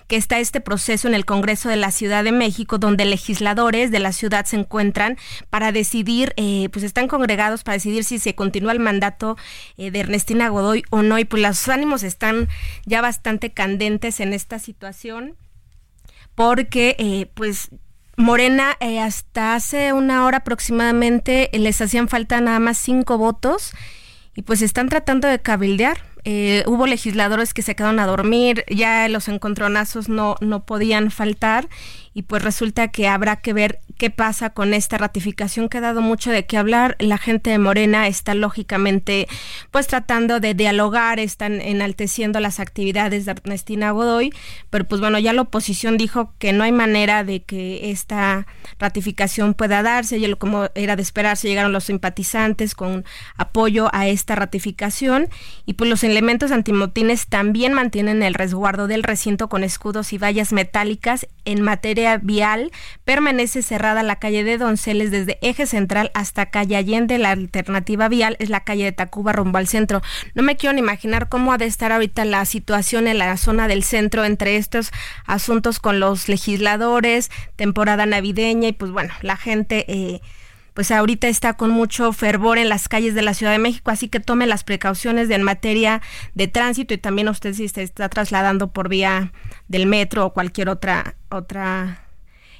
que 0.09 0.17
está 0.17 0.41
este 0.41 0.61
proceso 0.61 1.09
en 1.09 1.15
el 1.15 1.25
Congreso 1.25 1.71
de 1.71 1.77
la 1.77 1.91
Ciudad 1.91 2.23
de 2.23 2.33
México 2.33 2.77
donde 2.77 3.07
legisladores 3.07 3.91
de 3.91 4.01
la 4.01 4.13
ciudad 4.13 4.45
se 4.45 4.57
encuentran 4.57 5.17
para 5.49 5.73
decidir, 5.73 6.35
eh, 6.37 6.69
pues 6.71 6.85
están 6.85 7.09
congregados 7.09 7.63
para 7.63 7.77
decidir 7.77 8.05
si 8.05 8.19
se 8.19 8.35
continúa 8.35 8.73
el 8.73 8.81
mandato 8.81 9.39
eh, 9.79 9.91
de 9.91 10.01
Ernestina 10.01 10.51
Godoy 10.51 10.83
o 10.91 11.03
no 11.03 11.19
y 11.19 11.25
pues 11.25 11.43
los 11.43 11.67
ánimos 11.69 12.03
están 12.03 12.49
ya 12.85 13.01
bastante 13.01 13.53
candentes 13.53 14.21
en 14.21 14.35
esta 14.35 14.59
situación 14.59 15.37
porque 16.35 17.31
pues 17.35 17.71
Morena, 18.19 18.77
eh, 18.81 18.99
hasta 18.99 19.55
hace 19.55 19.93
una 19.93 20.25
hora 20.25 20.39
aproximadamente 20.39 21.51
les 21.53 21.81
hacían 21.81 22.09
falta 22.09 22.41
nada 22.41 22.59
más 22.59 22.77
cinco 22.77 23.17
votos 23.17 23.71
y 24.35 24.43
pues 24.43 24.61
están 24.61 24.89
tratando 24.89 25.29
de 25.29 25.39
cabildear. 25.39 25.99
Eh, 26.25 26.65
hubo 26.67 26.89
legisladores 26.89 27.55
que 27.55 27.63
se 27.63 27.77
quedaron 27.77 28.01
a 28.01 28.07
dormir, 28.07 28.65
ya 28.69 29.09
los 29.09 29.29
encontronazos 29.29 30.09
no, 30.09 30.35
no 30.41 30.67
podían 30.67 31.13
faltar 31.13 31.69
y 32.19 32.23
pues 32.23 32.43
resulta 32.43 32.89
que 32.89 33.07
habrá 33.07 33.37
que 33.37 33.53
ver 33.53 33.79
qué 33.97 34.11
pasa 34.11 34.51
con 34.51 34.75
esta 34.75 34.99
ratificación 34.99 35.69
que 35.69 35.79
ha 35.79 35.81
dado 35.81 36.01
mucho 36.01 36.33
de 36.33 36.47
qué 36.47 36.57
hablar. 36.57 36.97
La 36.99 37.17
gente 37.17 37.51
de 37.51 37.59
Morena 37.59 38.09
está 38.09 38.35
lógicamente 38.35 39.29
pues 39.71 39.87
tratando 39.87 40.41
de 40.41 40.55
dialogar, 40.55 41.21
están 41.21 41.61
enalteciendo 41.61 42.41
las 42.41 42.59
actividades 42.59 43.25
de 43.25 43.31
Ernestina 43.31 43.93
Godoy, 43.93 44.33
pero 44.69 44.85
pues 44.85 45.01
bueno, 45.01 45.21
ya 45.21 45.33
la 45.33 45.43
oposición 45.43 45.97
dijo 45.97 46.33
que 46.41 46.53
no 46.53 46.65
hay 46.65 46.73
manera 46.73 47.23
de 47.23 47.45
que 47.45 47.93
esta 47.93 48.49
ratificación 48.81 49.55
pueda 49.55 49.85
darse, 49.85 50.19
y 50.19 50.35
como 50.35 50.71
era 50.75 50.97
de 50.97 51.03
esperarse, 51.03 51.47
llegaron 51.47 51.73
los 51.73 51.85
simpatizantes 51.85 52.75
con 52.75 53.05
apoyo 53.37 53.91
a 53.93 54.09
esta 54.09 54.35
ratificación 54.35 55.29
y 55.67 55.75
pues 55.75 55.89
los 55.89 56.03
elementos 56.03 56.51
antimotines 56.51 57.29
también 57.29 57.75
mantienen 57.75 58.25
el 58.25 58.35
resguardo 58.35 58.89
del 58.89 59.05
recinto 59.05 59.49
con 59.49 59.63
escudos 59.63 60.13
y 60.13 60.19
vallas 60.19 60.53
metálicas 60.53 61.29
en 61.45 61.63
materia 61.63 62.08
vial 62.17 62.73
permanece 63.05 63.63
cerrada 63.63 64.03
la 64.03 64.17
calle 64.17 64.45
de 64.45 64.57
Donceles 64.57 65.11
desde 65.11 65.39
Eje 65.43 65.67
Central 65.67 66.11
hasta 66.15 66.47
calle 66.47 66.77
Allende. 66.77 67.19
La 67.19 67.33
alternativa 67.33 68.09
vial 68.09 68.37
es 68.39 68.49
la 68.49 68.65
calle 68.65 68.85
de 68.85 68.93
Tacuba 68.93 69.33
rumbo 69.33 69.59
al 69.59 69.69
centro. 69.69 70.01
No 70.35 70.43
me 70.43 70.57
quiero 70.57 70.73
ni 70.73 70.81
imaginar 70.81 71.29
cómo 71.29 71.53
ha 71.53 71.59
de 71.59 71.67
estar 71.67 71.93
ahorita 71.93 72.25
la 72.25 72.45
situación 72.47 73.07
en 73.07 73.19
la 73.19 73.37
zona 73.37 73.69
del 73.69 73.83
centro 73.83 74.25
entre 74.25 74.57
estos 74.57 74.91
asuntos 75.27 75.79
con 75.79 76.01
los 76.01 76.29
legisladores, 76.29 77.31
temporada 77.57 78.07
navideña 78.07 78.69
y 78.69 78.73
pues 78.73 78.91
bueno, 78.91 79.13
la 79.21 79.37
gente... 79.37 79.85
Eh, 79.89 80.21
pues 80.79 80.93
ahorita 80.93 81.27
está 81.27 81.55
con 81.55 81.71
mucho 81.71 82.13
fervor 82.13 82.57
en 82.57 82.69
las 82.69 82.87
calles 82.87 83.17
de 83.17 83.23
la 83.23 83.35
Ciudad 83.35 83.51
de 83.51 83.59
México, 83.59 83.91
así 83.91 84.07
que 84.07 84.21
tome 84.21 84.47
las 84.47 84.63
precauciones 84.63 85.29
de, 85.29 85.35
en 85.35 85.43
materia 85.43 86.01
de 86.35 86.47
tránsito 86.47 86.95
y 86.95 86.99
también 86.99 87.29
usted 87.29 87.53
si 87.53 87.67
se 87.67 87.83
está 87.83 88.09
trasladando 88.09 88.69
por 88.69 88.89
vía 88.89 89.33
del 89.67 89.87
metro 89.87 90.25
o 90.25 90.33
cualquier 90.33 90.69
otra 90.69 91.17
otra 91.31 92.08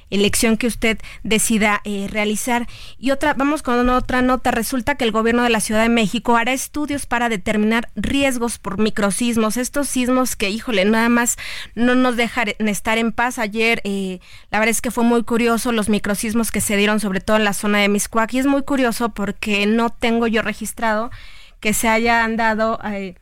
elección 0.09 0.57
que 0.57 0.67
usted 0.67 0.97
decida 1.23 1.81
eh, 1.83 2.07
realizar. 2.09 2.67
Y 2.97 3.11
otra, 3.11 3.33
vamos 3.33 3.61
con 3.61 3.89
otra 3.89 4.21
nota. 4.21 4.51
Resulta 4.51 4.95
que 4.95 5.05
el 5.05 5.11
gobierno 5.11 5.43
de 5.43 5.49
la 5.49 5.59
Ciudad 5.59 5.83
de 5.83 5.89
México 5.89 6.35
hará 6.35 6.53
estudios 6.53 7.05
para 7.05 7.29
determinar 7.29 7.89
riesgos 7.95 8.57
por 8.57 8.79
microsismos. 8.79 9.57
Estos 9.57 9.89
sismos 9.89 10.35
que, 10.35 10.49
híjole, 10.49 10.85
nada 10.85 11.09
más 11.09 11.37
no 11.75 11.95
nos 11.95 12.17
dejan 12.17 12.49
estar 12.59 12.97
en 12.97 13.11
paz. 13.11 13.39
Ayer, 13.39 13.81
eh, 13.83 14.19
la 14.51 14.59
verdad 14.59 14.71
es 14.71 14.81
que 14.81 14.91
fue 14.91 15.03
muy 15.03 15.23
curioso 15.23 15.71
los 15.71 15.89
microsismos 15.89 16.51
que 16.51 16.61
se 16.61 16.77
dieron, 16.77 16.99
sobre 16.99 17.21
todo 17.21 17.37
en 17.37 17.43
la 17.43 17.53
zona 17.53 17.79
de 17.79 17.89
Miscuac. 17.89 18.33
Y 18.33 18.39
es 18.39 18.45
muy 18.45 18.63
curioso 18.63 19.09
porque 19.09 19.65
no 19.65 19.89
tengo 19.89 20.27
yo 20.27 20.41
registrado 20.41 21.11
que 21.59 21.73
se 21.73 21.87
hayan 21.87 22.37
dado... 22.37 22.79
Eh, 22.85 23.15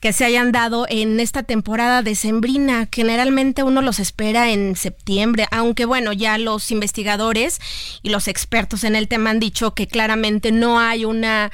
que 0.00 0.14
se 0.14 0.24
hayan 0.24 0.50
dado 0.50 0.86
en 0.88 1.20
esta 1.20 1.42
temporada 1.42 2.02
decembrina. 2.02 2.88
Generalmente 2.90 3.62
uno 3.62 3.82
los 3.82 3.98
espera 3.98 4.50
en 4.50 4.74
septiembre, 4.74 5.46
aunque 5.50 5.84
bueno, 5.84 6.12
ya 6.12 6.38
los 6.38 6.70
investigadores 6.70 7.60
y 8.02 8.08
los 8.08 8.26
expertos 8.26 8.84
en 8.84 8.96
el 8.96 9.08
tema 9.08 9.30
han 9.30 9.40
dicho 9.40 9.74
que 9.74 9.86
claramente 9.86 10.52
no 10.52 10.80
hay 10.80 11.04
una 11.04 11.50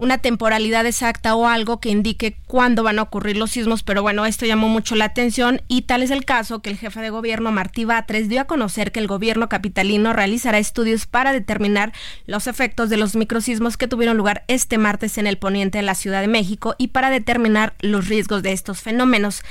una 0.00 0.16
temporalidad 0.16 0.86
exacta 0.86 1.34
o 1.34 1.46
algo 1.46 1.78
que 1.78 1.90
indique 1.90 2.38
cuándo 2.46 2.82
van 2.82 2.98
a 2.98 3.02
ocurrir 3.02 3.36
los 3.36 3.50
sismos, 3.50 3.82
pero 3.82 4.00
bueno, 4.00 4.24
esto 4.24 4.46
llamó 4.46 4.66
mucho 4.68 4.96
la 4.96 5.04
atención 5.04 5.60
y 5.68 5.82
tal 5.82 6.02
es 6.02 6.10
el 6.10 6.24
caso 6.24 6.62
que 6.62 6.70
el 6.70 6.78
jefe 6.78 7.00
de 7.00 7.10
gobierno 7.10 7.52
Martí 7.52 7.84
Batres 7.84 8.30
dio 8.30 8.40
a 8.40 8.46
conocer 8.46 8.92
que 8.92 9.00
el 9.00 9.06
gobierno 9.06 9.50
capitalino 9.50 10.14
realizará 10.14 10.58
estudios 10.58 11.06
para 11.06 11.34
determinar 11.34 11.92
los 12.24 12.46
efectos 12.46 12.88
de 12.88 12.96
los 12.96 13.14
microsismos 13.14 13.76
que 13.76 13.88
tuvieron 13.88 14.16
lugar 14.16 14.42
este 14.48 14.78
martes 14.78 15.18
en 15.18 15.26
el 15.26 15.36
poniente 15.36 15.78
de 15.78 15.82
la 15.82 15.94
Ciudad 15.94 16.22
de 16.22 16.28
México 16.28 16.74
y 16.78 16.88
para 16.88 17.10
determinar 17.10 17.74
los 17.80 18.08
riesgos 18.08 18.42
de 18.42 18.52
estos 18.52 18.80
fenómenos. 18.80 19.42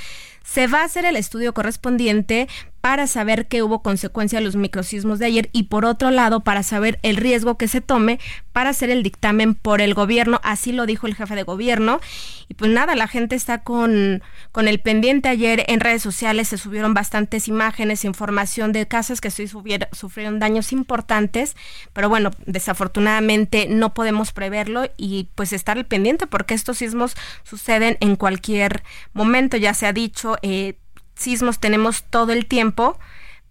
Se 0.42 0.66
va 0.66 0.80
a 0.80 0.84
hacer 0.84 1.04
el 1.04 1.16
estudio 1.16 1.54
correspondiente 1.54 2.48
para 2.80 3.06
saber 3.06 3.46
qué 3.46 3.62
hubo 3.62 3.82
consecuencia 3.82 4.38
de 4.38 4.44
los 4.44 4.56
microsismos 4.56 5.18
de 5.18 5.26
ayer 5.26 5.50
y 5.52 5.64
por 5.64 5.84
otro 5.84 6.10
lado 6.10 6.40
para 6.40 6.62
saber 6.62 6.98
el 7.02 7.16
riesgo 7.16 7.58
que 7.58 7.68
se 7.68 7.80
tome 7.80 8.18
para 8.52 8.70
hacer 8.70 8.90
el 8.90 9.02
dictamen 9.02 9.54
por 9.54 9.80
el 9.80 9.94
gobierno, 9.94 10.40
así 10.42 10.72
lo 10.72 10.86
dijo 10.86 11.06
el 11.06 11.14
jefe 11.14 11.34
de 11.34 11.42
gobierno. 11.42 12.00
Y 12.48 12.54
pues 12.54 12.70
nada, 12.70 12.96
la 12.96 13.06
gente 13.06 13.36
está 13.36 13.62
con, 13.62 14.22
con 14.50 14.66
el 14.66 14.80
pendiente 14.80 15.28
ayer 15.28 15.64
en 15.68 15.80
redes 15.80 16.02
sociales, 16.02 16.48
se 16.48 16.58
subieron 16.58 16.94
bastantes 16.94 17.48
imágenes, 17.48 18.04
información 18.04 18.72
de 18.72 18.88
casas 18.88 19.20
que 19.20 19.30
sufrieron 19.30 20.38
daños 20.38 20.72
importantes, 20.72 21.56
pero 21.92 22.08
bueno, 22.08 22.30
desafortunadamente 22.46 23.66
no 23.68 23.94
podemos 23.94 24.32
preverlo 24.32 24.90
y 24.96 25.28
pues 25.34 25.52
estar 25.52 25.78
al 25.78 25.86
pendiente 25.86 26.26
porque 26.26 26.54
estos 26.54 26.78
sismos 26.78 27.14
suceden 27.44 27.98
en 28.00 28.16
cualquier 28.16 28.82
momento, 29.12 29.56
ya 29.56 29.74
se 29.74 29.86
ha 29.86 29.92
dicho, 29.92 30.36
eh, 30.42 30.74
sismos 31.20 31.58
tenemos 31.58 32.04
todo 32.04 32.32
el 32.32 32.46
tiempo, 32.46 32.98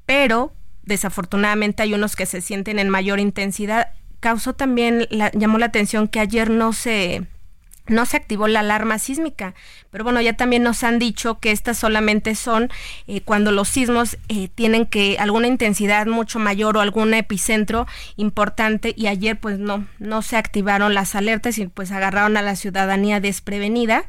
pero 0.06 0.54
desafortunadamente 0.84 1.84
hay 1.84 1.94
unos 1.94 2.16
que 2.16 2.26
se 2.26 2.42
sienten 2.42 2.80
en 2.80 2.90
mayor 2.90 3.20
intensidad. 3.20 3.90
Causó 4.20 4.54
también, 4.54 5.08
la, 5.10 5.32
llamó 5.32 5.58
la 5.58 5.68
atención 5.68 6.08
que 6.08 6.20
ayer 6.20 6.50
no 6.50 6.74
se 6.74 7.26
no 7.90 8.06
se 8.06 8.18
activó 8.18 8.48
la 8.48 8.60
alarma 8.60 9.00
sísmica, 9.00 9.56
pero 9.90 10.04
bueno, 10.04 10.22
ya 10.22 10.34
también 10.34 10.62
nos 10.64 10.84
han 10.84 11.00
dicho 11.00 11.40
que 11.40 11.52
estas 11.52 11.78
solamente 11.78 12.36
son 12.36 12.70
eh, 13.08 13.22
cuando 13.22 13.52
los 13.52 13.68
sismos 13.68 14.18
eh, 14.28 14.48
tienen 14.54 14.86
que 14.86 15.18
alguna 15.20 15.48
intensidad 15.48 16.06
mucho 16.06 16.38
mayor 16.38 16.78
o 16.78 16.82
algún 16.82 17.14
epicentro 17.14 17.88
importante. 18.16 18.94
Y 18.96 19.08
ayer 19.08 19.40
pues 19.40 19.58
no, 19.58 19.88
no 19.98 20.22
se 20.22 20.38
activaron 20.38 20.94
las 20.94 21.16
alertas 21.16 21.58
y 21.58 21.68
pues 21.68 21.92
agarraron 21.92 22.38
a 22.38 22.44
la 22.44 22.56
ciudadanía 22.56 23.20
desprevenida 23.20 24.06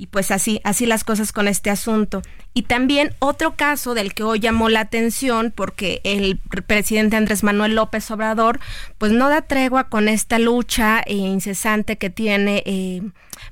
y 0.00 0.06
pues 0.06 0.30
así, 0.30 0.62
así 0.64 0.86
las 0.86 1.04
cosas 1.04 1.30
con 1.30 1.46
este 1.46 1.68
asunto. 1.68 2.22
Y 2.54 2.62
también 2.62 3.14
otro 3.18 3.54
caso 3.54 3.92
del 3.92 4.14
que 4.14 4.22
hoy 4.22 4.40
llamó 4.40 4.70
la 4.70 4.80
atención, 4.80 5.52
porque 5.54 6.00
el 6.04 6.38
presidente 6.66 7.16
Andrés 7.16 7.42
Manuel 7.42 7.74
López 7.74 8.10
Obrador, 8.10 8.60
pues 8.96 9.12
no 9.12 9.28
da 9.28 9.42
tregua 9.42 9.90
con 9.90 10.08
esta 10.08 10.38
lucha 10.38 11.02
eh, 11.04 11.16
incesante 11.16 11.98
que 11.98 12.08
tiene, 12.08 12.62
eh, 12.64 13.02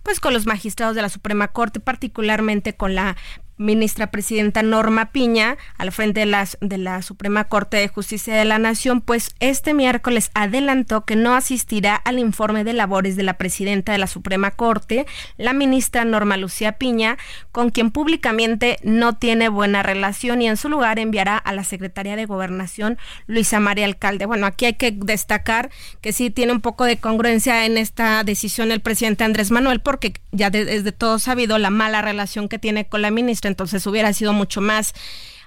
pues 0.02 0.20
con 0.20 0.32
los 0.32 0.46
magistrados 0.46 0.96
de 0.96 1.02
la 1.02 1.10
Suprema 1.10 1.48
Corte, 1.48 1.80
particularmente 1.80 2.72
con 2.72 2.94
la 2.94 3.18
ministra 3.58 4.08
presidenta 4.08 4.62
Norma 4.62 5.12
Piña, 5.12 5.56
al 5.76 5.92
frente 5.92 6.20
de 6.20 6.26
la, 6.26 6.48
de 6.60 7.02
Suprema 7.02 7.44
Corte 7.44 7.76
de 7.76 7.88
Justicia 7.88 8.34
de 8.34 8.44
la 8.44 8.58
Nación, 8.58 9.00
pues 9.00 9.34
este 9.40 9.74
miércoles 9.74 10.30
adelantó 10.34 11.04
que 11.04 11.16
no 11.16 11.34
asistirá 11.34 11.96
al 11.96 12.18
informe 12.18 12.64
de 12.64 12.72
labores 12.72 13.16
de 13.16 13.22
la 13.24 13.34
presidenta 13.34 13.92
de 13.92 13.98
la 13.98 14.06
Suprema 14.06 14.52
Corte, 14.52 15.06
la 15.36 15.52
ministra 15.52 16.04
Norma 16.04 16.36
Lucía 16.36 16.72
Piña, 16.72 17.18
con 17.52 17.70
quien 17.70 17.90
públicamente 17.90 18.78
no 18.82 19.16
tiene 19.16 19.48
buena 19.48 19.82
relación 19.82 20.40
y 20.42 20.48
en 20.48 20.56
su 20.56 20.68
lugar 20.68 20.98
enviará 20.98 21.36
a 21.36 21.52
la 21.52 21.64
Secretaría 21.64 22.16
de 22.16 22.26
Gobernación 22.26 22.98
Luisa 23.26 23.60
María 23.60 23.84
Alcalde. 23.84 24.26
Bueno, 24.26 24.46
aquí 24.46 24.66
hay 24.66 24.74
que 24.74 24.92
destacar 24.92 25.70
que 26.00 26.12
sí 26.12 26.30
tiene 26.30 26.52
un 26.52 26.60
poco 26.60 26.84
de 26.84 26.98
congruencia 26.98 27.66
en 27.66 27.76
esta 27.76 28.24
decisión 28.24 28.70
el 28.70 28.80
presidente 28.80 29.24
Andrés 29.24 29.50
Manuel, 29.50 29.80
porque 29.80 30.14
ya 30.32 30.50
desde 30.50 30.92
todo 30.92 31.18
sabido 31.18 31.58
la 31.58 31.70
mala 31.70 32.02
relación 32.02 32.48
que 32.48 32.58
tiene 32.58 32.86
con 32.86 33.02
la 33.02 33.10
ministra 33.10 33.47
entonces 33.48 33.86
hubiera 33.86 34.12
sido 34.12 34.32
mucho 34.32 34.60
más 34.60 34.94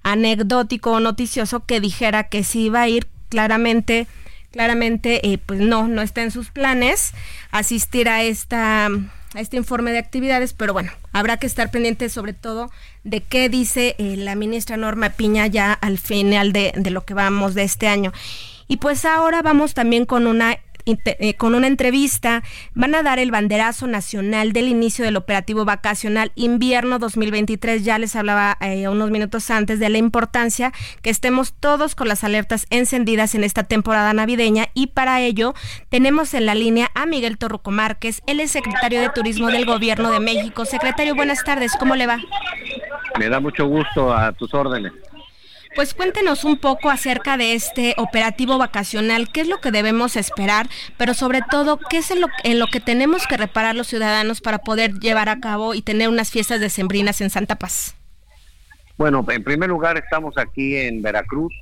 anecdótico 0.03 0.91
o 0.91 0.99
noticioso 0.99 1.65
que 1.65 1.79
dijera 1.79 2.27
que 2.27 2.43
sí 2.43 2.65
iba 2.65 2.81
a 2.81 2.89
ir 2.89 3.07
claramente 3.29 4.07
claramente 4.51 5.31
eh, 5.31 5.37
pues 5.37 5.59
no 5.61 5.87
no 5.87 6.01
está 6.01 6.23
en 6.23 6.31
sus 6.31 6.49
planes 6.49 7.13
asistir 7.51 8.09
a 8.09 8.23
esta 8.23 8.89
a 9.33 9.39
este 9.39 9.57
informe 9.57 9.91
de 9.91 9.97
actividades, 9.97 10.53
pero 10.53 10.73
bueno, 10.73 10.91
habrá 11.13 11.37
que 11.37 11.47
estar 11.47 11.71
pendiente 11.71 12.09
sobre 12.09 12.33
todo 12.33 12.69
de 13.03 13.21
qué 13.21 13.49
dice 13.49 13.95
eh, 13.97 14.17
la 14.17 14.35
ministra 14.35 14.77
Norma 14.77 15.11
Piña 15.11 15.47
ya 15.47 15.73
al 15.73 15.97
final 15.97 16.51
de, 16.51 16.73
de 16.75 16.89
lo 16.89 17.05
que 17.05 17.13
vamos 17.13 17.53
de 17.53 17.63
este 17.63 17.87
año. 17.87 18.11
Y 18.67 18.77
pues 18.77 19.05
ahora 19.05 19.41
vamos 19.41 19.73
también 19.73 20.05
con 20.05 20.27
una 20.27 20.57
eh, 20.85 21.33
con 21.35 21.55
una 21.55 21.67
entrevista, 21.67 22.43
van 22.73 22.95
a 22.95 23.03
dar 23.03 23.19
el 23.19 23.31
banderazo 23.31 23.87
nacional 23.87 24.53
del 24.53 24.67
inicio 24.67 25.05
del 25.05 25.17
operativo 25.17 25.65
vacacional 25.65 26.31
invierno 26.35 26.99
2023. 26.99 27.83
Ya 27.83 27.97
les 27.97 28.15
hablaba 28.15 28.57
eh, 28.61 28.87
unos 28.87 29.11
minutos 29.11 29.49
antes 29.49 29.79
de 29.79 29.89
la 29.89 29.97
importancia 29.97 30.71
que 31.01 31.09
estemos 31.09 31.53
todos 31.53 31.95
con 31.95 32.07
las 32.07 32.23
alertas 32.23 32.65
encendidas 32.69 33.35
en 33.35 33.43
esta 33.43 33.63
temporada 33.63 34.13
navideña 34.13 34.67
y 34.73 34.87
para 34.87 35.21
ello 35.21 35.53
tenemos 35.89 36.33
en 36.33 36.45
la 36.45 36.55
línea 36.55 36.89
a 36.95 37.05
Miguel 37.05 37.37
Torruco 37.37 37.71
Márquez, 37.71 38.21
él 38.27 38.39
es 38.39 38.51
secretario 38.51 39.01
de 39.01 39.09
Turismo 39.09 39.47
del 39.47 39.65
Gobierno 39.65 40.11
de 40.11 40.19
México. 40.19 40.65
Secretario, 40.65 41.15
buenas 41.15 41.43
tardes, 41.43 41.73
¿cómo 41.77 41.95
le 41.95 42.07
va? 42.07 42.17
Me 43.19 43.29
da 43.29 43.39
mucho 43.39 43.65
gusto 43.65 44.13
a 44.13 44.31
tus 44.31 44.53
órdenes. 44.53 44.93
Pues 45.73 45.93
cuéntenos 45.93 46.43
un 46.43 46.57
poco 46.57 46.89
acerca 46.89 47.37
de 47.37 47.53
este 47.53 47.95
operativo 47.97 48.57
vacacional, 48.57 49.31
qué 49.31 49.41
es 49.41 49.47
lo 49.47 49.61
que 49.61 49.71
debemos 49.71 50.17
esperar, 50.17 50.67
pero 50.97 51.13
sobre 51.13 51.39
todo, 51.49 51.79
qué 51.89 51.99
es 51.99 52.11
en 52.11 52.19
lo, 52.19 52.27
en 52.43 52.59
lo 52.59 52.67
que 52.67 52.81
tenemos 52.81 53.25
que 53.25 53.37
reparar 53.37 53.75
los 53.75 53.87
ciudadanos 53.87 54.41
para 54.41 54.57
poder 54.59 54.91
llevar 54.99 55.29
a 55.29 55.39
cabo 55.39 55.73
y 55.73 55.81
tener 55.81 56.09
unas 56.09 56.29
fiestas 56.29 56.59
decembrinas 56.59 57.21
en 57.21 57.29
Santa 57.29 57.55
Paz. 57.55 57.95
Bueno, 58.97 59.25
en 59.29 59.43
primer 59.43 59.69
lugar 59.69 59.97
estamos 59.97 60.37
aquí 60.37 60.75
en 60.75 61.01
Veracruz 61.01 61.53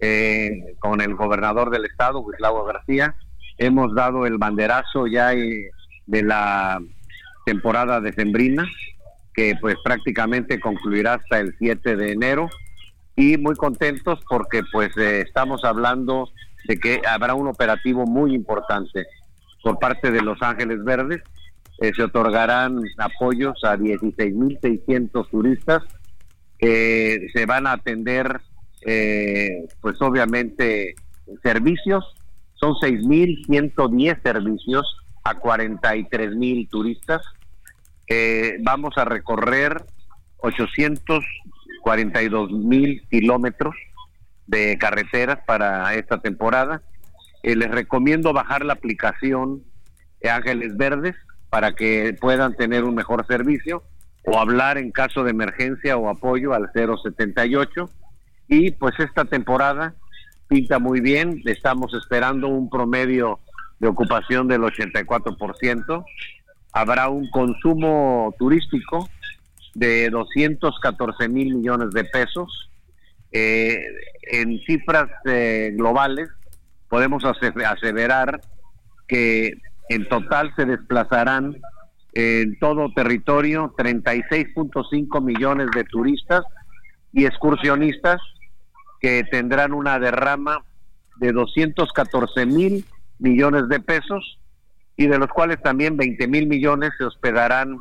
eh, 0.00 0.74
con 0.80 1.00
el 1.00 1.14
gobernador 1.14 1.70
del 1.70 1.84
estado, 1.84 2.18
Gustavo 2.18 2.64
García. 2.64 3.14
Hemos 3.58 3.94
dado 3.94 4.26
el 4.26 4.38
banderazo 4.38 5.06
ya 5.06 5.34
eh, 5.34 5.70
de 6.06 6.22
la 6.24 6.82
temporada 7.46 8.00
decembrina, 8.00 8.68
que 9.32 9.54
pues 9.60 9.76
prácticamente 9.84 10.58
concluirá 10.58 11.14
hasta 11.14 11.38
el 11.38 11.54
7 11.58 11.94
de 11.94 12.12
enero 12.12 12.50
y 13.16 13.36
muy 13.36 13.54
contentos 13.56 14.20
porque 14.28 14.62
pues 14.72 14.96
eh, 14.96 15.20
estamos 15.20 15.64
hablando 15.64 16.30
de 16.66 16.78
que 16.78 17.02
habrá 17.06 17.34
un 17.34 17.48
operativo 17.48 18.06
muy 18.06 18.34
importante 18.34 19.06
por 19.62 19.78
parte 19.78 20.10
de 20.10 20.22
Los 20.22 20.40
Ángeles 20.42 20.82
Verdes. 20.84 21.22
Eh, 21.80 21.92
se 21.94 22.02
otorgarán 22.02 22.78
apoyos 22.98 23.62
a 23.64 23.76
16.600 23.76 25.28
turistas 25.30 25.82
que 26.58 27.28
se 27.34 27.44
van 27.44 27.66
a 27.66 27.72
atender 27.72 28.40
eh, 28.86 29.66
pues 29.80 30.00
obviamente 30.00 30.94
servicios. 31.42 32.14
Son 32.54 32.74
6.110 32.74 34.22
servicios 34.22 34.96
a 35.24 35.34
43.000 35.34 36.68
turistas. 36.68 37.22
vamos 38.62 38.96
a 38.96 39.04
recorrer 39.04 39.84
800 40.38 41.24
42 41.82 42.50
mil 42.52 43.06
kilómetros 43.10 43.74
de 44.46 44.78
carreteras 44.78 45.40
para 45.46 45.94
esta 45.94 46.18
temporada. 46.18 46.82
Eh, 47.42 47.56
les 47.56 47.70
recomiendo 47.70 48.32
bajar 48.32 48.64
la 48.64 48.72
aplicación 48.72 49.62
Ángeles 50.30 50.76
Verdes 50.76 51.16
para 51.50 51.74
que 51.74 52.16
puedan 52.20 52.54
tener 52.54 52.84
un 52.84 52.94
mejor 52.94 53.26
servicio 53.26 53.82
o 54.24 54.38
hablar 54.38 54.78
en 54.78 54.92
caso 54.92 55.24
de 55.24 55.30
emergencia 55.30 55.96
o 55.96 56.08
apoyo 56.08 56.54
al 56.54 56.70
078. 56.72 57.90
Y 58.48 58.70
pues 58.72 58.98
esta 59.00 59.24
temporada 59.24 59.94
pinta 60.48 60.78
muy 60.78 61.00
bien, 61.00 61.42
estamos 61.46 61.94
esperando 61.94 62.48
un 62.48 62.68
promedio 62.68 63.38
de 63.78 63.88
ocupación 63.88 64.48
del 64.48 64.62
84%. 64.62 66.04
Habrá 66.72 67.08
un 67.08 67.28
consumo 67.30 68.34
turístico 68.38 69.08
de 69.74 70.10
214 70.10 71.28
mil 71.28 71.56
millones 71.56 71.90
de 71.90 72.04
pesos. 72.04 72.70
Eh, 73.30 73.82
en 74.30 74.60
cifras 74.66 75.08
eh, 75.24 75.72
globales 75.74 76.28
podemos 76.88 77.24
aseverar 77.24 78.40
que 79.08 79.54
en 79.88 80.08
total 80.08 80.52
se 80.54 80.66
desplazarán 80.66 81.56
en 82.12 82.58
todo 82.58 82.92
territorio 82.94 83.74
36.5 83.76 85.22
millones 85.22 85.68
de 85.74 85.84
turistas 85.84 86.42
y 87.12 87.24
excursionistas 87.24 88.20
que 89.00 89.24
tendrán 89.30 89.72
una 89.72 89.98
derrama 89.98 90.62
de 91.16 91.32
214 91.32 92.46
mil 92.46 92.84
millones 93.18 93.68
de 93.68 93.80
pesos 93.80 94.38
y 94.96 95.06
de 95.06 95.18
los 95.18 95.28
cuales 95.28 95.60
también 95.62 95.96
20 95.96 96.28
mil 96.28 96.46
millones 96.46 96.90
se 96.98 97.04
hospedarán 97.04 97.78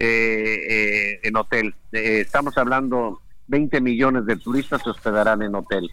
eh, 0.00 0.60
eh, 0.70 1.20
en 1.24 1.36
hotel. 1.36 1.74
Eh, 1.90 2.20
estamos 2.20 2.56
hablando 2.56 3.20
20 3.48 3.80
millones 3.80 4.26
de 4.26 4.36
turistas 4.36 4.80
se 4.80 4.90
hospedarán 4.90 5.42
en 5.42 5.56
hotel. 5.56 5.90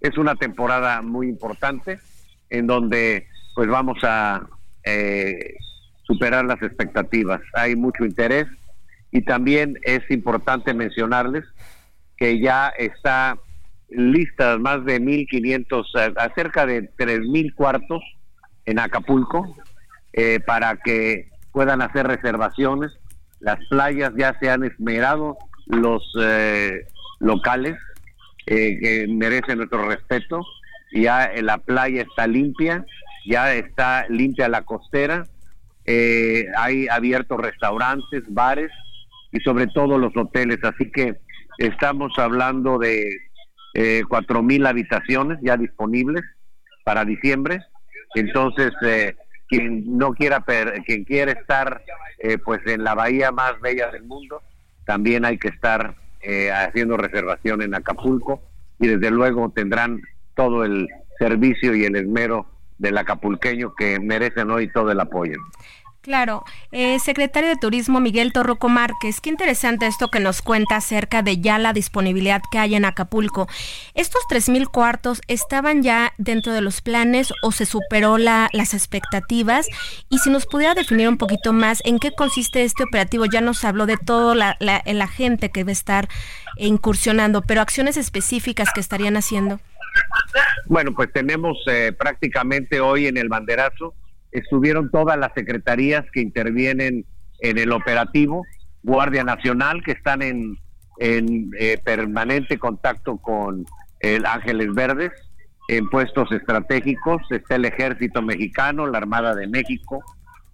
Es 0.00 0.16
una 0.16 0.36
temporada 0.36 1.02
muy 1.02 1.28
importante 1.28 1.98
en 2.50 2.68
donde 2.68 3.26
pues 3.56 3.68
vamos 3.68 3.98
a 4.04 4.46
superar 6.04 6.44
las 6.44 6.62
expectativas. 6.62 7.40
Hay 7.52 7.74
mucho 7.74 8.04
interés 8.04 8.46
y 9.10 9.22
también 9.22 9.76
es 9.82 10.08
importante 10.08 10.72
mencionarles 10.72 11.44
que 12.16 12.40
ya 12.40 12.68
está 12.68 13.36
listas 13.90 14.58
más 14.60 14.84
de 14.84 15.00
1.500, 15.00 16.14
acerca 16.16 16.64
de 16.64 16.90
3.000 16.96 17.54
cuartos 17.54 18.02
en 18.64 18.78
Acapulco 18.78 19.52
para 20.46 20.76
que 20.76 21.28
puedan 21.52 21.82
hacer 21.82 22.06
reservaciones 22.06 22.92
las 23.40 23.58
playas 23.68 24.12
ya 24.16 24.36
se 24.40 24.50
han 24.50 24.64
esmerado, 24.64 25.36
los 25.66 26.02
eh, 26.20 26.86
locales 27.20 27.76
eh, 28.46 28.78
que 28.80 29.06
merecen 29.08 29.58
nuestro 29.58 29.86
respeto, 29.86 30.40
ya 30.92 31.30
la 31.42 31.58
playa 31.58 32.02
está 32.02 32.26
limpia, 32.26 32.84
ya 33.26 33.54
está 33.54 34.06
limpia 34.08 34.48
la 34.48 34.62
costera, 34.62 35.24
eh, 35.84 36.46
hay 36.56 36.88
abiertos 36.88 37.38
restaurantes, 37.40 38.22
bares 38.28 38.70
y 39.32 39.40
sobre 39.40 39.66
todo 39.66 39.98
los 39.98 40.16
hoteles, 40.16 40.58
así 40.62 40.90
que 40.90 41.16
estamos 41.58 42.12
hablando 42.18 42.78
de 42.78 43.10
cuatro 44.08 44.42
mil 44.42 44.66
habitaciones 44.66 45.38
ya 45.40 45.56
disponibles 45.56 46.22
para 46.84 47.04
diciembre, 47.04 47.60
entonces 48.16 48.72
quien 49.46 49.96
no 49.96 50.14
quiera, 50.14 50.44
quien 50.84 51.04
quiere 51.04 51.32
estar 51.32 51.80
eh, 52.18 52.38
pues 52.38 52.60
en 52.66 52.84
la 52.84 52.94
bahía 52.94 53.30
más 53.32 53.60
bella 53.60 53.90
del 53.90 54.04
mundo, 54.04 54.42
también 54.84 55.24
hay 55.24 55.38
que 55.38 55.48
estar 55.48 55.94
eh, 56.20 56.50
haciendo 56.50 56.96
reservación 56.96 57.62
en 57.62 57.74
Acapulco 57.74 58.42
y 58.80 58.88
desde 58.88 59.10
luego 59.10 59.50
tendrán 59.50 60.00
todo 60.34 60.64
el 60.64 60.88
servicio 61.18 61.74
y 61.74 61.84
el 61.84 61.96
esmero 61.96 62.46
del 62.78 62.96
acapulqueño 62.96 63.74
que 63.74 63.98
merecen 63.98 64.50
hoy 64.50 64.70
todo 64.72 64.90
el 64.92 65.00
apoyo. 65.00 65.36
Claro, 66.00 66.44
eh, 66.70 67.00
secretario 67.00 67.48
de 67.50 67.56
Turismo 67.56 67.98
Miguel 67.98 68.32
Torroco 68.32 68.68
Márquez, 68.68 69.20
qué 69.20 69.30
interesante 69.30 69.86
esto 69.86 70.08
que 70.08 70.20
nos 70.20 70.42
cuenta 70.42 70.76
acerca 70.76 71.22
de 71.22 71.40
ya 71.40 71.58
la 71.58 71.72
disponibilidad 71.72 72.40
que 72.52 72.58
hay 72.58 72.76
en 72.76 72.84
Acapulco. 72.84 73.48
¿Estos 73.94 74.22
tres 74.28 74.48
mil 74.48 74.68
cuartos 74.68 75.20
estaban 75.26 75.82
ya 75.82 76.14
dentro 76.16 76.52
de 76.52 76.60
los 76.60 76.82
planes 76.82 77.34
o 77.42 77.50
se 77.50 77.66
superó 77.66 78.16
la, 78.16 78.48
las 78.52 78.74
expectativas? 78.74 79.66
Y 80.08 80.18
si 80.18 80.30
nos 80.30 80.46
pudiera 80.46 80.74
definir 80.74 81.08
un 81.08 81.18
poquito 81.18 81.52
más 81.52 81.82
en 81.84 81.98
qué 81.98 82.12
consiste 82.12 82.62
este 82.62 82.84
operativo, 82.84 83.26
ya 83.26 83.40
nos 83.40 83.64
habló 83.64 83.84
de 83.84 83.96
toda 83.96 84.36
la, 84.36 84.56
la, 84.60 85.08
gente 85.08 85.50
que 85.50 85.64
va 85.64 85.70
a 85.70 85.72
estar 85.72 86.08
incursionando, 86.56 87.42
pero 87.42 87.60
acciones 87.60 87.96
específicas 87.96 88.68
que 88.72 88.80
estarían 88.80 89.16
haciendo. 89.16 89.58
Bueno, 90.66 90.94
pues 90.94 91.12
tenemos 91.12 91.58
eh, 91.66 91.92
prácticamente 91.92 92.80
hoy 92.80 93.08
en 93.08 93.16
el 93.16 93.28
banderazo 93.28 93.94
estuvieron 94.32 94.90
todas 94.90 95.18
las 95.18 95.32
secretarías 95.34 96.04
que 96.12 96.20
intervienen 96.20 97.04
en 97.40 97.58
el 97.58 97.72
operativo, 97.72 98.44
Guardia 98.82 99.24
Nacional, 99.24 99.82
que 99.84 99.92
están 99.92 100.22
en, 100.22 100.56
en 100.98 101.50
eh, 101.58 101.78
permanente 101.84 102.58
contacto 102.58 103.18
con 103.18 103.64
el 104.00 104.26
Ángeles 104.26 104.72
Verdes, 104.74 105.12
en 105.68 105.88
puestos 105.90 106.32
estratégicos, 106.32 107.20
está 107.30 107.56
el 107.56 107.66
Ejército 107.66 108.22
Mexicano, 108.22 108.86
la 108.86 108.98
Armada 108.98 109.34
de 109.34 109.46
México, 109.46 110.02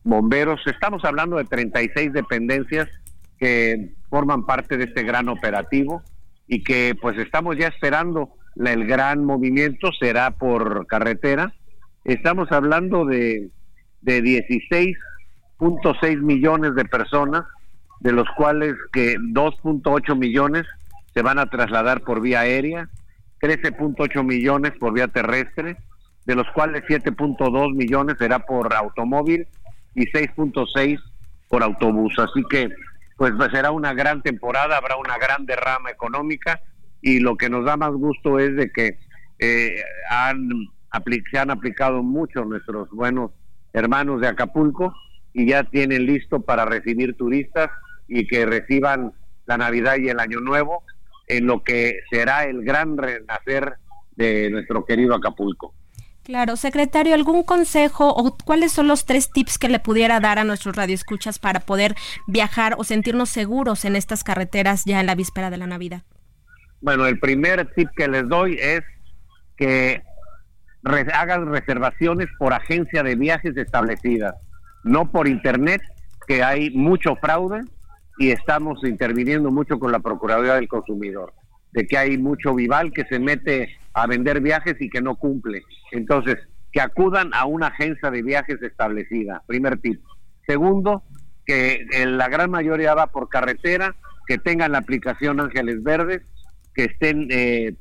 bomberos, 0.02 0.60
estamos 0.66 1.04
hablando 1.04 1.36
de 1.36 1.44
36 1.44 2.12
dependencias 2.12 2.88
que 3.38 3.94
forman 4.10 4.44
parte 4.44 4.76
de 4.76 4.84
este 4.84 5.02
gran 5.02 5.28
operativo 5.28 6.02
y 6.46 6.62
que 6.62 6.94
pues 7.00 7.18
estamos 7.18 7.56
ya 7.56 7.68
esperando 7.68 8.34
el 8.56 8.86
gran 8.86 9.24
movimiento 9.24 9.90
será 9.98 10.30
por 10.32 10.86
carretera. 10.86 11.54
Estamos 12.04 12.52
hablando 12.52 13.04
de 13.04 13.50
de 14.04 14.22
16.6 14.22 16.20
millones 16.20 16.74
de 16.74 16.84
personas, 16.84 17.44
de 18.00 18.12
los 18.12 18.28
cuales 18.36 18.74
que 18.92 19.16
2.8 19.16 20.16
millones 20.16 20.66
se 21.14 21.22
van 21.22 21.38
a 21.38 21.46
trasladar 21.46 22.02
por 22.02 22.20
vía 22.20 22.40
aérea, 22.40 22.90
13.8 23.40 24.22
millones 24.24 24.72
por 24.78 24.92
vía 24.92 25.08
terrestre, 25.08 25.78
de 26.26 26.34
los 26.34 26.46
cuales 26.50 26.84
7.2 26.84 27.74
millones 27.74 28.16
será 28.18 28.40
por 28.40 28.74
automóvil 28.74 29.46
y 29.94 30.06
6.6 30.06 31.00
por 31.48 31.62
autobús. 31.62 32.14
Así 32.18 32.42
que 32.50 32.68
pues 33.16 33.32
será 33.52 33.70
una 33.70 33.94
gran 33.94 34.22
temporada, 34.22 34.76
habrá 34.76 34.96
una 34.96 35.16
gran 35.18 35.46
derrama 35.46 35.90
económica 35.90 36.60
y 37.00 37.20
lo 37.20 37.36
que 37.36 37.48
nos 37.48 37.64
da 37.64 37.76
más 37.76 37.92
gusto 37.92 38.38
es 38.38 38.54
de 38.56 38.70
que 38.70 38.98
eh, 39.38 39.82
han 40.10 40.48
se 41.30 41.38
han 41.38 41.50
aplicado 41.50 42.02
mucho 42.04 42.44
nuestros 42.44 42.88
buenos 42.90 43.32
hermanos 43.74 44.22
de 44.22 44.28
Acapulco 44.28 44.94
y 45.34 45.46
ya 45.46 45.64
tienen 45.64 46.06
listo 46.06 46.40
para 46.40 46.64
recibir 46.64 47.16
turistas 47.16 47.70
y 48.08 48.26
que 48.26 48.46
reciban 48.46 49.12
la 49.44 49.58
Navidad 49.58 49.96
y 49.98 50.08
el 50.08 50.20
Año 50.20 50.40
Nuevo 50.40 50.84
en 51.26 51.46
lo 51.46 51.62
que 51.62 52.00
será 52.10 52.44
el 52.44 52.64
gran 52.64 52.96
renacer 52.96 53.74
de 54.16 54.48
nuestro 54.50 54.84
querido 54.86 55.14
Acapulco. 55.14 55.74
Claro, 56.22 56.56
secretario, 56.56 57.14
¿algún 57.14 57.42
consejo 57.42 58.08
o 58.08 58.38
cuáles 58.38 58.72
son 58.72 58.88
los 58.88 59.04
tres 59.04 59.30
tips 59.30 59.58
que 59.58 59.68
le 59.68 59.78
pudiera 59.78 60.20
dar 60.20 60.38
a 60.38 60.44
nuestros 60.44 60.74
radioescuchas 60.74 61.38
para 61.38 61.60
poder 61.60 61.94
viajar 62.26 62.76
o 62.78 62.84
sentirnos 62.84 63.28
seguros 63.28 63.84
en 63.84 63.94
estas 63.94 64.24
carreteras 64.24 64.84
ya 64.86 65.00
en 65.00 65.06
la 65.06 65.14
víspera 65.14 65.50
de 65.50 65.58
la 65.58 65.66
Navidad? 65.66 66.02
Bueno, 66.80 67.06
el 67.06 67.18
primer 67.18 67.70
tip 67.74 67.88
que 67.94 68.08
les 68.08 68.26
doy 68.26 68.56
es 68.58 68.82
que 69.56 70.02
hagan 71.12 71.46
reservaciones 71.50 72.28
por 72.38 72.52
agencia 72.52 73.02
de 73.02 73.14
viajes 73.14 73.56
establecida, 73.56 74.36
no 74.82 75.10
por 75.10 75.28
internet, 75.28 75.80
que 76.26 76.42
hay 76.42 76.70
mucho 76.70 77.16
fraude 77.16 77.60
y 78.18 78.30
estamos 78.30 78.82
interviniendo 78.84 79.50
mucho 79.50 79.78
con 79.78 79.92
la 79.92 79.98
Procuraduría 79.98 80.54
del 80.54 80.68
Consumidor, 80.68 81.32
de 81.72 81.86
que 81.86 81.98
hay 81.98 82.18
mucho 82.18 82.54
vival 82.54 82.92
que 82.92 83.04
se 83.04 83.18
mete 83.18 83.76
a 83.92 84.06
vender 84.06 84.40
viajes 84.40 84.76
y 84.80 84.88
que 84.88 85.00
no 85.00 85.16
cumple. 85.16 85.62
Entonces, 85.92 86.36
que 86.72 86.80
acudan 86.80 87.30
a 87.34 87.46
una 87.46 87.68
agencia 87.68 88.10
de 88.10 88.22
viajes 88.22 88.60
establecida, 88.62 89.42
primer 89.46 89.78
tip. 89.78 90.02
Segundo, 90.46 91.02
que 91.46 91.86
la 92.06 92.28
gran 92.28 92.50
mayoría 92.50 92.94
va 92.94 93.06
por 93.06 93.28
carretera, 93.28 93.94
que 94.26 94.38
tengan 94.38 94.72
la 94.72 94.78
aplicación 94.78 95.40
Ángeles 95.40 95.82
Verdes, 95.82 96.22
que 96.74 96.84
estén 96.84 97.28
eh, 97.30 97.74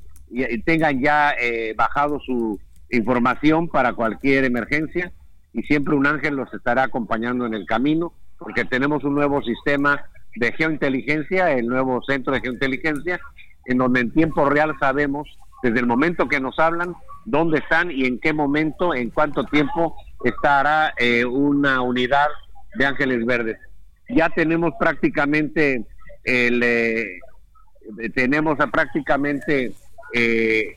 tengan 0.65 1.01
ya 1.01 1.33
eh, 1.39 1.73
bajado 1.75 2.19
su 2.19 2.59
información 2.97 3.67
para 3.67 3.93
cualquier 3.93 4.45
emergencia 4.45 5.11
y 5.53 5.63
siempre 5.63 5.95
un 5.95 6.07
ángel 6.07 6.35
los 6.35 6.53
estará 6.53 6.83
acompañando 6.83 7.45
en 7.45 7.53
el 7.53 7.65
camino 7.65 8.13
porque 8.37 8.65
tenemos 8.65 9.03
un 9.03 9.15
nuevo 9.15 9.41
sistema 9.41 10.05
de 10.35 10.51
geointeligencia, 10.53 11.51
el 11.51 11.67
nuevo 11.67 12.01
centro 12.03 12.33
de 12.33 12.41
geointeligencia, 12.41 13.19
en 13.65 13.77
donde 13.77 14.01
en 14.01 14.11
tiempo 14.11 14.49
real 14.49 14.75
sabemos 14.79 15.27
desde 15.61 15.79
el 15.79 15.87
momento 15.87 16.27
que 16.27 16.39
nos 16.39 16.59
hablan 16.59 16.95
dónde 17.25 17.59
están 17.59 17.89
y 17.89 18.05
en 18.05 18.19
qué 18.19 18.33
momento, 18.33 18.93
en 18.93 19.09
cuánto 19.09 19.45
tiempo 19.45 19.95
estará 20.25 20.93
eh, 20.97 21.23
una 21.23 21.81
unidad 21.81 22.27
de 22.75 22.85
Ángeles 22.85 23.25
Verdes. 23.25 23.57
Ya 24.09 24.29
tenemos 24.29 24.73
prácticamente 24.79 25.85
el 26.25 26.63
eh, 26.63 27.19
tenemos 28.13 28.57
prácticamente 28.71 29.73
eh, 30.13 30.75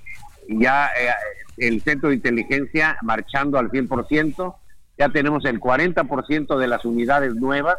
ya 0.48 0.90
el 1.56 1.82
centro 1.82 2.08
de 2.08 2.16
inteligencia 2.16 2.96
marchando 3.02 3.58
al 3.58 3.70
100%, 3.70 4.54
ya 4.98 5.08
tenemos 5.08 5.44
el 5.44 5.60
40% 5.60 6.58
de 6.58 6.66
las 6.66 6.84
unidades 6.84 7.34
nuevas 7.34 7.76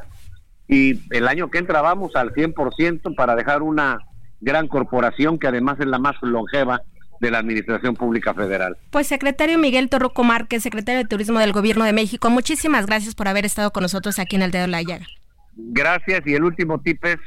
y 0.68 1.02
el 1.16 1.28
año 1.28 1.50
que 1.50 1.58
entra 1.58 1.82
vamos 1.82 2.16
al 2.16 2.34
100% 2.34 3.16
para 3.16 3.36
dejar 3.36 3.62
una 3.62 4.00
gran 4.40 4.68
corporación 4.68 5.40
que 5.40 5.48
además 5.48 5.80
es 5.80 5.88
la 5.88 6.00
más 6.00 6.16
longeva 6.22 6.82
de 7.20 7.32
la 7.32 7.40
Administración 7.40 7.96
Pública 7.96 8.34
Federal. 8.34 8.78
Pues 8.92 9.08
secretario 9.08 9.58
Miguel 9.58 9.90
Torroco 9.90 10.24
Márquez, 10.24 10.62
secretario 10.62 11.02
de 11.02 11.08
Turismo 11.08 11.40
del 11.40 11.52
Gobierno 11.52 11.86
de 11.86 11.94
México, 11.94 12.30
muchísimas 12.30 12.86
gracias 12.86 13.16
por 13.16 13.28
haber 13.28 13.46
estado 13.46 13.72
con 13.72 13.84
nosotros 13.84 14.20
aquí 14.20 14.36
en 14.36 14.44
el 14.44 14.52
Dedo 14.52 14.64
de 14.64 14.68
la 14.68 14.84
Llaga. 14.84 15.08
Gracias 15.56 16.22
y 16.28 16.36
el 16.36 16.44
último 16.44 16.80
tip 16.82 17.04
es 17.06 17.18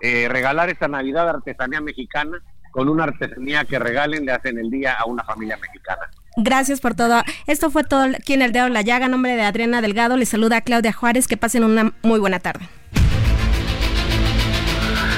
eh, 0.00 0.28
regalar 0.28 0.70
esta 0.70 0.86
Navidad 0.86 1.28
artesanía 1.28 1.80
mexicana 1.80 2.40
con 2.72 2.88
una 2.88 3.04
artesanía 3.04 3.64
que 3.64 3.78
regalen 3.78 4.26
le 4.26 4.32
hacen 4.32 4.58
el 4.58 4.68
día 4.70 4.94
a 4.94 5.04
una 5.04 5.22
familia 5.22 5.56
mexicana. 5.58 6.10
Gracias 6.36 6.80
por 6.80 6.94
todo. 6.94 7.22
Esto 7.46 7.70
fue 7.70 7.84
todo 7.84 8.02
aquí 8.02 8.32
en 8.32 8.42
el 8.42 8.52
Dedo 8.52 8.64
de 8.64 8.70
la 8.70 8.82
Llaga. 8.82 9.08
nombre 9.08 9.36
de 9.36 9.42
Adriana 9.42 9.80
Delgado. 9.82 10.16
Les 10.16 10.30
saluda 10.30 10.62
Claudia 10.62 10.92
Juárez. 10.92 11.28
Que 11.28 11.36
pasen 11.36 11.62
una 11.62 11.92
muy 12.02 12.18
buena 12.18 12.40
tarde. 12.40 12.66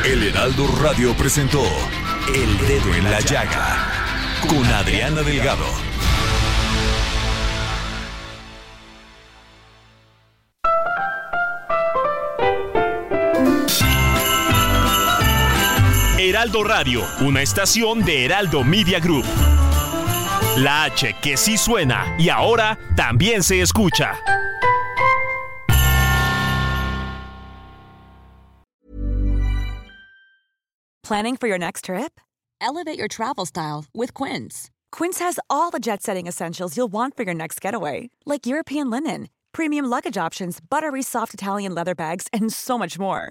El 0.05 0.23
Heraldo 0.23 0.67
Radio 0.83 1.15
presentó 1.15 1.63
El 2.35 2.59
Dedo 2.67 2.95
en 2.95 3.05
la 3.05 3.21
Llaga 3.21 3.79
con 4.49 4.65
Adriana 4.67 5.23
Delgado. 5.23 5.94
Heraldo 16.35 16.65
Radio, 16.65 17.05
una 17.21 17.43
estación 17.43 18.05
de 18.05 18.25
Heraldo 18.25 18.65
Media 18.65 18.99
Group. 18.99 19.25
La 20.57 20.83
H 20.83 21.15
que 21.23 21.37
sí 21.37 21.57
suena 21.57 22.17
y 22.19 22.29
ahora 22.29 22.77
también 22.97 23.41
se 23.41 23.61
escucha. 23.61 24.17
Planning 31.05 31.37
for 31.37 31.47
your 31.47 31.57
next 31.57 31.85
trip? 31.85 32.19
Elevate 32.61 32.99
your 32.99 33.07
travel 33.07 33.47
style 33.47 33.85
with 33.95 34.13
Quince. 34.13 34.73
Quince 34.91 35.21
has 35.21 35.39
all 35.49 35.71
the 35.71 35.79
jet 35.79 36.03
setting 36.03 36.27
essentials 36.27 36.77
you'll 36.77 36.91
want 36.91 37.17
for 37.17 37.23
your 37.23 37.35
next 37.35 37.61
getaway, 37.61 38.11
like 38.27 38.45
European 38.45 38.91
linen, 38.91 39.29
premium 39.53 39.85
luggage 39.85 40.19
options, 40.19 40.59
buttery 40.59 41.03
soft 41.03 41.33
Italian 41.33 41.77
leather 41.77 41.95
bags, 41.95 42.27
and 42.33 42.53
so 42.53 42.77
much 42.77 42.99
more. 42.99 43.31